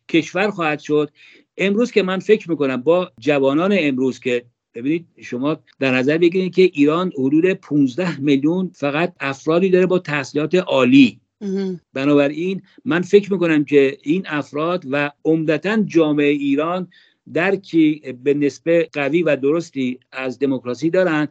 کشور 0.10 0.50
خواهد 0.50 0.80
شد. 0.80 1.12
امروز 1.58 1.92
که 1.92 2.04
من 2.04 2.20
فکر 2.20 2.50
می‌کنم 2.50 2.82
با 2.82 3.12
جوانان 3.20 3.76
امروز 3.80 4.20
که 4.20 4.46
ببینید 4.74 5.08
شما 5.22 5.58
در 5.80 5.96
نظر 5.96 6.18
بگیرید 6.18 6.56
که 6.56 6.62
ایران 6.62 7.12
حدود 7.18 7.54
15 7.54 8.20
میلیون 8.20 8.72
فقط 8.76 9.14
افرادی 9.20 9.70
داره 9.70 9.86
با 9.86 10.00
تحصیلات 10.00 10.56
عالی 10.56 11.20
بنابراین 11.94 12.62
من 12.86 13.02
فکر 13.02 13.34
می‌کنم 13.34 13.66
که 13.66 13.98
این 14.04 14.24
افراد 14.28 14.84
و 14.92 15.12
عمدتا 15.26 15.84
جامعه 15.86 16.28
ایران 16.28 16.88
درکی 17.34 18.02
به 18.24 18.34
نسبه 18.34 18.90
قوی 18.94 19.24
و 19.24 19.36
درستی 19.36 20.00
از 20.12 20.40
دموکراسی 20.40 20.90
دارند 20.90 21.30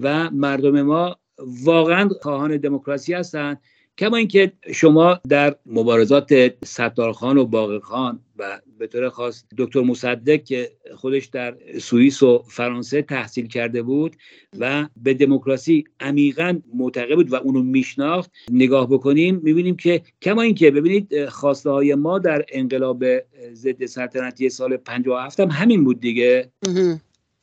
و 0.00 0.30
مردم 0.30 0.82
ما 0.82 1.16
واقعا 1.38 2.08
خواهان 2.22 2.56
دموکراسی 2.56 3.14
هستند. 3.14 3.60
کما 3.98 4.16
اینکه 4.16 4.52
شما 4.74 5.20
در 5.28 5.56
مبارزات 5.66 6.32
ستارخان 6.64 7.38
و 7.38 7.46
باقرخان 7.46 8.20
و 8.38 8.60
به 8.78 8.86
طور 8.86 9.08
خاص 9.08 9.44
دکتر 9.58 9.80
مصدق 9.80 10.44
که 10.44 10.72
خودش 10.96 11.26
در 11.26 11.56
سوئیس 11.80 12.22
و 12.22 12.44
فرانسه 12.48 13.02
تحصیل 13.02 13.46
کرده 13.46 13.82
بود 13.82 14.16
و 14.58 14.88
به 14.96 15.14
دموکراسی 15.14 15.84
عمیقا 16.00 16.60
معتقد 16.74 17.14
بود 17.14 17.32
و 17.32 17.36
اونو 17.36 17.62
میشناخت 17.62 18.30
نگاه 18.50 18.90
بکنیم 18.90 19.40
می‌بینیم 19.42 19.76
که 19.76 20.02
کما 20.22 20.42
اینکه 20.42 20.70
ببینید 20.70 21.26
خواسته 21.26 21.70
های 21.70 21.94
ما 21.94 22.18
در 22.18 22.44
انقلاب 22.48 23.04
ضد 23.52 23.86
سلطنتی 23.86 24.48
سال 24.48 24.76
57 24.76 25.40
هم 25.40 25.48
همین 25.48 25.84
بود 25.84 26.00
دیگه. 26.00 26.50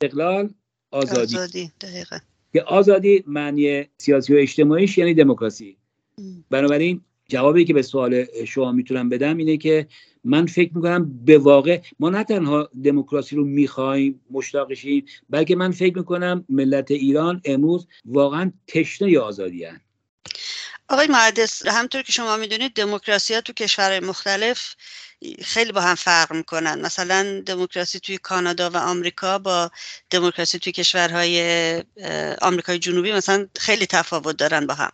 استقلال 0.02 0.50
آزادی, 0.90 1.36
آزادی 1.36 1.70
که 2.52 2.62
آزادی 2.62 3.24
معنی 3.26 3.84
سیاسی 3.98 4.34
و 4.34 4.36
اجتماعیش 4.36 4.98
یعنی 4.98 5.14
دموکراسی. 5.14 5.76
بنابراین 6.50 7.00
جوابی 7.28 7.64
که 7.64 7.74
به 7.74 7.82
سوال 7.82 8.24
شما 8.46 8.72
می‌تونم 8.72 9.08
بدم 9.08 9.36
اینه 9.36 9.56
که 9.56 9.86
من 10.24 10.46
فکر 10.46 10.70
می‌کنم 10.74 11.24
به 11.24 11.38
واقع 11.38 11.80
ما 11.98 12.10
نه 12.10 12.24
تنها 12.24 12.68
دموکراسی 12.84 13.36
رو 13.36 13.44
می‌خوایم 13.44 14.20
مشتاقشیم 14.30 15.06
بلکه 15.30 15.56
من 15.56 15.70
فکر 15.70 15.98
می‌کنم 15.98 16.44
ملت 16.48 16.90
ایران 16.90 17.40
امروز 17.44 17.86
واقعا 18.04 18.52
تشنه 18.66 19.18
آزادی 19.18 19.64
هن. 19.64 19.80
آقای 20.88 21.06
مهندس 21.06 21.66
همطور 21.66 22.02
که 22.02 22.12
شما 22.12 22.36
می‌دونید 22.36 22.72
دموکراسی 22.74 23.40
تو 23.40 23.52
کشورهای 23.52 24.00
مختلف 24.00 24.74
خیلی 25.42 25.72
با 25.72 25.80
هم 25.80 25.94
فرق 25.94 26.32
می‌کنن. 26.32 26.80
مثلا 26.80 27.42
دموکراسی 27.46 28.00
توی 28.00 28.18
کانادا 28.18 28.70
و 28.70 28.76
آمریکا 28.76 29.38
با 29.38 29.70
دموکراسی 30.10 30.58
توی 30.58 30.72
کشورهای 30.72 31.82
آمریکای 32.42 32.78
جنوبی 32.78 33.12
مثلا 33.12 33.48
خیلی 33.58 33.86
تفاوت 33.86 34.36
دارن 34.36 34.66
با 34.66 34.74
هم. 34.74 34.90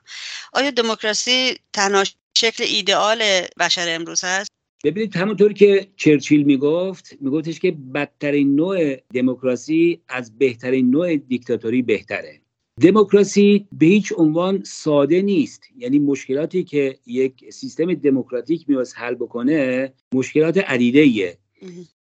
آیا 0.53 0.71
دموکراسی 0.71 1.59
تنها 1.73 2.05
شکل 2.39 2.65
ایدئال 2.65 3.23
بشر 3.59 3.87
امروز 3.89 4.25
هست؟ 4.25 4.51
ببینید 4.85 5.17
همونطور 5.17 5.53
که 5.53 5.89
چرچیل 5.97 6.43
می‌گفت 6.43 7.17
میگفتش 7.21 7.61
که 7.61 7.71
بدترین 7.95 8.57
نوع 8.57 8.97
دموکراسی 9.15 10.03
از 10.09 10.39
بهترین 10.39 10.91
نوع 10.91 11.17
دیکتاتوری 11.17 11.83
بهتره. 11.83 12.41
دموکراسی 12.81 13.67
به 13.73 13.87
هیچ 13.87 14.13
عنوان 14.17 14.63
ساده 14.65 15.23
نیست. 15.23 15.63
یعنی 15.77 15.99
مشکلاتی 15.99 16.65
که 16.65 16.99
یک 17.07 17.53
سیستم 17.53 17.95
دموکراتیک 17.95 18.69
میواز 18.69 18.95
حل 18.95 19.15
بکنه 19.15 19.93
مشکلات 20.15 20.59
عدیده 20.59 21.01
ایه 21.01 21.39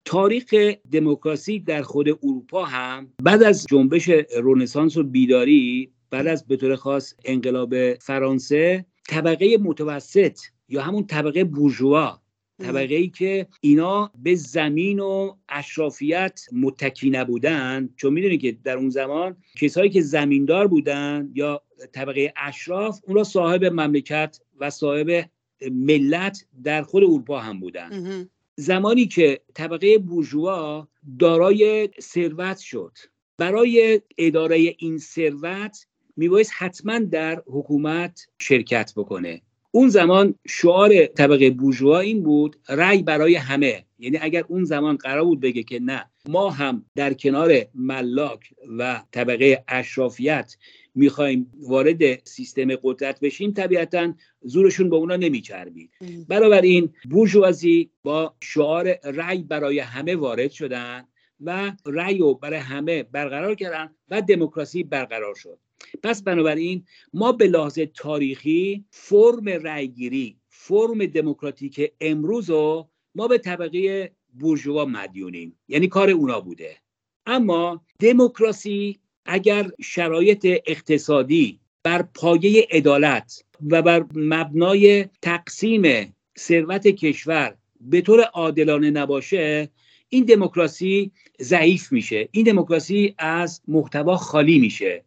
تاریخ 0.05 0.53
دموکراسی 0.91 1.59
در 1.59 1.81
خود 1.81 2.09
اروپا 2.09 2.65
هم 2.65 3.07
بعد 3.23 3.43
از 3.43 3.65
جنبش 3.69 4.09
رونسانس 4.37 4.97
و 4.97 5.03
بیداری 5.03 5.91
بعد 6.09 6.27
از 6.27 6.47
به 6.47 6.57
طور 6.57 6.75
خاص 6.75 7.13
انقلاب 7.25 7.93
فرانسه 7.93 8.85
طبقه 9.09 9.57
متوسط 9.57 10.39
یا 10.69 10.81
همون 10.81 11.07
طبقه 11.07 11.43
بورژوا 11.43 12.21
طبقه 12.61 12.95
ای 12.95 13.07
که 13.07 13.47
اینا 13.61 14.11
به 14.23 14.35
زمین 14.35 14.99
و 14.99 15.35
اشرافیت 15.49 16.41
متکی 16.51 17.09
نبودن. 17.09 17.89
چون 17.95 18.13
می‌دونید 18.13 18.41
که 18.41 18.57
در 18.63 18.77
اون 18.77 18.89
زمان 18.89 19.37
کسایی 19.57 19.89
که 19.89 20.01
زمیندار 20.01 20.67
بودن 20.67 21.31
یا 21.35 21.61
طبقه 21.91 22.33
اشراف 22.37 22.99
اون 23.07 23.15
را 23.15 23.23
صاحب 23.23 23.65
مملکت 23.65 24.39
و 24.59 24.69
صاحب 24.69 25.29
ملت 25.71 26.45
در 26.63 26.83
خود 26.83 27.03
اروپا 27.03 27.39
هم 27.39 27.59
بودن. 27.59 27.89
زمانی 28.55 29.05
که 29.05 29.41
طبقه 29.53 29.97
بورژوا 29.97 30.87
دارای 31.19 31.89
ثروت 32.01 32.57
شد. 32.57 32.97
برای 33.37 34.01
اداره 34.17 34.75
این 34.77 34.97
ثروت 34.97 35.85
میبایست 36.15 36.51
حتما 36.57 36.99
در 36.99 37.43
حکومت 37.47 38.27
شرکت 38.39 38.93
بکنه. 38.95 39.41
اون 39.77 39.89
زمان 39.89 40.35
شعار 40.47 41.05
طبقه 41.05 41.49
بورژوا 41.49 41.99
این 41.99 42.23
بود 42.23 42.55
رأی 42.69 43.03
برای 43.03 43.35
همه. 43.35 43.85
یعنی 43.99 44.17
اگر 44.21 44.43
اون 44.47 44.63
زمان 44.63 44.95
قرار 44.97 45.23
بود 45.23 45.39
بگه 45.39 45.63
که 45.63 45.79
نه 45.79 46.05
ما 46.29 46.49
هم 46.49 46.85
در 46.95 47.13
کنار 47.13 47.65
ملاک 47.75 48.53
و 48.77 49.03
طبقه 49.11 49.63
اشرافیت 49.67 50.55
می‌خوایم 50.95 51.51
وارد 51.59 52.27
سیستم 52.27 52.75
قدرت 52.83 53.19
بشیم 53.19 53.51
طبیعتا 53.51 54.13
زورشون 54.41 54.89
به 54.89 54.95
اونا 54.95 55.15
نمیچربید. 55.15 55.91
این 56.63 56.89
بورژوازی 57.09 57.89
با 58.03 58.35
شعار 58.43 58.95
رأی 59.03 59.43
برای 59.43 59.79
همه 59.79 60.15
وارد 60.15 60.51
شدن. 60.51 61.03
و 61.41 61.71
رأی 61.85 62.17
رو 62.17 62.33
برای 62.33 62.59
همه 62.59 63.03
برقرار 63.03 63.55
کردن 63.55 63.95
و 64.09 64.21
دموکراسی 64.21 64.83
برقرار 64.83 65.35
شد. 65.35 65.59
پس 66.03 66.23
بنابراین 66.23 66.85
ما 67.13 67.31
به 67.31 67.47
لحاظ 67.47 67.79
تاریخی 67.79 68.85
فرم 68.89 69.49
رأیگیری 69.49 70.37
فرم 70.49 71.05
دموکراتیک 71.05 71.91
امروز 72.01 72.49
رو 72.49 72.89
ما 73.15 73.27
به 73.27 73.37
طبقه 73.37 74.11
بورژوا 74.33 74.85
مدیونیم. 74.85 75.59
یعنی 75.67 75.87
کار 75.87 76.09
اونا 76.09 76.41
بوده. 76.41 76.77
اما 77.25 77.85
دموکراسی 77.99 78.99
اگر 79.25 79.71
شرایط 79.81 80.47
اقتصادی 80.65 81.59
بر 81.83 82.01
پایه 82.01 82.67
عدالت 82.71 83.43
و 83.69 83.81
بر 83.81 84.05
مبنای 84.15 85.05
تقسیم 85.21 86.15
ثروت 86.39 86.87
کشور 86.87 87.55
به 87.81 88.01
طور 88.01 88.21
عادلانه 88.21 88.89
نباشه 88.89 89.69
این 90.09 90.25
دموکراسی 90.25 91.11
ضعیف 91.41 91.91
میشه. 91.91 92.29
این 92.31 92.45
دموکراسی 92.45 93.15
از 93.17 93.61
محتوا 93.67 94.17
خالی 94.17 94.59
میشه. 94.59 95.03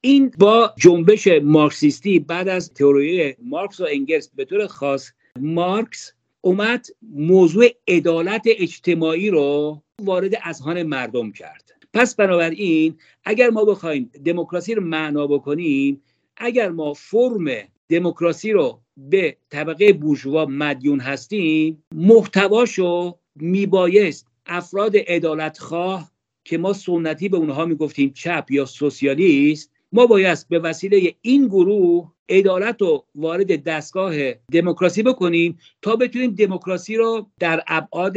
این 0.00 0.32
با 0.38 0.74
جنبش 0.76 1.28
مارکسیستی 1.42 2.18
بعد 2.18 2.48
از 2.48 2.72
تئوری 2.72 3.36
مارکس 3.42 3.80
و 3.80 3.86
انگلس 3.90 4.30
به 4.34 4.44
طور 4.44 4.66
خاص 4.66 5.10
مارکس 5.40 6.12
اومد 6.40 6.86
موضوع 7.02 7.66
عدالت 7.88 8.42
اجتماعی 8.46 9.30
رو 9.30 9.82
وارد 10.02 10.32
اذهان 10.44 10.82
مردم 10.82 11.32
کرد. 11.32 11.74
پس 11.94 12.14
بنابراین 12.14 12.96
اگر 13.24 13.50
ما 13.50 13.64
بخوایم 13.64 14.10
دموکراسی 14.24 14.74
رو 14.74 14.82
معنا 14.82 15.26
بکنیم 15.26 16.02
اگر 16.36 16.68
ما 16.68 16.94
فرم 16.94 17.46
دموکراسی 17.88 18.52
رو 18.52 18.80
به 18.96 19.36
طبقه 19.50 19.92
بورژوا 19.92 20.46
مدیون 20.46 21.00
هستیم 21.00 21.84
محتواشو 21.94 23.18
میبایست 23.36 24.26
افراد 24.48 24.96
عدالتخواه 24.96 26.10
که 26.44 26.58
ما 26.58 26.72
سنتی 26.72 27.28
به 27.28 27.36
اونها 27.36 27.64
می‌گفتیم 27.64 28.12
چپ 28.14 28.46
یا 28.50 28.64
سوسیالیست 28.64 29.72
ما 29.92 30.06
باید 30.06 30.38
به 30.48 30.58
وسیله 30.58 31.14
این 31.22 31.46
گروه 31.46 32.12
عدالت 32.28 32.82
رو 32.82 33.04
وارد 33.14 33.64
دستگاه 33.64 34.32
دموکراسی 34.32 35.02
بکنیم 35.02 35.58
تا 35.82 35.96
بتونیم 35.96 36.30
دموکراسی 36.30 36.96
رو 36.96 37.26
در 37.38 37.62
ابعاد 37.66 38.16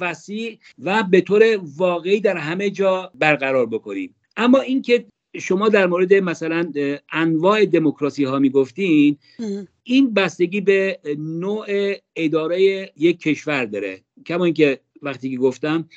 وسیع 0.00 0.58
و 0.78 1.02
به 1.02 1.20
طور 1.20 1.60
واقعی 1.76 2.20
در 2.20 2.36
همه 2.36 2.70
جا 2.70 3.10
برقرار 3.14 3.66
بکنیم. 3.66 4.14
اما 4.36 4.60
اینکه 4.60 5.04
شما 5.38 5.68
در 5.68 5.86
مورد 5.86 6.14
مثلا 6.14 6.72
انواع 7.12 7.64
دموکراسی 7.64 8.24
ها 8.24 8.38
می‌گفتین 8.38 9.16
این 9.82 10.14
بستگی 10.14 10.60
به 10.60 10.98
نوع 11.18 11.66
اداره 12.16 12.92
یک 12.96 13.20
کشور 13.20 13.64
داره. 13.64 14.00
کما 14.26 14.44
اینکه 14.44 14.80
وقتی 15.02 15.30
که 15.30 15.36
گفتم 15.36 15.88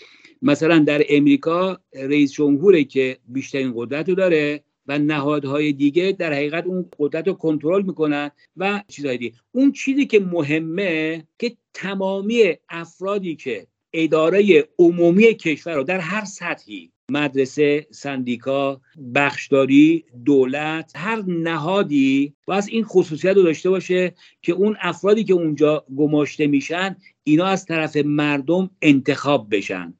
مثلا 0.41 0.79
در 0.79 1.03
امریکا 1.09 1.79
رئیس 1.93 2.31
جمهوری 2.31 2.85
که 2.85 3.17
بیشترین 3.27 3.73
قدرت 3.75 4.09
رو 4.09 4.15
داره 4.15 4.63
و 4.87 4.99
نهادهای 4.99 5.73
دیگه 5.73 6.11
در 6.11 6.33
حقیقت 6.33 6.65
اون 6.65 6.89
قدرت 6.99 7.27
رو 7.27 7.33
کنترل 7.33 7.81
می‌کنن 7.81 8.31
و 8.57 8.83
چیزهای 8.87 9.17
دیگه. 9.17 9.35
اون 9.51 9.71
چیزی 9.71 10.05
که 10.05 10.19
مهمه 10.19 11.27
که 11.39 11.57
تمامی 11.73 12.43
افرادی 12.69 13.35
که 13.35 13.67
اداره 13.93 14.69
عمومی 14.79 15.33
کشور 15.33 15.75
رو 15.75 15.83
در 15.83 15.99
هر 15.99 16.25
سطحی 16.25 16.91
مدرسه 17.13 17.87
سندیکا 17.91 18.81
بخشداری 19.15 20.05
دولت 20.25 20.91
هر 20.95 21.23
نهادی 21.27 22.33
باید 22.45 22.63
این 22.67 22.83
خصوصیت 22.83 23.35
رو 23.35 23.43
داشته 23.43 23.69
باشه 23.69 24.13
که 24.41 24.53
اون 24.53 24.77
افرادی 24.81 25.23
که 25.23 25.33
اونجا 25.33 25.85
گماشته 25.97 26.47
میشن 26.47 26.95
اینا 27.23 27.45
از 27.45 27.65
طرف 27.65 27.95
مردم 27.97 28.69
انتخاب 28.81 29.47
بشن. 29.55 29.93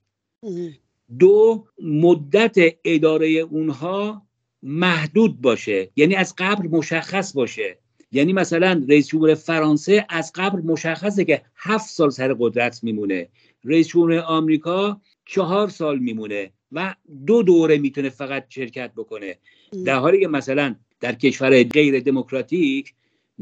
دو 1.20 1.66
مدت 1.84 2.58
اداره 2.86 3.28
اونها 3.28 4.22
محدود 4.64 5.42
باشه. 5.42 5.90
یعنی 5.96 6.16
از 6.16 6.34
قبل 6.38 6.68
مشخص 6.68 7.34
باشه. 7.34 7.78
یعنی 8.12 8.34
مثلا 8.34 8.86
رئیس 8.90 9.08
جمهور 9.08 9.36
فرانسه 9.36 10.06
از 10.10 10.32
قبل 10.36 10.62
مشخصه 10.62 11.26
که 11.26 11.42
هفت 11.56 11.90
سال 11.90 12.10
سر 12.10 12.36
قدرت 12.40 12.84
میمونه. 12.84 13.28
رئیس 13.64 13.88
جمهور 13.88 14.20
آمریکا 14.20 15.02
چهار 15.26 15.70
سال 15.70 16.00
میمونه. 16.00 16.52
و 16.74 16.96
دو 17.28 17.44
دوره 17.44 17.78
می‌تونه 17.78 18.10
فقط 18.10 18.46
شرکت 18.50 18.92
بکنه. 18.98 19.38
در 19.86 19.96
حالی 19.96 20.20
که 20.20 20.28
مثلا 20.28 20.76
در 21.00 21.16
کشور 21.16 21.64
غیر 21.64 22.00
دموکراتیک 22.00 22.94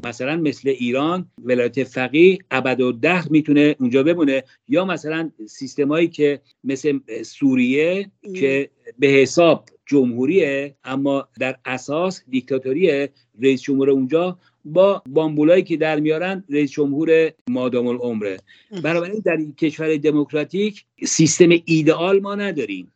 مثلا 0.04 0.38
مثل 0.38 0.70
ایران 0.70 1.32
ولایت 1.44 1.84
فقیه 1.84 2.38
ابد 2.52 2.82
و 2.82 2.92
ده 2.92 3.32
می‌تونه 3.32 3.76
اونجا 3.80 4.04
بمونه. 4.04 4.44
یا 4.70 4.86
مثلا 4.86 5.32
سیستمایی 5.48 6.08
که 6.08 6.42
مثل 6.64 7.00
سوریه 7.24 8.12
که 8.36 8.70
به 9.00 9.08
حساب 9.08 9.66
جمهوریه 9.86 10.76
اما 10.84 11.28
در 11.40 11.56
اساس 11.66 12.24
دیکتاتوریه 12.30 13.10
رئیس 13.42 13.62
جمهور 13.62 13.90
اونجا 13.90 14.38
با 14.66 15.04
بامبولایی 15.10 15.64
که 15.64 15.78
در 15.78 16.00
میارن 16.00 16.44
رئیس 16.50 16.72
جمهور 16.72 17.32
مادام 17.50 17.88
العمره. 17.88 18.38
بنابراین 18.84 19.22
در 19.26 19.38
این 19.38 19.54
کشور 19.54 19.98
دموکراتیک 19.98 20.86
سیستم 21.06 21.50
ایدئال 21.66 22.20
ما 22.20 22.36
نداریم. 22.36 22.92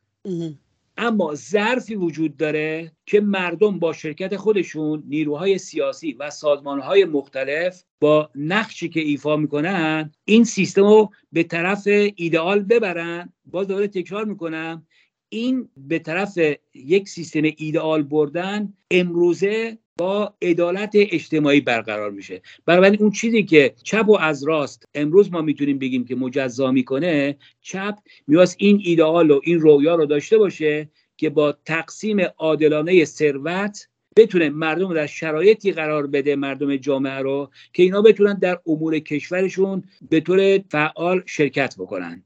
اما 0.97 1.35
ظرفی 1.35 1.95
وجود 1.95 2.37
داره 2.37 2.91
که 3.05 3.21
مردم 3.21 3.79
با 3.79 3.93
شرکت 3.93 4.35
خودشون 4.35 5.03
نیروهای 5.07 5.57
سیاسی 5.57 6.13
و 6.13 6.29
سازمانهای 6.29 7.05
مختلف 7.05 7.83
با 7.99 8.29
نقشی 8.35 8.89
که 8.89 8.99
ایفا 8.99 9.37
می‌کنن 9.37 10.11
این 10.25 10.43
سیستم 10.43 10.83
رو 10.83 11.09
به 11.31 11.43
طرف 11.43 11.87
ایدئال 12.15 12.59
ببرن. 12.59 13.33
باز 13.45 13.67
دوباره 13.67 13.87
تکرار 13.87 14.25
می‌کنم 14.25 14.87
این 15.29 15.69
به 15.77 15.99
طرف 15.99 16.39
یک 16.73 17.09
سیستم 17.09 17.41
ایدئال 17.57 18.03
بردن 18.03 18.73
امروزه 18.91 19.77
با 19.97 20.33
عدالت 20.41 20.91
اجتماعی 20.95 21.61
برقرار 21.61 22.11
میشه. 22.11 22.41
بنابراین 22.65 22.97
اون 22.99 23.11
چیزی 23.11 23.43
که 23.43 23.73
چپ 23.83 24.09
و 24.09 24.17
از 24.17 24.43
راست 24.43 24.85
امروز 24.93 25.31
ما 25.31 25.41
می‌تونیم 25.41 25.79
بگیم 25.79 26.05
که 26.05 26.15
مجزا 26.15 26.71
می‌کنه 26.71 27.37
چپ 27.61 27.95
میواست 28.27 28.55
این 28.59 28.81
ایدئال 28.83 29.31
و 29.31 29.39
این 29.43 29.59
رویا 29.59 29.95
رو 29.95 30.05
داشته 30.05 30.37
باشه 30.37 30.89
که 31.17 31.29
با 31.29 31.51
تقسیم 31.65 32.17
عادلانه 32.37 33.05
ثروت 33.05 33.87
بتونه 34.17 34.49
مردم 34.49 34.93
در 34.93 35.07
شرایطی 35.07 35.71
قرار 35.71 36.07
بده 36.07 36.35
مردم 36.35 36.75
جامعه 36.75 37.19
رو 37.19 37.49
که 37.73 37.83
اینا 37.83 38.01
بتونن 38.01 38.39
در 38.39 38.59
امور 38.67 38.99
کشورشون 38.99 39.83
به 40.09 40.19
طور 40.19 40.59
فعال 40.69 41.23
شرکت 41.25 41.75
بکنن. 41.77 42.23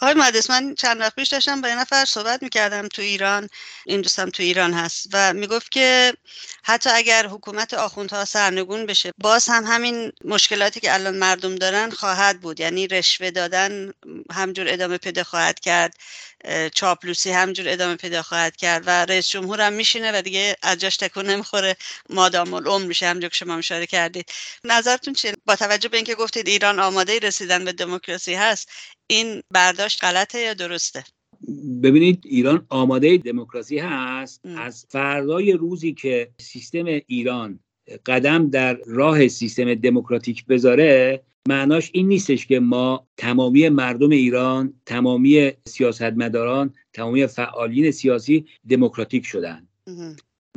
آقای 0.00 0.14
مهندس 0.14 0.50
من 0.50 0.74
چند 0.74 1.00
وقت 1.00 1.14
پیش 1.14 1.28
داشتم 1.28 1.60
با 1.60 1.68
یه 1.68 1.80
نفر 1.80 2.04
صحبت 2.04 2.42
می‌کردم 2.42 2.88
تو 2.88 3.02
ایران. 3.02 3.48
این 3.86 4.00
دوستم 4.00 4.30
تو 4.30 4.42
ایران 4.42 4.72
هست 4.74 5.06
و 5.12 5.32
می‌گفت 5.32 5.70
که 5.70 6.14
حتی 6.64 6.90
اگر 6.90 7.26
حکومت 7.26 7.74
آخوندها 7.74 8.24
سرنگون 8.24 8.86
بشه 8.86 9.12
باز 9.18 9.48
هم 9.48 9.64
همین 9.64 10.12
مشکلاتی 10.24 10.80
که 10.80 10.94
الان 10.94 11.16
مردم 11.18 11.54
دارن 11.56 11.90
خواهد 11.90 12.40
بود. 12.40 12.60
یعنی 12.60 12.86
رشوه 12.88 13.30
دادن 13.30 13.92
همجور 14.32 14.66
ادامه 14.68 14.98
پیدا 14.98 15.24
خواهد 15.24 15.60
کرد. 15.60 15.94
چاپلوسی 16.74 17.30
همجور 17.30 17.68
ادامه 17.68 17.96
پیدا 17.96 18.22
خواهد 18.22 18.56
کرد 18.56 18.82
و 18.86 18.90
رئیس 18.90 19.28
جمهور 19.28 19.60
هم 19.60 19.72
میشینه 19.72 20.18
و 20.18 20.22
دیگه 20.22 20.56
از 20.62 20.78
جاش 20.78 20.96
تکون 20.96 21.26
نمی‌خوره. 21.26 21.76
مادام 22.10 22.54
العمر 22.54 22.84
میشه 22.84 23.06
همجور 23.06 23.28
که 23.28 23.36
شما 23.36 23.56
اشاره 23.56 23.86
کردید. 23.86 24.30
نظرتون 24.64 25.14
چیه؟ 25.14 25.34
با 25.46 25.56
توجه 25.56 25.88
به 25.88 25.96
اینکه 25.96 26.14
گفتید 26.14 26.48
ایران 26.48 26.78
آماده 26.78 27.18
رسیدن 27.18 27.64
به 27.64 27.72
دموکراسی 27.72 28.34
هست 28.34 28.70
این 29.06 29.42
برداشت 29.50 30.04
غلطه 30.04 30.40
یا 30.40 30.54
درسته؟ 30.54 31.04
ببینید 31.82 32.22
ایران 32.24 32.66
آماده 32.68 33.16
دموکراسی 33.16 33.78
هست. 33.78 34.40
از 34.56 34.86
فردای 34.90 35.52
روزی 35.52 35.94
که 35.94 36.30
سیستم 36.40 36.84
ایران 36.86 37.60
قدم 38.06 38.50
در 38.50 38.74
راه 38.86 39.28
سیستم 39.28 39.74
دموکراتیک 39.74 40.46
بذاره 40.46 41.22
معناش 41.48 41.90
این 41.94 42.08
نیستش 42.08 42.46
که 42.46 42.60
ما 42.60 43.06
تمامی 43.16 43.68
مردم 43.68 44.10
ایران 44.10 44.74
تمامی 44.86 45.52
سیاستمداران 45.68 46.74
تمامی 46.92 47.26
فعالین 47.26 47.90
سیاسی 47.90 48.46
دموکراتیک 48.68 49.26
شدن. 49.26 49.68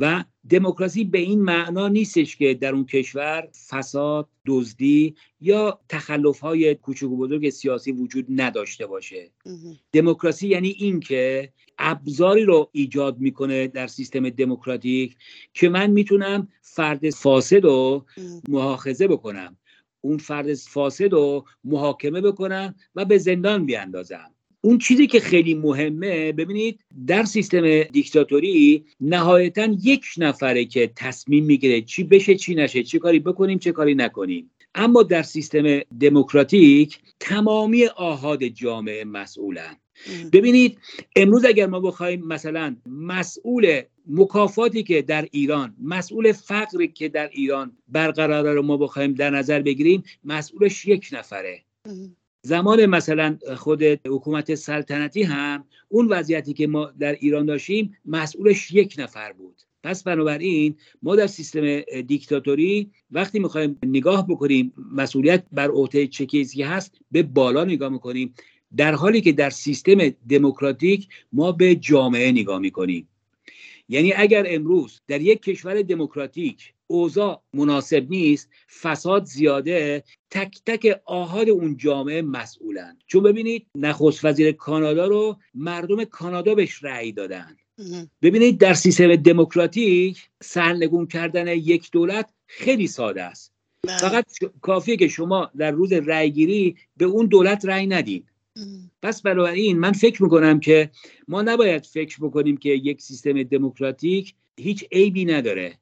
و 0.00 0.24
دموکراسی 0.50 1.04
به 1.04 1.18
این 1.18 1.42
معنا 1.42 1.88
نیستش 1.88 2.36
که 2.36 2.54
در 2.54 2.72
اون 2.72 2.86
کشور 2.86 3.48
فساد 3.68 4.28
دزدی 4.46 5.14
یا 5.40 5.80
تخلف 5.88 6.38
های 6.40 6.74
کوچک 6.74 7.02
و 7.02 7.16
بزرگ 7.16 7.50
سیاسی 7.50 7.92
وجود 7.92 8.26
نداشته 8.28 8.86
باشه. 8.86 9.30
دموکراسی 9.92 10.48
یعنی 10.48 10.68
این 10.68 11.00
که 11.00 11.52
ابزاری 11.78 12.44
رو 12.44 12.68
ایجاد 12.72 13.18
می‌کنه 13.18 13.66
در 13.66 13.86
سیستم 13.86 14.30
دموکراتیک 14.30 15.16
که 15.54 15.68
من 15.68 15.90
می‌تونم 15.90 16.48
فرد 16.62 17.10
فاسد 17.10 17.64
رو 17.64 18.04
محاخذه 18.48 19.08
بکنم. 19.08 19.56
اون 20.06 20.18
فرد 20.18 20.54
فاسد 20.54 21.12
رو 21.12 21.44
محاکمه 21.64 22.20
بکنم 22.20 22.74
و 22.94 23.04
به 23.04 23.18
زندان 23.18 23.66
بیاندازم 23.66 24.30
اون 24.60 24.78
چیزی 24.78 25.06
که 25.06 25.20
خیلی 25.20 25.54
مهمه 25.54 26.32
ببینید 26.32 26.80
در 27.06 27.24
سیستم 27.24 27.82
دیکتاتوری 27.82 28.84
نهایتا 29.00 29.68
یک 29.82 30.04
نفره 30.18 30.64
که 30.64 30.92
تصمیم 30.96 31.44
می‌گیره 31.44 31.82
چی 31.82 32.04
بشه 32.04 32.34
چی 32.34 32.54
نشه 32.54 32.82
چی 32.82 32.98
کاری 32.98 33.18
بکنیم 33.18 33.58
چه 33.58 33.72
کاری 33.72 33.94
نکنیم. 33.94 34.50
اما 34.74 35.02
در 35.02 35.22
سیستم 35.22 35.78
دموکراتیک 36.00 36.98
تمامی 37.20 37.86
آهاد 37.86 38.44
جامعه 38.44 39.04
مسئولن. 39.04 39.76
ببینید 40.32 40.78
امروز 41.16 41.44
اگر 41.44 41.66
ما 41.66 41.80
بخوایم 41.80 42.24
مثلا 42.26 42.76
مسئول 42.86 43.82
مکافاتی 44.06 44.82
که 44.82 45.02
در 45.02 45.28
ایران 45.30 45.76
مسئول 45.82 46.32
فقری 46.32 46.88
که 46.88 47.08
در 47.08 47.28
ایران 47.32 47.76
برقرار 47.88 48.54
رو 48.54 48.62
ما 48.62 48.76
بخوایم 48.76 49.12
در 49.12 49.30
نظر 49.30 49.62
بگیریم 49.62 50.02
مسئولش 50.24 50.86
یک 50.86 51.08
نفره. 51.12 51.62
زمان 52.42 52.86
مثلا 52.86 53.38
خود 53.56 53.82
حکومت 53.82 54.54
سلطنتی 54.54 55.22
هم 55.22 55.64
اون 55.88 56.08
وضعیتی 56.08 56.52
که 56.52 56.66
ما 56.66 56.92
در 56.98 57.12
ایران 57.12 57.46
داشتیم 57.46 57.96
مسئولش 58.04 58.72
یک 58.72 58.94
نفر 58.98 59.32
بود. 59.32 59.62
پس 59.82 60.02
بنابراین 60.02 60.76
ما 61.02 61.16
در 61.16 61.26
سیستم 61.26 61.80
دیکتاتوری 61.80 62.90
وقتی 63.10 63.38
می‌خوایم 63.38 63.78
نگاه 63.82 64.26
بکنیم 64.28 64.72
مسئولیت 64.92 65.44
بر 65.52 65.70
عهده 65.70 66.06
چه 66.06 66.26
کیسی 66.26 66.62
هست 66.62 66.98
به 67.10 67.22
بالا 67.22 67.64
نگاه 67.64 67.88
می‌کنیم. 67.88 68.34
در 68.76 68.94
حالی 68.94 69.20
که 69.20 69.32
در 69.32 69.50
سیستم 69.50 70.08
دموکراتیک 70.28 71.08
ما 71.32 71.52
به 71.52 71.74
جامعه 71.74 72.32
نگاه 72.32 72.58
می‌کنیم. 72.58 73.08
یعنی 73.88 74.12
اگر 74.12 74.44
امروز 74.48 75.00
در 75.08 75.20
یک 75.20 75.42
کشور 75.42 75.82
دموکراتیک 75.82 76.72
اوضاع 76.86 77.42
مناسب 77.54 78.06
نیست 78.10 78.48
فساد 78.80 79.24
زیاده 79.24 80.04
تک 80.30 80.60
تک 80.66 81.00
آهاد 81.04 81.48
اون 81.48 81.76
جامعه 81.76 82.22
مسئولن 82.22 82.98
چون 83.06 83.22
ببینید 83.22 83.66
نخست 83.74 84.24
وزیر 84.24 84.52
کانادا 84.52 85.06
رو 85.06 85.36
مردم 85.54 86.04
کانادا 86.04 86.54
بهش 86.54 86.84
رأی 86.84 87.12
دادن. 87.12 87.56
ببینید 88.22 88.58
در 88.58 88.74
سیستم 88.74 89.16
دموکراتیک 89.16 90.28
سرنگون 90.42 91.06
کردن 91.06 91.48
یک 91.48 91.90
دولت 91.90 92.30
خیلی 92.46 92.86
ساده 92.86 93.22
است. 93.22 93.52
بله. 93.82 93.98
فقط 93.98 94.24
کافیه 94.60 94.96
که 94.96 95.08
شما 95.08 95.50
در 95.56 95.70
روز 95.70 95.92
رأیگیری 95.92 96.76
به 96.96 97.04
اون 97.04 97.26
دولت 97.26 97.64
رأی 97.64 97.86
ندید 97.86 98.24
پس 99.02 99.26
این 99.26 99.78
من 99.78 99.92
فکر 99.92 100.22
می‌کنم 100.22 100.60
که 100.60 100.90
ما 101.28 101.42
نباید 101.42 101.86
فکر 101.86 102.18
بکنیم 102.20 102.56
که 102.56 102.68
یک 102.68 103.02
سیستم 103.02 103.42
دموکراتیک 103.42 104.34
هیچ 104.56 104.84
عیبی 104.92 105.24
نداره. 105.24 105.78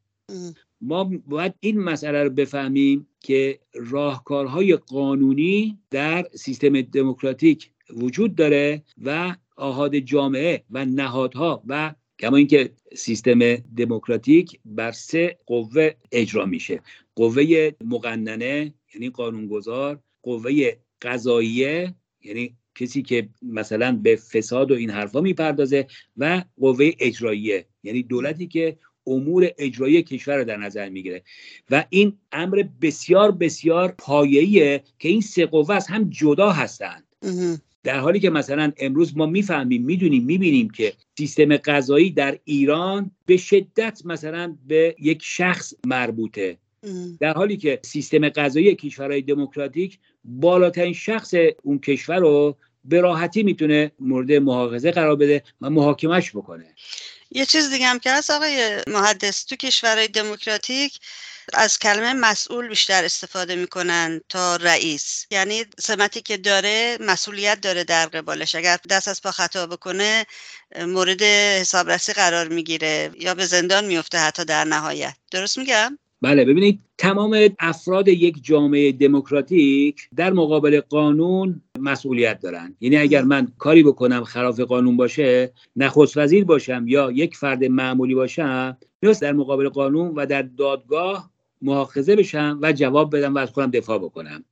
ما 0.81 1.11
باید 1.27 1.55
این 1.61 1.81
مسئله 1.81 2.23
رو 2.23 2.31
بفهمیم 2.31 3.07
که 3.21 3.61
راهکارهای 3.75 4.77
قانونی 4.77 5.79
در 5.91 6.29
سیستم 6.35 6.81
دموکراتیک 6.81 7.71
وجود 7.97 8.35
داره 8.35 8.83
و 9.05 9.37
آهاد 9.57 9.97
جامعه 9.97 10.65
و 10.71 10.85
نهادها 10.85 11.63
و 11.67 11.95
کما 12.19 12.37
اینکه 12.37 12.71
سیستم 12.97 13.57
دموکراتیک 13.57 14.61
بر 14.65 14.93
سه 14.93 15.39
قوه 15.47 15.91
اجرا 16.13 16.47
میشه. 16.47 16.83
قوه 17.15 17.71
مقننه 17.85 18.75
یعنی 18.95 19.11
قانونگذار 19.11 20.01
قوه 20.23 20.73
قضاییه 21.03 21.95
یعنی 22.23 22.57
کسی 22.75 23.03
که 23.03 23.29
مثلا 23.43 23.99
به 24.03 24.17
فساد 24.17 24.71
و 24.71 24.75
این 24.75 24.91
حرفا 24.91 25.21
می‌پردازه 25.21 25.87
و 26.17 26.45
قوه 26.61 26.91
اجراییه. 26.99 27.67
یعنی 27.83 28.03
دولتی 28.03 28.47
که 28.47 28.77
امور 29.07 29.51
اجرایی 29.59 30.03
کشور 30.03 30.37
رو 30.37 30.45
در 30.45 30.57
نظر 30.57 30.89
می‌گیره. 30.89 31.23
و 31.71 31.85
این 31.91 32.13
امر 32.33 32.65
بسیار 32.83 33.33
بسیار 33.33 33.95
پایه‌ایه 33.99 34.83
که 34.99 35.09
این 35.09 35.21
سه 35.21 35.47
قوه 35.47 35.75
از 35.75 35.87
هم 35.87 36.11
جدا 36.11 36.51
هستند. 36.53 37.05
در 37.83 37.99
حالی 37.99 38.21
که 38.21 38.31
مثلا 38.31 38.73
امروز 38.77 39.17
ما 39.17 39.27
می‌فهمیم 39.27 39.85
می‌دونیم 39.85 40.25
می‌بینیم 40.25 40.71
که 40.71 40.93
سیستم 41.19 41.57
قضایی 41.57 42.11
در 42.11 42.39
ایران 42.45 43.11
به 43.27 43.37
شدت 43.37 44.03
مثلا 44.05 44.57
به 44.67 44.97
یک 44.99 45.19
شخص 45.23 45.75
مربوطه. 45.87 46.59
در 47.21 47.33
حالی 47.33 47.57
که 47.57 47.81
سیستم 47.85 48.29
قضایی 48.29 48.75
کشورهای 48.75 49.23
دموکراتیک 49.23 49.99
بالاترین 50.25 50.93
شخص 50.93 51.35
اون 51.63 51.79
کشور 51.79 52.19
رو 52.19 52.57
به 52.85 53.01
راحتی 53.01 53.43
می‌تونه 53.43 53.93
مورد 53.99 54.33
محاقزه 54.33 54.91
قرار 54.91 55.17
بده 55.17 55.43
و 55.61 55.71
محاکمش 55.71 56.31
بکنه. 56.31 56.75
یه 57.31 57.47
چیز 57.47 57.71
دیگه 57.71 57.87
هم 57.87 57.99
که 57.99 58.13
هست 58.13 58.31
آقای 58.31 58.83
محدث 58.87 59.45
تو 59.45 59.57
کشورهای 59.57 60.09
دموکراتیک 60.09 61.01
از 61.53 61.79
کلمه 61.79 62.13
مسئول 62.13 62.69
بیشتر 62.69 63.05
استفاده 63.05 63.57
می‌کنن 63.57 64.21
تا 64.29 64.57
رئیس. 64.57 65.27
یعنی 65.31 65.65
سمتی 65.79 66.21
که 66.21 66.37
داره 66.37 66.99
مسئولیت 67.01 67.61
داره 67.61 67.85
در 67.85 68.07
قبالش. 68.07 68.55
اگر 68.55 68.79
دست 68.91 69.09
از 69.09 69.23
پا 69.23 69.31
خطا 69.31 69.67
بکنه 69.67 70.27
مورد 70.87 71.23
حسابرسی 71.61 72.13
قرار 72.13 72.49
می‌گیره 72.49 73.11
یا 73.19 73.35
به 73.35 73.47
زندان 73.47 73.85
میفته 73.85 74.19
حتی 74.19 74.45
در 74.45 74.65
نهایت. 74.65 75.15
درست 75.31 75.59
میگم؟ 75.59 75.99
بله 76.25 76.45
ببینید 76.45 76.81
تمام 76.99 77.39
افراد 77.59 78.09
یک 78.09 78.45
جامعه 78.45 78.93
دموکراتیک 78.93 80.09
در 80.17 80.33
مقابل 80.33 80.81
قانون 80.81 81.63
مسئولیت 81.79 82.41
دارن. 82.41 82.77
یعنی 82.81 82.97
اگر 82.97 83.23
من 83.23 83.49
کاری 83.59 83.83
بکنم 83.83 84.25
خلاف 84.25 84.61
قانون 84.61 84.97
باشه 84.97 85.53
نخست 85.77 86.17
وزیر 86.17 86.45
باشم 86.45 86.85
یا 86.89 87.11
یک 87.11 87.37
فرد 87.37 87.65
معمولی 87.65 88.15
باشم 88.15 88.77
میست 89.03 89.23
در 89.23 89.33
مقابل 89.33 89.69
قانون 89.69 90.13
و 90.17 90.27
در 90.27 90.43
دادگاه 90.43 91.31
مؤاخذه 91.63 92.17
بشم 92.17 92.59
و 92.63 92.73
جواب 92.73 93.17
بدم 93.17 93.35
و 93.35 93.39
از 93.39 93.51
خودم 93.51 93.71
دفاع 93.71 93.99
بکنم. 93.99 94.45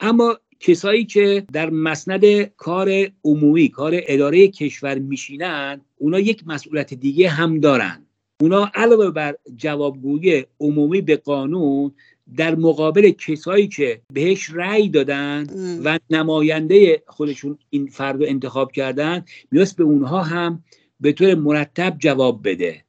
اما 0.00 0.38
کسایی 0.60 1.04
که 1.04 1.46
در 1.52 1.70
مسند 1.70 2.42
کار 2.42 2.90
عمومی 3.24 3.68
کار 3.68 3.92
اداره 3.94 4.48
کشور 4.48 4.98
میشینن 4.98 5.80
اونا 5.96 6.20
یک 6.20 6.42
مسئولیت 6.46 6.94
دیگه 6.94 7.28
هم 7.28 7.60
دارن. 7.60 8.06
اونا 8.44 8.70
علاوه 8.74 9.10
بر 9.10 9.36
جوابگویی 9.56 10.44
عمومی 10.60 11.00
به 11.00 11.16
قانون 11.16 11.92
در 12.36 12.54
مقابل 12.54 13.10
کسایی 13.10 13.68
که 13.68 14.00
بهش 14.12 14.50
رأی 14.50 14.88
دادن 14.88 15.46
و 15.84 15.98
نماینده 16.10 17.02
خودشون 17.06 17.58
این 17.70 17.86
فرد 17.86 18.20
رو 18.20 18.26
انتخاب 18.28 18.72
کردن 18.72 19.24
میاست 19.50 19.76
به 19.76 19.84
اونها 19.84 20.22
هم 20.22 20.64
به 21.00 21.12
طور 21.12 21.34
مرتب 21.34 21.96
جواب 21.98 22.48
بده. 22.48 22.84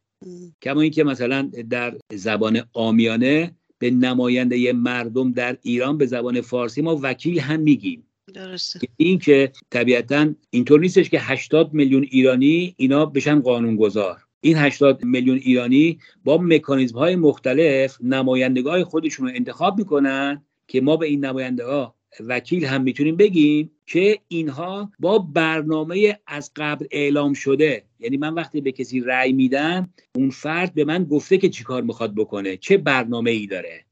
کما 0.61 0.81
اینکه 0.81 1.03
مثلا 1.03 1.51
در 1.69 1.97
زبان 2.13 2.61
آمیانه 2.73 3.55
به 3.79 3.91
نماینده 3.91 4.73
مردم 4.73 5.31
در 5.31 5.57
ایران 5.61 5.97
به 5.97 6.05
زبان 6.05 6.41
فارسی 6.41 6.81
ما 6.81 6.99
وکیل 7.03 7.39
هم 7.39 7.59
میگیم. 7.59 8.07
درسته. 8.33 8.79
این 8.97 9.19
که 9.19 9.51
طبیعتا 9.71 10.33
اینطور 10.49 10.79
نیستش 10.79 11.09
که 11.09 11.19
80 11.19 11.73
میلیون 11.73 12.03
ایرانی 12.11 12.73
اینا 12.77 13.05
بشن 13.05 13.39
قانونگذار. 13.39 14.24
این 14.45 14.58
80 14.58 15.03
میلیون 15.03 15.38
ایرانی 15.38 15.99
با 16.23 16.38
مکانیزم 16.38 16.97
های 16.97 17.15
مختلف 17.15 17.97
نمایندگاه 18.03 18.84
خودشون 18.84 19.27
رو 19.27 19.34
انتخاب 19.36 19.77
می‌کنن 19.77 20.45
که 20.67 20.81
ما 20.81 20.97
به 20.97 21.05
این 21.05 21.25
نماینده 21.25 21.65
ها 21.65 21.95
وکیل 22.19 22.65
هم 22.65 22.82
می‌تونیم 22.82 23.15
بگیم 23.15 23.72
که 23.86 24.19
اینها 24.28 24.91
با 24.99 25.19
برنامه 25.19 26.19
از 26.28 26.51
قبل 26.55 26.86
اعلام 26.91 27.34
شده. 27.34 27.84
یعنی 27.99 28.17
من 28.17 28.34
وقتی 28.34 28.61
به 28.61 28.72
کسی 28.72 28.99
رأی 28.99 29.34
میدم 29.34 29.89
اون 30.15 30.30
فرد 30.30 30.74
به 30.74 30.86
من 30.86 31.03
گفته 31.03 31.38
که 31.38 31.49
چیکار 31.49 31.82
می‌خواد 31.82 32.15
بکنه 32.15 32.57
چه 32.57 32.78
برنامه 32.78 33.32
ای 33.32 33.47
داره 33.47 33.86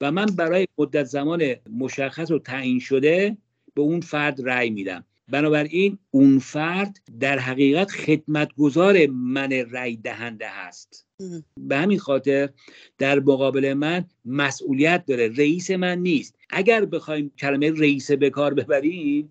و 0.00 0.12
من 0.12 0.26
برای 0.26 0.66
مدت 0.78 1.04
زمان 1.04 1.42
مشخص 1.78 2.30
و 2.30 2.38
تعیین 2.38 2.78
شده 2.78 3.36
به 3.74 3.82
اون 3.82 4.00
فرد 4.00 4.48
رأی 4.48 4.70
میدم. 4.70 5.04
بنابراین 5.30 5.98
اون 6.10 6.38
فرد 6.38 6.98
در 7.20 7.38
حقیقت 7.38 7.90
خدمتگزار 7.90 9.06
من 9.06 9.52
رأی 9.52 9.96
دهنده 9.96 10.48
هست. 10.48 11.06
به 11.56 11.76
همین 11.76 11.98
خاطر 11.98 12.48
در 12.98 13.20
مقابل 13.20 13.72
من 13.72 14.04
مسئولیت 14.24 15.06
داره 15.06 15.28
رئیس 15.28 15.70
من 15.70 15.98
نیست. 15.98 16.34
اگر 16.50 16.84
بخوایم 16.84 17.32
کلمه 17.38 17.70
رئیس 17.70 18.10
به 18.10 18.30
کار 18.30 18.54
ببریم 18.54 19.30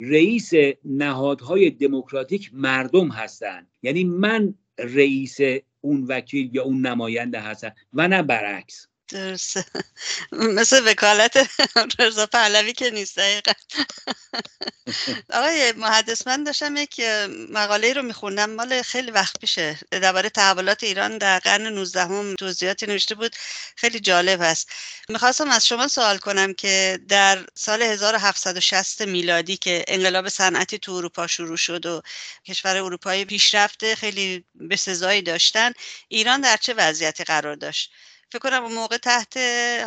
رئیس 0.00 0.50
نهادهای 0.84 1.70
دموکراتیک 1.70 2.50
مردم 2.54 3.08
هستند 3.08 3.66
یعنی 3.82 4.04
من 4.04 4.54
رئیس 4.78 5.38
اون 5.80 6.04
وکیل 6.08 6.50
یا 6.54 6.62
اون 6.62 6.86
نماینده 6.86 7.40
هستم 7.40 7.72
و 7.92 8.08
نه 8.08 8.22
برعکس. 8.22 8.88
درسته 9.12 9.64
مثل 10.32 10.90
وکالت 10.90 11.50
رضا 11.98 12.26
پهلوی 12.26 12.72
که 12.72 12.90
نیست 12.90 13.16
دقیقا. 13.18 13.52
آقای 15.30 15.72
محدث 15.72 16.26
من 16.26 16.44
داشتم 16.44 16.76
یک 16.76 17.00
مقاله 17.50 17.92
رو 17.92 18.02
میخوندم. 18.02 18.50
مال 18.50 18.82
خیلی 18.82 19.10
وقت 19.10 19.40
پیشه. 19.40 19.78
درباره 19.90 20.28
تحولات 20.28 20.84
ایران 20.84 21.18
در 21.18 21.38
قرن 21.38 21.66
19 21.66 22.00
هم 22.02 22.34
توضیحاتی 22.34 22.86
نوشته 22.86 23.14
بود. 23.14 23.36
خیلی 23.76 24.00
جالب 24.00 24.40
است 24.40 24.70
می‌خواستم 25.08 25.50
از 25.50 25.66
شما 25.66 25.88
سوال 25.88 26.18
کنم 26.18 26.54
که 26.54 26.98
در 27.08 27.46
سال 27.54 27.82
1760 27.82 29.02
میلادی 29.02 29.56
که 29.56 29.84
انقلاب 29.88 30.28
صنعتی 30.28 30.78
تو 30.78 30.92
اروپا 30.92 31.26
شروع 31.26 31.56
شد 31.56 31.86
و 31.86 32.02
کشور 32.46 32.76
اروپایی 32.76 33.24
پیشرفته 33.24 33.96
خیلی 33.96 34.44
به 34.54 34.76
سزایی 34.76 35.22
داشتن 35.22 35.72
ایران 36.08 36.40
در 36.40 36.56
چه 36.56 36.74
وضعیتی 36.74 37.24
قرار 37.24 37.54
داشت؟ 37.54 37.92
فکر 38.32 38.50
کنم 38.50 38.64
اون 38.64 38.74
موقع 38.74 38.96
تحت 38.96 39.38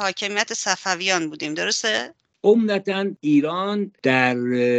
حاکمیت 0.02 0.54
صفویان 0.54 1.30
بودیم 1.30 1.54
درسته؟ 1.54 2.14
عمدتا 2.44 3.06
ایران 3.22 3.92
در 4.04 4.36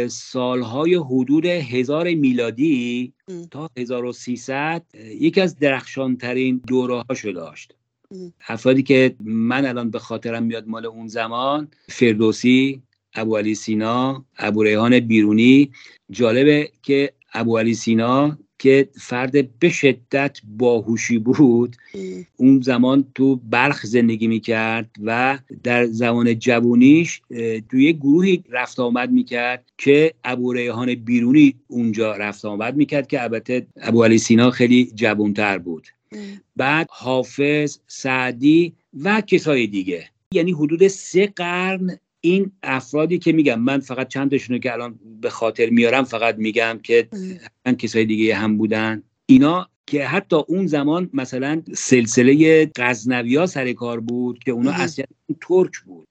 سالهای 0.07 0.95
حدود 0.95 1.45
هزار 1.45 2.13
میلادی 2.13 3.13
تا 3.51 3.69
1300 3.77 4.83
یکی 4.95 5.41
از 5.41 5.59
درخشانترین 5.59 6.61
دوره 6.67 7.03
هاشو 7.09 7.31
داشت 7.31 7.73
افرادی 8.47 8.83
که 8.83 9.15
من 9.23 9.65
الان 9.65 9.89
به 9.91 9.99
خاطرم 9.99 10.43
میاد 10.43 10.67
مال 10.67 10.85
اون 10.85 11.07
زمان 11.07 11.67
فردوسی 11.89 12.81
ابو 13.13 13.37
علی 13.37 13.55
سینا 13.55 14.25
ابو 14.37 14.63
ریحان 14.63 14.99
بیرونی 14.99 15.71
جالبه 16.09 16.71
که 16.83 17.13
ابو 17.33 17.57
علی 17.57 17.73
سینا 17.73 18.37
که 18.59 18.89
فرد 19.01 19.59
به 19.59 19.69
شدت 19.69 20.37
باهوشی 20.57 21.17
بود 21.17 21.75
اون 22.37 22.61
زمان 22.61 23.05
تو 23.15 23.35
بلخ 23.35 23.85
زندگی 23.85 24.27
می‌کرد 24.27 24.89
و 25.03 25.39
در 25.63 25.85
زمان 25.85 26.39
جوونیش 26.39 27.21
توی 27.69 27.83
یک 27.83 27.97
گروهی 27.97 28.43
رفت 28.49 28.79
آمد 28.79 29.11
می‌کرد 29.11 29.71
که 29.77 30.13
ابو 30.23 30.53
ریحان 30.53 30.95
بیرونی 30.95 31.55
اونجا 31.67 32.15
رفت 32.15 32.45
آمد 32.45 32.75
می‌کرد 32.75 33.07
که 33.07 33.23
البته 33.23 33.67
ابو 33.81 34.03
علی 34.03 34.17
سینا 34.17 34.51
خیلی 34.51 34.91
جوانتر 34.95 35.57
بود. 35.57 35.87
بعد 36.55 36.87
حافظ 36.89 37.79
سعدی 37.87 38.73
و 39.03 39.21
کسای 39.21 39.67
دیگه. 39.67 40.09
یعنی 40.31 40.51
حدود 40.51 40.87
سه 40.87 41.27
قرن 41.27 41.99
این 42.29 42.51
افرادی 42.63 43.17
که 43.19 43.31
میگم 43.31 43.59
من 43.59 43.79
فقط 43.79 44.07
چندشون 44.07 44.59
که 44.59 44.73
الان 44.73 44.99
به 45.21 45.29
خاطر 45.29 45.69
میارم 45.69 46.03
فقط 46.03 46.35
میگم 46.37 46.79
که 46.83 47.07
من 47.65 47.75
کسای 47.75 48.05
دیگه 48.05 48.35
هم 48.35 48.57
بودن. 48.57 49.03
اینا 49.25 49.67
که 49.85 50.05
حتی 50.05 50.35
اون 50.47 50.67
زمان 50.67 51.09
مثلا 51.13 51.61
سلسله 51.73 52.65
غزنوی 52.77 53.35
ها 53.35 53.45
سر 53.45 53.73
کار 53.73 53.99
بود 53.99 54.39
که 54.39 54.51
اونا 54.51 54.71
اصلا 54.71 55.05
ترک 55.41 55.71
بود. 55.85 56.07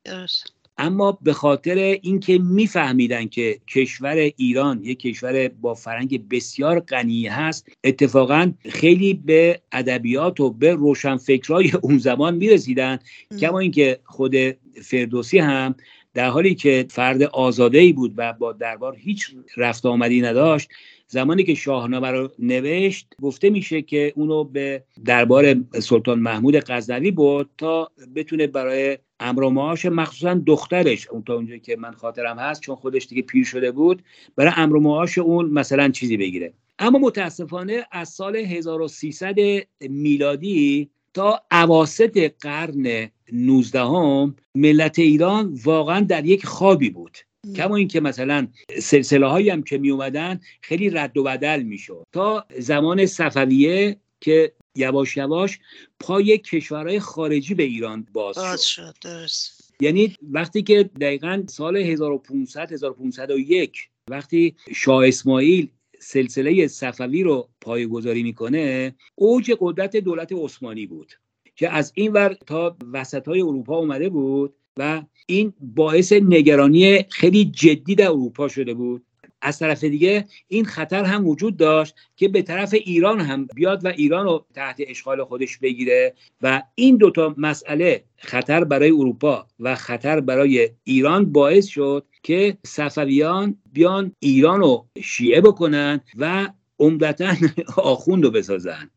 اما 0.79 1.19
به 1.23 1.33
خاطر 1.33 1.75
اینکه 2.03 2.39
میفهمیدن 2.39 3.27
که 3.27 3.61
کشور 3.75 4.17
ایران 4.37 4.85
یک 4.85 4.99
کشور 5.01 5.49
با 5.49 5.75
فرنگ 5.75 6.29
بسیار 6.29 6.81
غنی 6.81 7.27
هست 7.27 7.69
اتفاقا 7.85 8.53
خیلی 8.69 9.15
به 9.15 9.61
ادبیات 9.73 10.41
و 10.41 10.51
به 10.51 10.75
روشنفکرای 10.75 11.73
اون 11.83 11.99
زمان 11.99 12.35
می‌رسیدن. 12.35 12.99
کما 13.41 13.59
اینکه 13.59 13.99
خود 14.05 14.35
فردوسی 14.83 15.39
هم 15.39 15.75
در 16.17 16.29
حالی 16.29 16.55
که 16.55 16.87
فرد 16.91 17.23
آزاده 17.23 17.79
ای 17.79 17.93
بود 17.93 18.15
و 18.17 18.33
با 18.33 18.53
دربار 18.53 18.97
هیچ 18.97 19.31
رفت 19.57 19.87
آمدی 19.87 20.21
نداشت 20.21 20.69
زمانی 21.07 21.45
که 21.45 21.55
شاهنامه 21.55 22.11
رو 22.11 22.31
نوشت 22.39 23.07
گفته 23.23 23.51
میشه 23.51 23.83
که 23.83 24.13
اونو 24.17 24.45
به 24.45 24.85
دربار 25.05 25.55
سلطان 25.73 26.19
محمود 26.19 26.57
غزنوی 26.57 27.11
برد 27.11 27.47
تا 27.59 27.91
بتونه 28.15 28.47
برای 28.47 28.99
امر 29.21 29.43
و 29.43 29.51
معاش 29.51 29.87
مخصوصا 29.87 30.43
دخترش 30.47 31.09
اون 31.09 31.23
تا 31.23 31.35
اونجایی 31.35 31.61
که 31.61 31.77
من 31.77 31.93
خاطرم 31.93 32.39
هست 32.39 32.61
چون 32.61 32.77
خودش 32.77 33.07
دیگه 33.07 33.23
پیر 33.23 33.45
شده 33.45 33.71
بود 33.71 34.03
برای 34.37 34.53
امر 34.57 34.77
و 34.77 34.81
معاش 34.81 35.19
اون 35.19 35.51
مثلا 35.51 35.89
چیزی 35.89 36.17
بگیره. 36.17 36.53
اما 36.79 36.99
متاسفانه 36.99 37.87
از 37.93 38.09
سال 38.09 38.37
1300 38.37 39.35
میلادی 39.81 40.91
تا 41.15 41.41
اواسط 41.53 42.33
قرن 42.41 43.11
19 43.33 43.81
هم 43.81 44.37
ملت 44.55 44.99
ایران 44.99 45.59
واقعا 45.65 46.01
در 46.01 46.27
یک 46.27 46.47
خوابی 46.47 46.91
بود 46.91 47.19
کما 47.57 47.77
اینکه 47.77 48.01
مثلا 48.01 48.49
سلسله 48.81 49.27
هایی 49.27 49.51
هم 49.51 49.63
که 49.63 49.79
می 49.79 49.91
اومدن 49.91 50.41
خیلی 50.61 50.91
رد 50.91 51.17
و 51.17 51.23
بدل 51.23 51.63
می‌شد 51.63 52.07
تا 52.13 52.47
زمان 52.59 53.07
صفویه 53.07 53.97
که 54.21 54.53
یواش 54.77 55.17
یواش 55.17 55.59
پای 56.01 56.39
کشورهای 56.39 57.01
خارجی 57.01 57.55
به 57.55 57.63
ایران 57.63 58.07
باز, 58.13 58.37
باز 58.37 58.65
شد. 58.65 58.95
درست. 59.03 59.75
یعنی 59.81 60.15
وقتی 60.31 60.63
که 60.63 60.91
دقیقا 61.01 61.43
سال 61.49 61.77
1500 61.77 62.73
1501 62.73 63.89
وقتی 64.11 64.57
شاه 64.75 65.09
اسماعیل 65.09 65.69
سلسله 66.01 66.67
صفوی 66.67 67.23
رو 67.23 67.49
پایگذاری 67.61 68.23
می‌کنه 68.23 68.95
اوج 69.15 69.53
قدرت 69.61 69.97
دولت 69.97 70.33
عثمانی 70.33 70.87
بود 70.87 71.13
که 71.57 71.71
از 71.71 71.93
این 71.95 72.13
ور 72.13 72.37
تا 72.47 72.77
وسط 72.93 73.29
های 73.29 73.43
اروپا 73.43 73.77
اومده 73.77 74.09
بود 74.09 74.55
و 74.77 75.03
این 75.27 75.53
باعث 75.61 76.13
نگرانی 76.13 77.03
خیلی 77.11 77.45
جدی 77.45 77.95
در 77.95 78.09
اروپا 78.09 78.49
شده 78.49 78.75
بود. 78.75 79.07
از 79.43 79.59
طرف 79.59 79.85
دیگه 79.85 80.25
این 80.49 80.65
خطر 80.65 81.05
هم 81.05 81.27
وجود 81.27 81.57
داشت 81.57 81.95
که 82.17 82.29
به 82.29 82.43
طرف 82.43 82.75
ایران 82.75 83.21
هم 83.21 83.47
بیاد 83.55 83.85
و 83.85 83.89
ایران 83.89 84.25
رو 84.25 84.47
تحت 84.55 84.77
اشغال 84.87 85.25
خودش 85.25 85.59
بگیره 85.59 86.15
و 86.43 86.63
این 86.75 86.97
دوتا 86.97 87.35
مسئله 87.37 88.05
خطر 88.17 88.65
برای 88.65 88.91
اروپا 88.91 89.47
و 89.61 89.75
خطر 89.75 90.21
برای 90.21 90.71
ایران 90.85 91.33
باعث 91.33 91.67
شد 91.67 92.07
که 92.23 92.59
صفویان 92.67 93.57
بیان 93.73 94.13
ایران 94.21 94.61
رو 94.61 94.87
شیعه 95.03 95.41
بکنن 95.41 96.01
و 96.19 96.49
عمدتا 96.79 97.35
آخوند 97.77 98.25
رو 98.25 98.31
بسازن. 98.31 98.91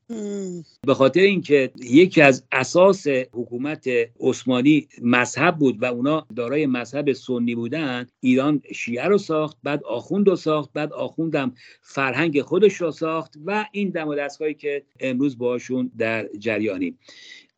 به 0.88 0.93
خاطر 0.93 1.21
اینکه 1.21 1.71
یکی 1.84 2.21
از 2.21 2.43
اساس 2.51 3.07
حکومت 3.07 3.89
عثمانی 4.19 4.88
مذهب 5.01 5.57
بود 5.57 5.84
و 5.84 5.86
اونا 5.86 6.27
دارای 6.36 6.65
مذهب 6.65 7.13
سنی 7.13 7.55
بودن 7.55 8.07
ایران 8.19 8.61
شیعه 8.75 9.05
رو 9.07 9.17
ساخت 9.17 9.57
بعد 9.63 9.84
آخوند 9.84 10.30
رو 10.30 10.36
ساخت 10.36 10.69
بعد 10.73 10.93
آخوندم 10.93 11.53
فرهنگ 11.82 12.41
خودش 12.41 12.73
رو 12.73 12.91
ساخت 12.91 13.34
و 13.45 13.65
این 13.71 13.89
دم 13.89 14.07
و 14.07 14.15
دستگاهی 14.15 14.53
که 14.53 14.84
امروز 14.99 15.38
باشون 15.38 15.91
در 15.97 16.30
جریانیم. 16.39 16.99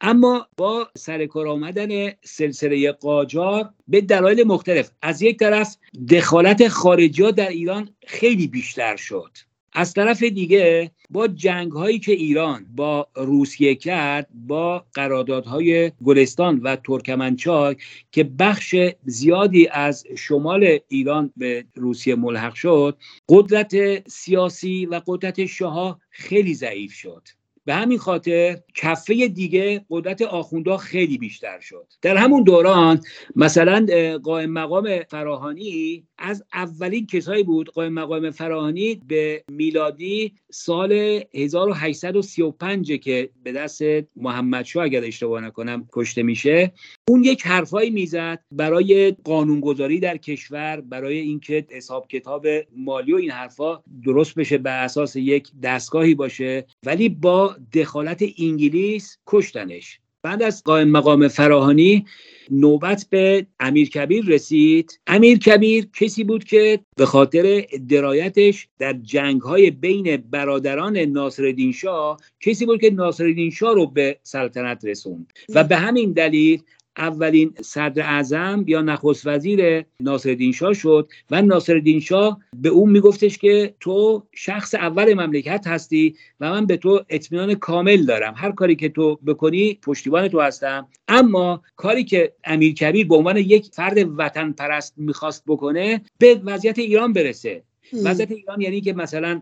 اما 0.02 0.48
با 0.58 0.88
سرکار 0.98 1.48
آمدن 1.48 2.12
سلسله 2.24 2.92
قاجار 2.92 3.70
به 3.88 4.02
دلایل 4.02 4.44
مختلف 4.44 4.92
از 5.02 5.22
یک 5.22 5.40
طرف 5.40 5.78
دخالت 6.10 6.68
خارجی 6.68 7.24
ها 7.24 7.32
در 7.32 7.50
ایران 7.50 7.90
خیلی 8.08 8.48
بیشتر 8.48 8.96
شد. 8.96 9.38
از 9.74 9.94
طرف 9.94 10.24
دیگه 10.24 10.92
با 11.10 11.28
جنگ 11.28 11.72
هایی 11.72 12.00
که 12.00 12.12
ایران 12.12 12.66
با 12.76 13.08
روسیه 13.16 13.76
کرد 13.76 14.28
با 14.34 14.86
قراردادهای 14.94 15.92
گلستان 16.04 16.60
و 16.60 16.76
ترکمنچای 16.76 17.76
که 18.12 18.24
بخش 18.24 18.76
زیادی 19.06 19.68
از 19.68 20.04
شمال 20.18 20.80
ایران 20.88 21.34
به 21.38 21.66
روسیه 21.76 22.16
ملحق 22.16 22.54
شد 22.54 22.98
قدرت 23.30 24.08
سیاسی 24.10 24.86
و 24.86 25.02
قدرت 25.08 25.46
شاه 25.46 26.00
خیلی 26.10 26.54
ضعیف 26.54 26.94
شد. 26.94 27.28
به 27.66 27.74
همین 27.74 27.98
خاطر 27.98 28.58
کفه 28.76 29.28
دیگه 29.28 29.86
قدرت 29.90 30.22
آخوندا 30.22 30.78
خیلی 30.78 31.18
بیشتر 31.18 31.60
شد. 31.60 31.88
در 32.02 32.18
همون 32.18 32.44
دوران 32.44 33.02
مثلا 33.36 33.86
قائم 34.24 34.50
مقام 34.50 35.04
فراهانی 35.04 36.04
از 36.18 36.44
اولین 36.54 37.08
کسایی 37.08 37.44
بود 37.44 37.70
قائم 37.70 37.94
مقام 37.94 38.32
فراهانی 38.32 39.02
به 39.08 39.44
میلادی 39.52 40.34
سال 40.52 40.92
1835 41.34 43.00
که 43.00 43.30
به 43.44 43.52
دست 43.52 43.82
محمد 44.16 44.66
شا 44.66 44.82
اگر 44.82 45.04
اشتباه 45.04 45.42
نکنم 45.42 45.88
کشته 45.94 46.24
میشه. 46.24 46.72
اون 47.08 47.24
یک 47.24 47.48
حرفایی 47.48 47.90
می‌زد 47.90 48.40
برای 48.52 49.16
قانونگذاری 49.24 50.00
در 50.00 50.18
کشور 50.18 50.82
برای 50.82 51.18
اینکه 51.18 51.66
حساب 51.72 52.08
کتاب 52.08 52.48
مالی 52.76 53.14
و 53.14 53.16
این 53.16 53.32
حرفا 53.32 53.84
درست 54.06 54.36
بشه 54.36 54.58
به 54.58 54.70
اساس 54.70 55.16
یک 55.16 55.52
دستگاهی 55.64 56.16
باشه. 56.16 56.66
ولی 56.86 57.10
با 57.10 57.51
دخالت 57.74 58.24
انگلیس 58.40 59.18
کشتنش. 59.28 60.00
بعد 60.24 60.44
از 60.44 60.64
قائم 60.64 60.88
مقام 60.88 61.28
فراهانی 61.28 62.06
نوبت 62.52 63.06
به 63.10 63.48
امیر 63.60 63.90
کبیر 63.90 64.26
رسید. 64.26 65.00
امیر 65.08 65.38
کبیر 65.38 65.88
کسی 66.00 66.24
بود 66.24 66.44
که 66.44 66.80
به 66.98 67.06
خاطر 67.06 67.66
درایتش 67.90 68.68
در 68.80 68.94
جنگ 68.94 69.42
های 69.42 69.72
بین 69.72 70.18
برادران 70.18 70.98
ناصرالدین 70.98 71.72
شاه 71.72 72.20
کسی 72.40 72.66
بود 72.66 72.82
که 72.82 72.90
ناصرالدین 72.90 73.52
شاه 73.52 73.76
رو 73.76 73.88
به 73.88 74.20
سلطنت 74.24 74.86
رسوند. 74.86 75.34
و 75.50 75.64
به 75.64 75.76
همین 75.76 76.12
دلیل 76.12 76.62
اولین 76.98 77.54
صدر 77.62 78.02
اعظم 78.02 78.64
یا 78.68 78.82
نخست 78.82 79.28
وزیر 79.28 79.86
ناصرالدین 80.00 80.52
شاه 80.52 80.74
شد 80.74 81.10
و 81.32 81.42
ناصرالدین 81.42 82.00
شاه 82.00 82.40
به 82.54 82.70
اون 82.70 82.90
میگفتش 82.90 83.38
که 83.38 83.76
تو 83.80 84.24
شخص 84.34 84.76
اول 84.76 85.14
مملکت 85.14 85.68
هستی 85.68 86.16
و 86.40 86.50
من 86.50 86.66
به 86.66 86.78
تو 86.78 87.02
اطمینان 87.10 87.56
کامل 87.56 88.06
دارم. 88.06 88.34
هر 88.38 88.52
کاری 88.52 88.76
که 88.76 88.90
تو 88.90 89.16
بکنی 89.16 89.80
پشتیبان 89.84 90.28
تو 90.28 90.42
هستم. 90.42 90.88
اما 91.08 91.62
کاری 91.76 92.04
که 92.04 92.34
امیر 92.44 92.74
کبیر 92.74 93.08
به 93.08 93.16
عنوان 93.16 93.38
یک 93.38 93.70
فرد 93.74 93.98
وطن 94.18 94.52
پرست 94.52 94.94
می‌خواست 94.98 95.44
بکنه 95.48 96.02
به 96.18 96.42
وضعیت 96.44 96.80
ایران 96.80 97.14
برسه. 97.14 97.64
وضعیت 97.94 98.32
ایران 98.32 98.62
یعنی 98.62 98.82
که 98.82 98.94
مثلا 98.94 99.42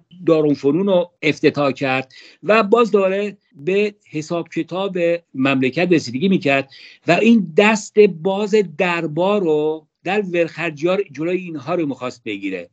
فنون 0.57 0.87
رو 0.87 1.11
افتتاح 1.21 1.71
کرد 1.71 2.13
و 2.43 2.63
باز 2.63 2.91
داره 2.91 3.37
به 3.55 3.95
حساب 4.09 4.49
کتاب 4.49 4.97
مملکت 5.33 5.91
رسیدگی 5.91 6.29
می‌کرد 6.29 6.69
و 7.07 7.11
این 7.11 7.53
دست 7.57 7.99
باز 7.99 8.55
دربار 8.77 9.41
رو 9.41 9.87
در 10.03 10.21
ورخرجیار 10.21 11.03
جلوی 11.11 11.37
اینها 11.37 11.75
رو 11.75 11.85
می‌خواست 11.85 12.23
بگیره. 12.23 12.69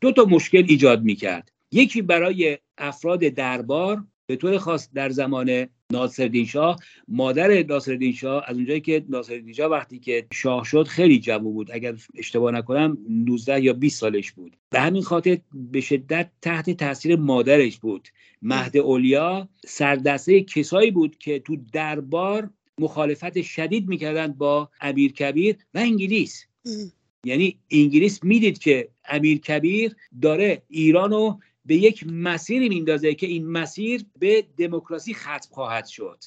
دو 0.00 0.12
تا 0.12 0.24
مشکل 0.24 0.64
ایجاد 0.68 1.02
می‌کرد. 1.02 1.52
یکی 1.72 2.02
برای 2.02 2.58
افراد 2.78 3.20
دربار 3.20 4.04
به 4.26 4.36
طور 4.36 4.58
خاص 4.58 4.88
در 4.94 5.10
زمان 5.10 5.68
ناصرالدین 5.92 6.46
شاه. 6.46 6.80
مادر 7.08 7.62
ناصرالدین 7.62 8.12
شاه 8.12 8.44
از 8.46 8.56
اونجایی 8.56 8.80
که 8.80 9.04
ناصرالدین 9.08 9.52
شاه 9.52 9.70
وقتی 9.70 9.98
که 9.98 10.26
شاه 10.32 10.64
شد 10.64 10.86
خیلی 10.86 11.18
جوان 11.18 11.42
بود. 11.42 11.70
اگر 11.72 11.94
اشتباه 12.14 12.52
نکنم 12.52 12.98
19 13.08 13.60
یا 13.64 13.72
20 13.72 14.00
سالش 14.00 14.32
بود. 14.32 14.56
به 14.70 14.80
همین 14.80 15.02
خاطر 15.02 15.38
به 15.54 15.80
شدت 15.80 16.30
تحت 16.42 16.70
تاثیر 16.70 17.16
مادرش 17.16 17.78
بود. 17.78 18.08
مهد 18.42 18.76
اولیا 18.76 19.48
سردسته 19.66 20.42
کسایی 20.42 20.90
بود 20.90 21.18
که 21.18 21.38
تو 21.38 21.56
دربار 21.72 22.50
مخالفت 22.78 23.42
شدید 23.42 23.88
می‌کردند 23.88 24.38
با 24.38 24.70
امیر 24.80 25.12
کبیر 25.12 25.56
و 25.74 25.78
انگلیس. 25.78 26.46
یعنی 27.24 27.58
انگلیس 27.70 28.24
می‌دید 28.24 28.58
که 28.58 28.88
امیر 29.04 29.38
کبیر 29.38 29.96
داره 30.22 30.62
ایرانو 30.68 31.38
به 31.64 31.74
یک 31.76 32.04
مسیری 32.06 32.68
میندازه 32.68 33.14
که 33.14 33.26
این 33.26 33.46
مسیر 33.46 34.04
به 34.18 34.44
دموکراسی 34.56 35.14
ختم 35.14 35.48
خواهد 35.50 35.86
شد. 35.86 36.18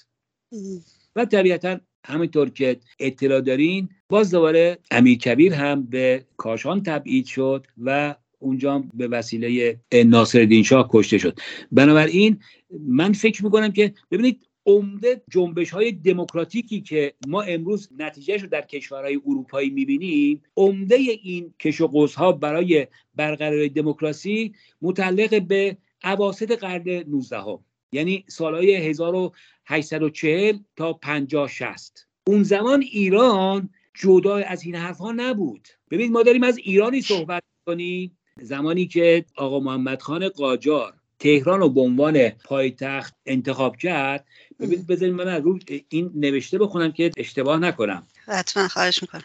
و 1.15 1.25
طبیعتا 1.25 1.79
همینطور 2.05 2.49
که 2.49 2.79
اطلاع 2.99 3.41
دارین 3.41 3.89
باز 4.09 4.31
دوباره 4.31 4.77
امیر 4.91 5.17
کبیر 5.17 5.53
هم 5.53 5.83
به 5.83 6.25
کاشان 6.37 6.83
تبعید 6.83 7.25
شد 7.25 7.67
و 7.77 8.15
اونجا 8.39 8.83
به 8.93 9.07
وسیله 9.07 9.79
ناصر 10.05 10.61
شاه 10.61 10.89
کشته 10.91 11.17
شد. 11.17 11.39
بنابراین 11.71 12.39
من 12.87 13.13
فکر 13.13 13.45
می‌کنم 13.45 13.71
که 13.71 13.93
ببینید 14.11 14.47
عمده 14.65 15.21
جنبش 15.31 15.69
های 15.69 15.91
دموکراتیکی 15.91 16.81
که 16.81 17.13
ما 17.27 17.41
امروز 17.41 17.89
نتیجهش 17.97 18.41
رو 18.41 18.47
در 18.47 18.61
کشورهای 18.61 19.21
اروپایی 19.25 19.69
می‌بینیم 19.69 20.43
عمده 20.57 20.95
این 20.95 21.53
کش 21.59 21.81
و 21.81 22.07
ها 22.17 22.31
برای 22.31 22.87
برقراری 23.15 23.69
دموکراسی 23.69 24.53
متعلق 24.81 25.41
به 25.41 25.77
عواسط 26.03 26.51
قرن 26.51 27.03
19 27.07 27.37
ها 27.37 27.63
یعنی 27.91 28.23
سالهای 28.27 28.75
1840 28.75 30.57
تا 30.75 30.93
50 30.93 31.47
60 31.47 32.07
اون 32.27 32.43
زمان 32.43 32.81
ایران 32.81 33.69
جدا 33.93 34.35
از 34.35 34.63
این 34.63 34.75
حرف 34.75 34.97
ها 34.97 35.11
نبود. 35.11 35.67
ببینید 35.91 36.11
ما 36.11 36.23
داریم 36.23 36.43
از 36.43 36.57
ایرانی 36.57 37.01
صحبت 37.01 37.43
کنیم 37.65 38.17
زمانی 38.41 38.85
که 38.85 39.25
آقا 39.35 39.59
محمد 39.59 40.01
خان 40.01 40.29
قاجار 40.29 40.93
تهران 41.19 41.59
رو 41.59 41.69
به 41.69 41.81
عنوان 41.81 42.29
پایتخت 42.29 43.15
انتخاب 43.25 43.77
کرد 43.77 44.25
ببینید 44.59 44.87
بذارید 44.87 45.13
من 45.13 45.43
رو 45.43 45.59
این 45.89 46.11
نوشته 46.15 46.57
بخونم 46.57 46.91
که 46.91 47.11
اشتباه 47.17 47.59
نکنم. 47.59 48.07
حتما 48.25 48.67
خواهش 48.67 49.01
می‌کنم. 49.01 49.23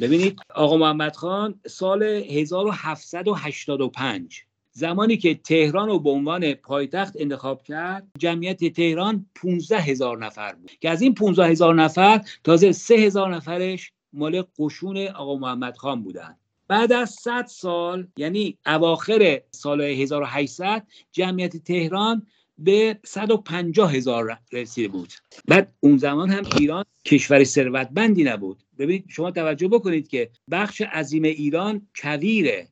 ببینید 0.00 0.40
آقا 0.54 0.76
محمد 0.76 1.16
خان 1.16 1.60
سال 1.66 2.02
1785 2.02 4.42
زمانی 4.72 5.16
که 5.16 5.34
تهران 5.34 5.88
رو 5.88 5.98
به 5.98 6.10
عنوان 6.10 6.54
پایتخت 6.54 7.14
انتخاب 7.18 7.62
کرد 7.62 8.06
جمعیت 8.18 8.72
تهران 8.72 9.26
15 9.34 9.78
هزار 9.78 10.24
نفر 10.24 10.54
بود. 10.54 10.70
که 10.80 10.90
از 10.90 11.02
این 11.02 11.14
15 11.14 11.46
هزار 11.46 11.74
نفر 11.74 12.20
تازه 12.44 12.72
3 12.72 12.94
هزار 12.94 13.34
نفرش 13.34 13.92
مال 14.12 14.44
قشون 14.58 15.06
آقا 15.06 15.36
محمد 15.36 15.76
خان 15.76 16.02
بودن. 16.02 16.36
بعد 16.68 16.92
از 16.92 17.10
100 17.10 17.46
سال 17.46 18.06
یعنی 18.16 18.58
اواخر 18.66 19.40
سال 19.50 19.80
1800 19.80 20.86
جمعیت 21.12 21.56
تهران 21.56 22.26
به 22.58 22.98
150 23.04 23.94
هزار 23.94 24.38
رسیده 24.52 24.88
بود. 24.88 25.12
بعد 25.48 25.74
اون 25.80 25.96
زمان 25.96 26.30
هم 26.30 26.42
ایران 26.58 26.84
کشور 27.04 27.44
ثروتمندی 27.44 28.24
نبود. 28.24 28.62
ببینید 28.78 29.04
شما 29.08 29.30
توجه 29.30 29.68
بکنید 29.68 30.08
که 30.08 30.30
بخش 30.50 30.80
عظیم 30.80 31.22
ایران 31.22 31.86
کویره 32.02 32.68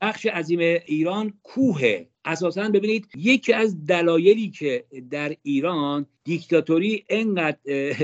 بخش 0.00 0.26
عظیم 0.26 0.58
ایران 0.86 1.32
کوه. 1.42 2.04
اساسا 2.24 2.68
ببینید 2.68 3.08
یکی 3.16 3.52
از 3.52 3.86
دلایلی 3.86 4.50
که 4.50 4.84
در 5.10 5.36
ایران 5.42 6.06
دیکتاتوری 6.24 7.04
انقدر 7.08 7.58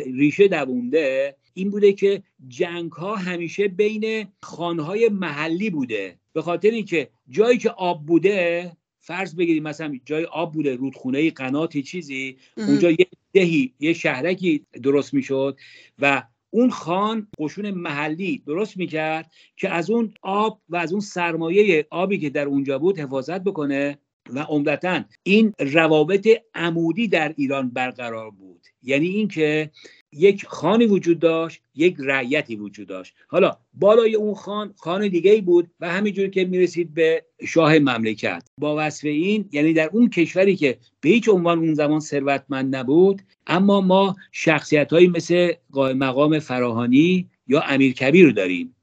ریشه 0.06 0.48
دوونده 0.48 1.36
این 1.54 1.70
بوده 1.70 1.92
که 1.92 2.22
جنگ 2.48 2.92
ها 2.92 3.16
همیشه 3.16 3.68
بین 3.68 4.26
خانهای 4.42 5.08
محلی 5.08 5.70
بوده. 5.70 6.18
به 6.32 6.42
خاطر 6.42 6.70
اینکه 6.70 7.08
جایی 7.28 7.58
که 7.58 7.70
آب 7.70 8.06
بوده 8.06 8.72
فرض 9.02 9.36
بگیریم 9.36 9.62
مثلا 9.62 9.98
جای 10.04 10.24
آب 10.24 10.52
بوده 10.52 10.76
رودخونه 10.76 11.30
قناتی 11.30 11.82
چیزی 11.82 12.36
اونجا 12.56 12.90
یه 12.90 13.06
دهی 13.32 13.72
یه 13.80 13.92
شهرکی 13.92 14.66
درست 14.82 15.14
می‌شد 15.14 15.58
و 15.98 16.22
اون 16.50 16.70
خان 16.70 17.28
قشون 17.38 17.70
محلی 17.70 18.42
درست 18.46 18.76
می‌کرد 18.76 19.30
که 19.56 19.70
از 19.70 19.90
اون 19.90 20.14
آب 20.22 20.60
و 20.68 20.76
از 20.76 20.92
اون 20.92 21.00
سرمایه 21.00 21.86
آبی 21.90 22.18
که 22.18 22.30
در 22.30 22.46
اونجا 22.46 22.78
بود 22.78 22.98
حفاظت 22.98 23.40
بکنه 23.40 23.98
و 24.30 24.38
عمدتا 24.38 25.04
این 25.22 25.52
روابط 25.58 26.28
عمودی 26.54 27.08
در 27.08 27.34
ایران 27.36 27.70
برقرار 27.70 28.30
بود. 28.30 28.66
یعنی 28.82 29.08
اینکه 29.08 29.70
یک 30.12 30.46
خانی 30.46 30.86
وجود 30.86 31.18
داشت 31.18 31.62
یک 31.74 31.96
رعیتی 31.98 32.56
وجود 32.56 32.86
داشت. 32.86 33.14
حالا 33.26 33.56
بالای 33.74 34.14
اون 34.14 34.34
خان 34.34 34.74
خان 34.78 35.08
دیگه 35.08 35.30
ای 35.30 35.40
بود 35.40 35.70
و 35.80 35.90
همینجور 35.90 36.28
که 36.28 36.44
می‌رسید 36.44 36.94
به 36.94 37.24
شاه 37.46 37.78
مملکت. 37.78 38.42
با 38.58 38.76
وصف 38.78 39.04
این 39.04 39.48
یعنی 39.52 39.72
در 39.72 39.90
اون 39.92 40.10
کشوری 40.10 40.56
که 40.56 40.78
به 41.00 41.08
هیچ 41.08 41.28
عنوان 41.28 41.58
اون 41.58 41.74
زمان 41.74 42.00
ثروتمند 42.00 42.76
نبود 42.76 43.22
اما 43.46 43.80
ما 43.80 44.16
شخصیت 44.32 44.92
هایی 44.92 45.08
مثل 45.08 45.52
مقام 45.74 46.38
فراهانی 46.38 47.28
یا 47.46 47.60
امیر 47.60 47.92
کبیر 47.92 48.26
رو 48.26 48.32
داریم. 48.32 48.74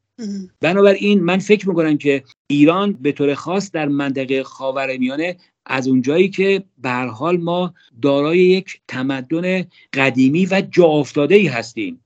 بنابراین 0.62 1.24
من 1.24 1.38
فکر 1.38 1.70
می‌کنم 1.70 1.98
که 1.98 2.24
ایران 2.48 2.94
به 2.94 3.12
طور 3.12 3.34
خاص 3.34 3.72
در 3.72 3.88
منطقه 3.88 4.44
خاورمیانه 4.44 5.38
از 5.66 5.88
اونجایی 5.88 6.30
که 6.30 6.64
به 6.78 6.92
حال 6.92 7.38
ما 7.38 7.74
دارای 8.02 8.38
یک 8.40 8.82
تمدن 8.88 9.66
قدیمی 9.94 10.46
و 10.46 10.62
جا 10.72 10.86
افتاده 10.86 11.36
ای 11.36 11.48
هستیم 11.48 12.00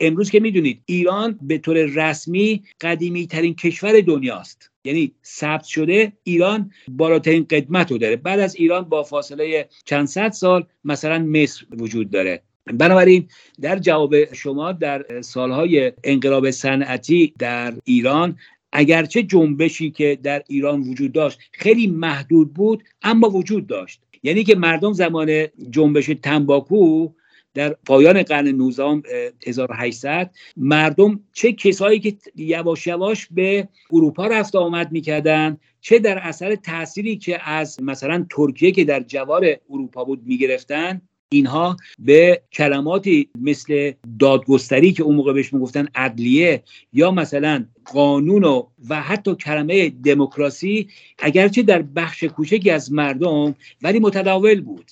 امروز 0.00 0.30
که 0.30 0.40
می‌دونید 0.40 0.82
ایران 0.86 1.38
به 1.42 1.58
طور 1.58 1.84
رسمی 1.84 2.62
قدیمی 2.80 3.26
ترین 3.26 3.54
کشور 3.54 4.00
دنیاست. 4.00 4.70
یعنی 4.84 5.12
ثبت 5.24 5.64
شده 5.64 6.12
ایران 6.24 6.70
بالاترین 6.88 7.46
قدمت 7.50 7.92
رو 7.92 7.98
داره. 7.98 8.16
بعد 8.16 8.40
از 8.40 8.56
ایران 8.56 8.82
با 8.82 9.02
فاصله 9.02 9.68
چند 9.84 10.06
صد 10.06 10.30
سال 10.30 10.66
مثلا 10.84 11.18
مصر 11.18 11.66
وجود 11.78 12.10
داره. 12.10 12.42
بنابراین 12.66 13.28
در 13.60 13.78
جواب 13.78 14.34
شما 14.34 14.72
در 14.72 15.20
سالهای 15.20 15.92
انقلاب 16.04 16.50
صنعتی 16.50 17.34
در 17.38 17.74
ایران 17.84 18.36
اگرچه 18.72 19.22
جنبشی 19.22 19.90
که 19.90 20.18
در 20.22 20.42
ایران 20.48 20.80
وجود 20.80 21.12
داشت 21.12 21.38
خیلی 21.52 21.86
محدود 21.86 22.54
بود 22.54 22.84
اما 23.02 23.28
وجود 23.28 23.66
داشت. 23.66 24.00
یعنی 24.22 24.44
که 24.44 24.54
مردم 24.54 24.92
زمان 24.92 25.46
جنبش 25.70 26.10
تنباکو 26.22 27.08
در 27.54 27.76
پایان 27.86 28.22
قرن 28.22 28.48
19 28.48 29.02
1800 29.46 30.30
مردم 30.56 31.20
چه 31.32 31.52
کسایی 31.52 32.00
که 32.00 32.16
یواش 32.36 32.86
یواش 32.86 33.28
به 33.30 33.68
اروپا 33.92 34.26
رفت 34.26 34.56
آمد 34.56 34.92
می‌کردن 34.92 35.56
چه 35.80 35.98
در 35.98 36.18
اثر 36.18 36.54
تأثیری 36.54 37.16
که 37.16 37.50
از 37.50 37.82
مثلا 37.82 38.26
ترکیه 38.30 38.72
که 38.72 38.84
در 38.84 39.00
جوار 39.00 39.56
اروپا 39.70 40.04
بود 40.04 40.22
می‌گرفتن 40.26 41.02
اینها 41.32 41.76
به 41.98 42.42
کلماتی 42.52 43.28
مثل 43.40 43.92
دادگستری 44.18 44.92
که 44.92 45.02
اون 45.02 45.16
موقع 45.16 45.32
بهش 45.32 45.52
می‌گفتن 45.52 45.88
عدلیه 45.94 46.62
یا 46.92 47.10
مثلا 47.10 47.64
قانون 47.84 48.44
و, 48.44 48.66
و 48.88 49.02
حتی 49.02 49.34
کلمه 49.34 49.88
دموکراسی 49.90 50.88
اگرچه 51.18 51.62
در 51.62 51.82
بخش 51.82 52.24
کوچکی 52.24 52.70
از 52.70 52.92
مردم 52.92 53.54
ولی 53.82 53.98
متداول 53.98 54.60
بود. 54.60 54.90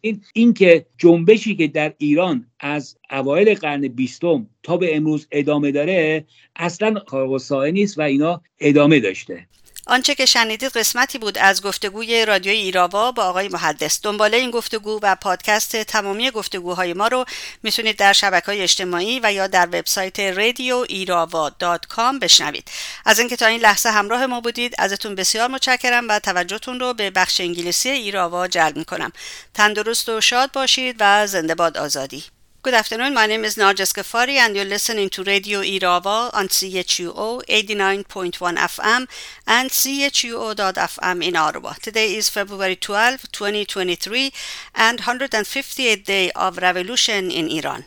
این 0.00 0.20
اینکه 0.34 0.86
جنبشی 0.98 1.56
که 1.56 1.66
در 1.66 1.94
ایران 1.98 2.46
از 2.60 2.96
اوایل 3.10 3.54
قرن 3.54 3.88
بیستم 3.88 4.46
تا 4.62 4.76
به 4.76 4.96
امروز 4.96 5.26
ادامه 5.30 5.72
داره 5.72 6.24
اصلا 6.56 6.94
خارق 7.06 7.52
نیست 7.52 7.98
و 7.98 8.02
اینا 8.02 8.42
ادامه 8.60 9.00
داشته. 9.00 9.46
آنچه 9.88 10.14
که 10.14 10.26
شنیدید 10.26 10.76
قسمتی 10.76 11.18
بود 11.18 11.38
از 11.38 11.62
گفتگوی 11.62 12.24
رادیوی 12.24 12.56
ایراوا 12.56 13.12
با 13.12 13.24
آقای 13.24 13.48
محدث 13.48 13.98
دنباله 14.02 14.36
این 14.36 14.50
گفتگو 14.50 15.00
و 15.02 15.16
پادکست 15.16 15.76
تمامی 15.76 16.30
گفتگوهای 16.30 16.94
ما 16.94 17.08
رو 17.08 17.24
می‌تونید 17.62 17.96
در 17.96 18.12
شبکه 18.12 18.46
های 18.46 18.62
اجتماعی 18.62 19.20
و 19.22 19.32
یا 19.32 19.46
در 19.46 19.66
وبسایت 19.66 20.20
رادیو 20.20 20.84
ایراوا 20.88 21.50
بشنوید. 22.22 22.70
از 23.04 23.18
اینکه 23.18 23.36
تا 23.36 23.46
این 23.46 23.60
لحظه 23.60 23.88
همراه 23.90 24.26
ما 24.26 24.40
بودید 24.40 24.74
ازتون 24.78 25.14
بسیار 25.14 25.48
متشکرم 25.48 26.08
و 26.08 26.18
توجهتون 26.18 26.80
رو 26.80 26.94
به 26.94 27.10
بخش 27.10 27.40
انگلیسی 27.40 27.88
ایراوا 27.88 28.48
جلب 28.48 28.76
می‌کنم. 28.76 29.12
تندرست 29.54 30.08
و 30.08 30.20
شاد 30.20 30.52
باشید 30.52 30.96
و 31.00 31.26
زنده 31.26 31.54
باد 31.54 31.78
آزادی. 31.78 32.24
Good 32.66 32.74
afternoon. 32.74 33.14
My 33.14 33.26
name 33.26 33.44
is 33.44 33.54
Narjas 33.54 33.92
Ghaffari, 33.94 34.38
and 34.38 34.56
you're 34.56 34.64
listening 34.64 35.08
to 35.10 35.22
Radio 35.22 35.60
Irava 35.60 36.34
on 36.34 36.48
CHUO 36.48 37.44
89.1 37.48 38.56
FM 38.56 39.06
and 39.46 39.70
CHUO.FM 39.70 41.24
in 41.24 41.36
Ottawa. 41.36 41.74
Today 41.80 42.16
is 42.16 42.28
February 42.28 42.74
12, 42.74 43.30
2023, 43.30 44.32
and 44.74 45.02
158th 45.02 46.04
day 46.06 46.32
of 46.32 46.56
revolution 46.56 47.30
in 47.30 47.48
Iran. 47.48 47.84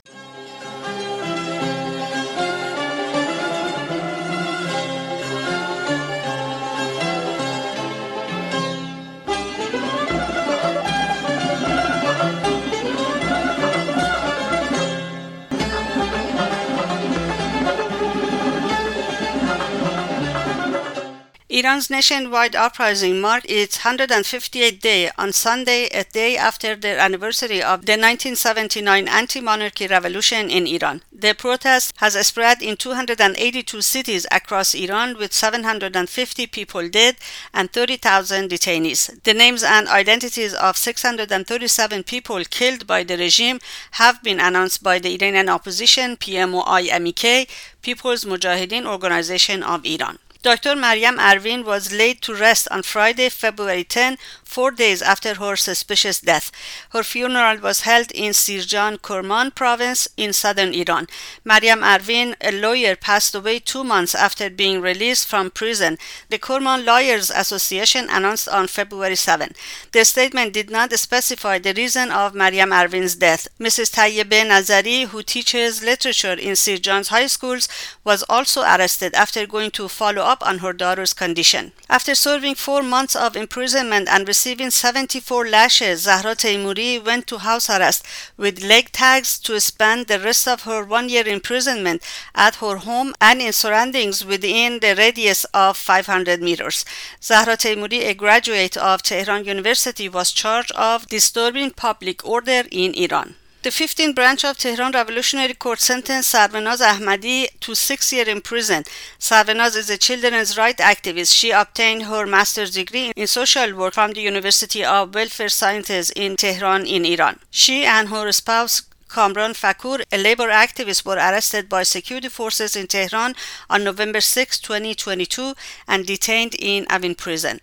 Iran's 21.60 21.89
nationwide 21.89 22.55
uprising 22.55 23.20
marked 23.20 23.47
its 23.49 23.80
158th 23.80 24.80
day 24.80 25.12
on 25.18 25.34
Sunday, 25.34 25.88
a 25.88 26.05
day 26.05 26.38
after 26.38 26.74
the 26.74 26.97
anniversary 26.97 27.62
of 27.62 27.86
the 27.86 27.97
1979 27.97 29.10
anti-monarchy 29.10 29.88
revolution 29.88 30.49
in 30.49 30.66
Iran. 30.66 31.01
The 31.12 31.34
protest 31.34 31.95
has 31.97 32.16
spread 32.26 32.62
in 32.62 32.78
282 32.78 33.82
cities 33.82 34.26
across 34.32 34.74
Iran 34.74 35.18
with 35.18 35.34
750 35.34 36.47
people 36.47 36.88
dead 36.88 37.18
and 37.53 37.74
30,000 37.74 38.49
detainees. 38.49 39.22
The 39.24 39.34
names 39.34 39.62
and 39.62 39.89
identities 39.89 40.53
of 40.53 40.78
637 40.78 42.03
people 42.03 42.41
killed 42.45 42.88
by 42.88 43.03
the 43.03 43.18
regime 43.18 43.60
have 43.99 44.24
been 44.24 44.39
announced 44.39 44.82
by 44.82 44.97
the 44.97 45.14
Iranian 45.16 45.49
opposition 45.49 46.16
PMOI-MEK, 46.16 47.49
People's 47.82 48.24
Mujahideen 48.24 48.86
Organization 48.86 49.62
of 49.62 49.86
Iran. 49.86 50.20
Dr. 50.41 50.73
Maryam 50.73 51.17
Arvin 51.17 51.65
was 51.65 51.91
laid 51.91 52.21
to 52.21 52.33
rest 52.33 52.69
on 52.71 52.81
Friday, 52.83 53.27
February 53.27 53.83
10, 53.83 54.17
four 54.45 54.71
days 54.71 55.01
after 55.01 55.33
her 55.33 55.57
suspicious 55.57 56.21
death. 56.21 56.49
Her 56.91 57.03
funeral 57.03 57.59
was 57.59 57.81
held 57.81 58.09
in 58.11 58.31
Sirjan 58.31 59.01
Kurman 59.01 59.51
province 59.53 60.07
in 60.15 60.31
southern 60.31 60.73
Iran. 60.73 61.07
Maryam 61.43 61.81
Arvin, 61.81 62.35
a 62.39 62.53
lawyer, 62.53 62.95
passed 62.95 63.35
away 63.35 63.59
two 63.59 63.83
months 63.83 64.15
after 64.15 64.49
being 64.49 64.79
released 64.79 65.27
from 65.27 65.51
prison. 65.51 65.97
The 66.29 66.39
Kurman 66.39 66.85
Lawyers 66.85 67.29
Association 67.29 68.07
announced 68.09 68.47
on 68.47 68.67
February 68.67 69.17
7. 69.17 69.51
The 69.91 70.05
statement 70.05 70.53
did 70.53 70.69
not 70.69 70.93
specify 70.93 71.59
the 71.59 71.73
reason 71.73 72.11
of 72.11 72.33
Maryam 72.33 72.69
Arvin's 72.69 73.15
death. 73.15 73.49
Mrs. 73.59 73.91
Tayyebe 73.93 74.47
Nazari, 74.47 75.05
who 75.07 75.21
teaches 75.21 75.83
literature 75.83 76.33
in 76.33 76.53
Sirjan's 76.53 77.09
high 77.09 77.27
schools, 77.27 77.67
was 78.05 78.23
also 78.29 78.61
arrested 78.61 79.13
after 79.15 79.45
going 79.45 79.71
to 79.71 79.89
follow 79.89 80.28
up 80.30 80.45
on 80.45 80.59
her 80.59 80.73
daughter's 80.73 81.13
condition. 81.13 81.71
After 81.89 82.13
serving 82.13 82.55
four 82.55 82.84
months 82.84 83.15
of 83.15 83.36
imprisonment 83.36 84.07
and 84.07 84.27
receiving 84.27 84.69
74 84.69 85.47
lashes, 85.47 86.01
Zahra 86.01 86.36
Teimuri 86.36 87.03
went 87.03 87.25
to 87.27 87.39
house 87.39 87.69
arrest 87.69 88.05
with 88.38 88.63
leg 88.63 88.91
tags 88.91 89.39
to 89.39 89.59
spend 89.59 90.05
the 90.05 90.19
rest 90.19 90.47
of 90.47 90.63
her 90.63 90.84
one 90.84 91.09
year 91.09 91.27
imprisonment 91.27 92.03
at 92.36 92.55
her 92.55 92.77
home 92.77 93.13
and 93.19 93.41
in 93.41 93.53
surroundings 93.53 94.23
within 94.23 94.80
the 94.80 94.95
radius 94.95 95.45
of 95.45 95.77
500 95.77 96.41
meters. 96.41 96.86
Zahra 97.21 97.57
Teimuri, 97.57 98.01
a 98.05 98.13
graduate 98.13 98.77
of 98.77 99.01
Tehran 99.01 99.45
University, 99.45 100.07
was 100.07 100.32
charged 100.32 100.71
of 100.73 101.07
disturbing 101.07 101.71
public 101.71 102.25
order 102.25 102.63
in 102.71 102.93
Iran. 102.93 103.36
The 103.62 103.72
15th 103.72 104.16
branch 104.16 104.45
of 104.45 104.57
Tehran 104.57 104.93
Revolutionary 104.93 105.53
Court 105.53 105.82
sentenced 105.82 106.34
Sarvanaz 106.34 106.80
Ahmadi 106.80 107.49
to 107.60 107.76
six 107.76 108.14
years 108.14 108.30
in 108.30 108.39
prison. 108.39 108.86
Sarvanaz 109.20 109.76
is 109.76 109.89
a 109.89 109.97
children's 109.97 110.57
rights 110.57 110.82
activist. 110.82 111.36
She 111.36 111.51
obtained 111.51 112.03
her 112.03 112.26
master's 112.26 112.72
degree 112.72 113.12
in 113.18 113.28
social 113.28 113.76
work 113.76 113.95
from 113.95 114.14
the 114.14 114.22
University 114.22 114.86
of 114.86 115.14
Welfare 115.14 115.49
Sciences 115.49 116.10
in 116.12 116.38
Tehran 116.38 116.86
in 116.86 117.03
Iran. 117.03 117.39
She 117.51 117.84
and 117.84 118.07
her 118.07 118.32
spouse 118.32 118.84
Kamran 119.10 119.53
Fakur, 119.53 120.03
a 120.10 120.18
labor 120.18 120.47
activist, 120.47 121.03
were 121.03 121.16
arrested 121.16 121.68
by 121.68 121.84
security 121.84 122.30
forces 122.30 122.76
in 122.78 122.88
Tehran 122.88 123.36
on 123.70 123.84
November 123.84 124.22
6, 124.22 124.60
2022, 124.60 125.53
and 125.88 126.05
detained 126.05 126.55
in 126.60 126.86
Avin 126.89 127.16
prison. 127.16 127.60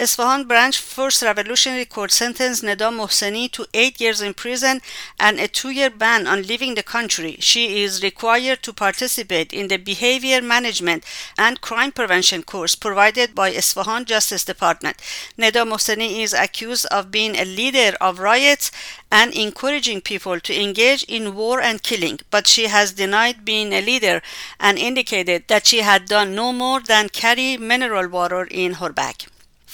Isfahan 0.00 0.44
branch 0.44 0.78
first 0.78 1.22
revolutionary 1.22 1.84
court 1.84 2.12
sentenced 2.12 2.62
Neda 2.62 2.88
Mohseni 2.92 3.50
to 3.50 3.66
eight 3.74 4.00
years 4.00 4.20
in 4.20 4.32
prison 4.32 4.80
and 5.18 5.40
a 5.40 5.48
two-year 5.48 5.90
ban 5.90 6.24
on 6.24 6.42
leaving 6.42 6.76
the 6.76 6.84
country. 6.84 7.36
She 7.40 7.82
is 7.82 8.00
required 8.00 8.62
to 8.62 8.72
participate 8.72 9.52
in 9.52 9.66
the 9.66 9.76
behavior 9.76 10.40
management 10.40 11.02
and 11.36 11.60
crime 11.60 11.90
prevention 11.90 12.44
course 12.44 12.76
provided 12.76 13.34
by 13.34 13.50
Isfahan 13.50 14.04
Justice 14.04 14.44
Department. 14.44 14.98
Neda 15.36 15.66
Mohseni 15.66 16.22
is 16.22 16.32
accused 16.32 16.86
of 16.92 17.10
being 17.10 17.34
a 17.34 17.44
leader 17.44 17.96
of 18.00 18.20
riots 18.20 18.70
and 19.10 19.34
encouraging 19.34 20.00
people 20.00 20.38
to 20.38 20.54
engage 20.54 21.02
in 21.08 21.34
war 21.34 21.60
and 21.60 21.82
killing, 21.82 22.20
but 22.30 22.46
she 22.46 22.68
has 22.68 22.92
denied 22.92 23.44
being 23.44 23.72
a 23.72 23.82
leader 23.82 24.22
and 24.60 24.78
indicated 24.78 25.48
that 25.48 25.66
she 25.66 25.80
had 25.80 26.06
done 26.06 26.36
no 26.36 26.52
more 26.52 26.78
than 26.80 27.08
carry 27.08 27.56
mineral 27.56 28.06
water 28.06 28.44
in 28.44 28.74
her 28.74 28.92
bag. 28.92 29.26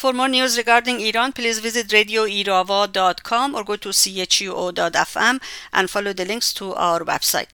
For 0.04 0.12
more 0.12 0.28
news 0.28 0.58
regarding 0.58 1.00
Iran, 1.00 1.32
please 1.32 1.60
visit 1.60 1.88
radioirava.com 1.88 3.54
or 3.54 3.64
go 3.64 3.76
to 3.76 3.88
chuo.fm 3.88 5.40
and 5.72 5.88
follow 5.88 6.12
the 6.12 6.26
links 6.26 6.52
to 6.52 6.74
our 6.74 7.00
website. 7.00 7.46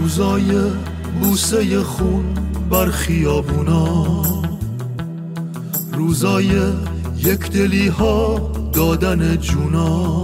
روزای 0.00 0.70
بوسه 1.22 1.82
خون 1.82 2.24
بر 2.70 2.90
خیابونا. 2.90 4.22
روزای 5.92 6.60
یک 7.16 7.50
دلی 7.50 7.88
ها 7.88 8.50
دادن 8.72 9.36
جونا. 9.36 10.22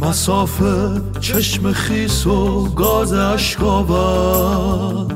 مسافه 0.00 1.00
چشم 1.20 1.72
خیس 1.72 2.26
و 2.26 2.64
گاز 2.64 3.12
اشکاور. 3.12 5.06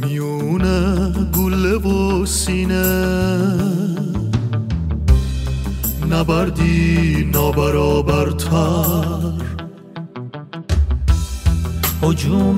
میونه 0.00 1.10
گله 1.36 1.74
و 1.74 2.26
سینه. 2.26 3.20
نبردی 6.10 7.30
نابرابرتر. 7.32 9.20
حجوم 12.02 12.56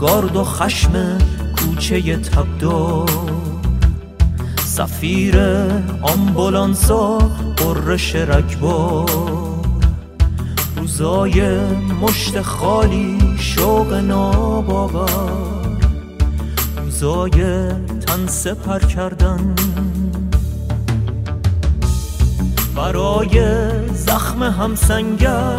گارد 0.00 0.36
و 0.36 0.44
خشم 0.44 1.18
کوچه 1.56 2.16
تبدار 2.16 3.10
سفیر 4.64 5.40
آمبولانسا 6.02 7.18
قرش 7.56 8.14
رگبار 8.14 9.54
روزای 10.76 11.60
مشت 12.00 12.42
خالی 12.42 13.18
شوق 13.38 13.92
ناباور 13.92 15.10
روزای 16.76 17.68
تن 18.06 18.26
سپر 18.26 18.78
کردن. 18.78 19.54
برای 22.76 23.40
زخم 23.94 24.42
همسنگر 24.42 25.58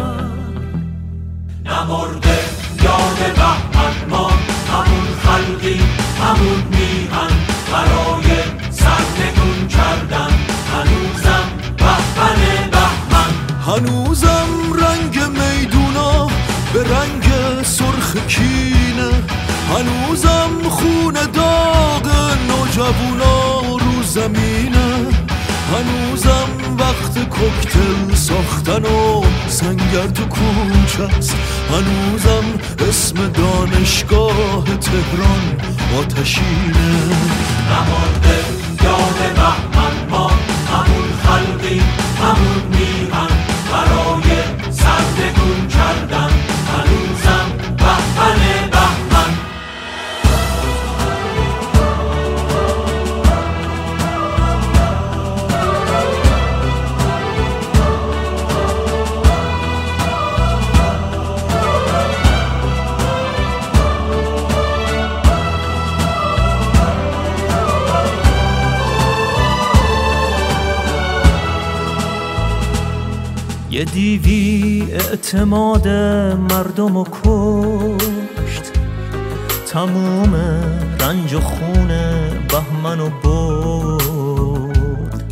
نمرده. 1.64 2.45
یاد 2.86 3.20
بهمن 3.34 3.94
ما 4.10 4.30
همون 4.72 5.06
خلقی 5.24 5.80
همون 6.22 6.62
میهن 6.70 7.32
برای 7.72 8.28
سرنگون 8.70 9.68
کردن. 9.68 10.32
هنوزم 10.72 11.46
بهمن 11.78 12.40
بهمن. 12.70 13.32
هنوزم 13.66 14.48
رنگ 14.82 15.16
میدونا 15.38 16.26
به 16.72 16.80
رنگ 16.94 17.24
سرخ 17.62 18.16
کینه. 18.28 19.10
هنوزم 19.72 20.68
خون 20.68 21.14
داغ 21.32 22.06
نوجوونا 22.48 23.60
رو 23.60 24.02
زمینه. 24.02 25.25
هنوزم 25.72 26.48
وقت 26.78 27.28
کوکتل 27.28 28.14
ساختن 28.14 28.84
و 28.84 29.24
سنگر 29.48 30.06
تو 30.06 30.24
کوچه 30.24 31.16
است. 31.18 31.36
هنوزم 31.70 32.44
اسم 32.88 33.28
دانشگاه 33.28 34.64
تهران 34.64 35.44
آتشینه. 35.98 36.88
نمارده 37.70 38.38
یاد 38.84 39.34
بهمن 39.34 40.10
ما 40.10 40.30
همون 40.72 41.08
خلقی 41.26 41.82
همون 42.22 42.62
میهن 42.70 43.28
برای 43.72 44.42
سرنگون 44.70 45.68
کردن. 45.68 46.35
یه 73.76 73.84
دیوی 73.84 74.88
اعتماد 74.92 75.88
مردم 76.50 76.96
و 76.96 77.04
کشت. 77.04 78.62
تموم 79.72 80.34
رنج 81.00 81.34
و 81.34 81.40
خون 81.40 81.88
بهمن 82.48 83.00
و 83.00 83.10
برد. 83.24 85.24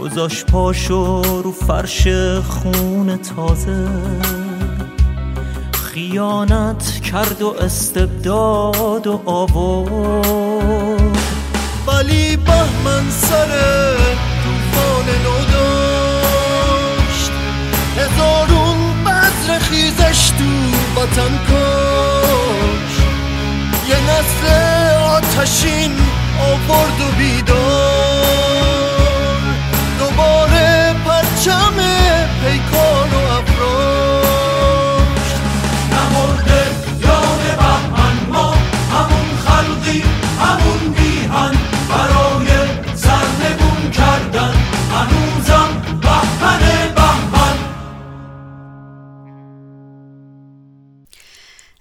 گذاشت 0.00 0.46
پاشو 0.46 1.22
رو 1.22 1.52
فرش 1.52 2.08
خون 2.48 3.16
تازه. 3.16 3.88
خیانت 5.72 7.00
کرد 7.00 7.42
و 7.42 7.54
استبداد 7.60 9.06
و 9.06 9.20
آورد 9.26 11.18
ولی 11.86 12.36
بهمن 12.36 13.10
سر 13.10 14.29
هزارون 18.20 19.04
بذر 19.04 19.58
خیزش 19.58 20.30
تو 20.30 20.44
وطن 21.00 21.38
کاش 21.48 22.94
یه 23.88 23.96
نسل 23.96 24.46
آتشین 24.96 25.92
آورد 26.40 27.00
و 27.00 27.12
بیدار. 27.18 28.60
دوباره 29.98 30.94
پرچم 31.04 31.76
پیکان 32.44 33.10
و 33.10 33.16
افراشت 33.38 33.70
نمرده 35.92 36.62
یاد 37.00 37.42
بهمن 37.58 38.16
ما 38.32 38.48
همون 38.92 39.28
خلقی 39.46 40.00
همون 40.40 40.80
میهن 40.98 41.54
برای 41.88 42.29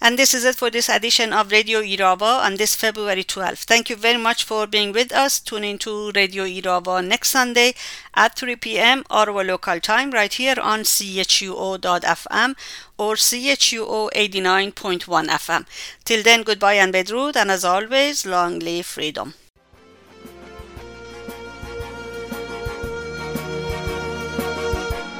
And 0.08 0.18
this 0.18 0.34
is 0.34 0.44
it 0.44 0.56
for 0.56 0.70
this 0.70 0.90
edition 0.90 1.32
of 1.32 1.50
Radio 1.50 1.80
Irava 1.80 2.44
on 2.44 2.56
this 2.56 2.74
February 2.76 3.24
12th. 3.24 3.64
Thank 3.64 3.88
you 3.88 3.96
very 3.96 4.18
much 4.18 4.44
for 4.44 4.66
being 4.66 4.92
with 4.92 5.12
us. 5.12 5.40
Tune 5.40 5.64
into 5.64 6.10
Radio 6.14 6.44
Irava 6.44 7.02
next 7.02 7.30
Sunday 7.30 7.74
at 8.14 8.36
3 8.38 8.56
p.m. 8.56 9.04
our 9.08 9.42
local 9.42 9.80
time 9.80 10.10
right 10.10 10.32
here 10.32 10.56
on 10.60 10.80
chuo.fm 10.80 12.54
or 12.98 13.14
chuo 13.14 14.10
89.1 14.12 15.26
FM. 15.28 15.66
Till 16.04 16.22
then, 16.22 16.42
goodbye 16.42 16.74
and 16.74 16.92
bedrood, 16.92 17.36
and 17.36 17.50
as 17.50 17.64
always, 17.64 18.26
long 18.26 18.58
live 18.58 18.84
freedom. 18.84 19.32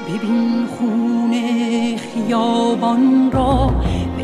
ببین 0.07 0.67
خونه 0.67 1.97
خیابان 1.97 3.31
را 3.31 3.71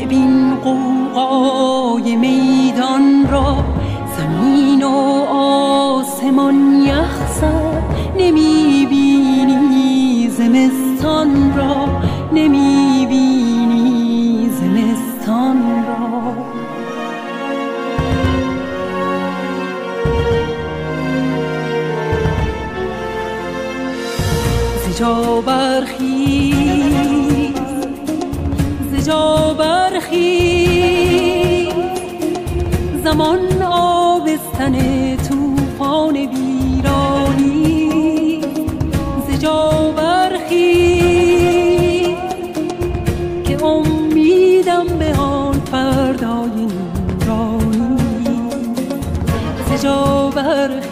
ببین 0.07 0.55
قوقای 0.55 2.15
میدان 2.15 3.27
را. 3.31 3.65
زمین 4.17 4.83
و 4.83 4.87
آسمان 5.31 6.81
یخزد 6.81 7.83
نمی‌بینی 8.17 9.67
زمستان 10.29 11.53
را. 11.57 12.01
نمی‌بینی 12.33 13.69
زمستان 14.49 15.57
را. 15.87 16.33
زجا 24.87 25.41
زجا 29.07 29.55
برخیز 29.59 30.87
زمان 33.03 33.61
آبستن 33.63 34.75
توفان 35.15 36.15
ویرانی 36.15 37.61
زجا 39.29 39.71
برخیز 39.97 40.97
که 43.43 43.63
امیدم 43.65 44.87
به 44.99 45.13
آن 45.13 45.61
فردای 45.71 46.67
نورانی 47.25 47.97
زجا 49.69 50.31
برخیز 50.35 50.86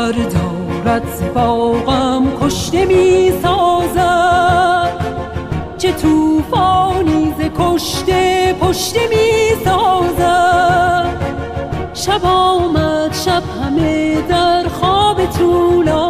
تبر 0.00 0.12
دارد 0.12 1.34
باغم 1.34 2.24
کشته 2.40 2.84
می 2.84 3.32
سازد. 3.42 4.90
چه 5.78 5.92
توفانی 5.92 7.34
ز 7.38 7.42
کشته 7.58 8.52
پشت 8.60 8.96
می 8.96 9.64
سازم 9.64 11.10
شب 11.94 12.20
آمد 12.24 13.14
شب 13.14 13.42
همه 13.62 14.20
در 14.28 14.68
خواب 14.68 15.26
طولانی 15.26 16.09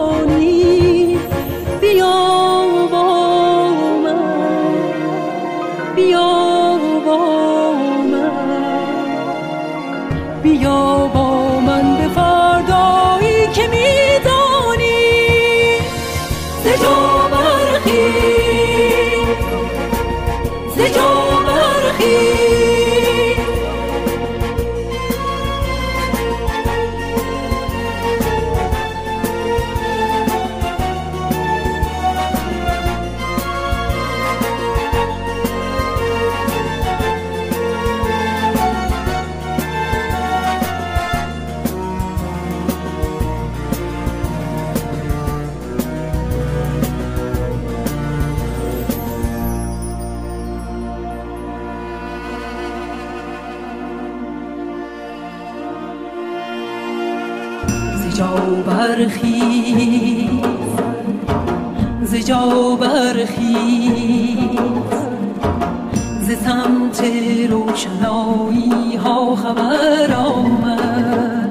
خبر 69.51 70.14
آمد 70.14 71.51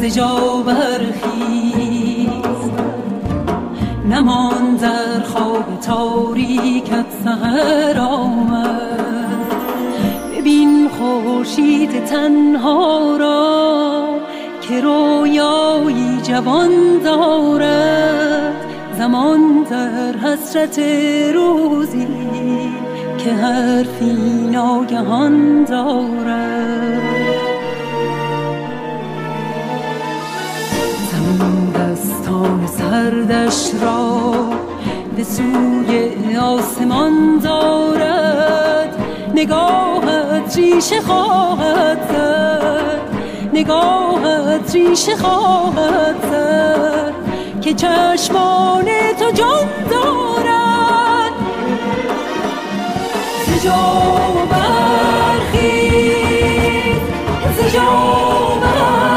زجا 0.00 0.62
برخیز. 0.66 2.30
نمان 4.10 4.76
در 4.76 5.22
خواب 5.24 5.80
تاریکت 5.86 7.06
سهر 7.24 8.00
آمد. 8.00 9.46
ببین 10.36 10.88
خورشید 10.88 12.04
تنها 12.04 13.16
را 13.16 14.04
که 14.60 14.80
رویایی 14.80 16.20
جوان 16.22 16.98
دارد. 17.04 18.54
زمان 18.98 19.66
در 19.70 20.16
حسرت 20.16 20.78
روزی 21.34 22.11
که 23.24 23.34
حرفی 23.34 24.12
ناگهان 24.50 25.64
دارد. 25.64 27.02
زمین 31.12 31.70
دستان 31.70 32.66
سردش 32.66 33.70
را 33.82 34.32
به 35.16 35.24
سوی 35.24 36.36
آسمان 36.36 37.38
دارد. 37.38 38.96
نگاهت 39.34 40.56
ریشه 40.56 41.00
خواهد 41.00 41.98
زد. 42.12 43.00
نگاهت 43.52 44.74
ریشه 44.74 45.16
خواهد 45.16 46.16
زد. 46.30 47.12
که 47.60 47.74
چشمان 47.74 48.84
تو 49.18 49.30
جان 49.30 49.68
دارد. 49.90 50.31
jogo 53.62 54.44
barrido, 54.46 55.62
esse. 57.60 59.11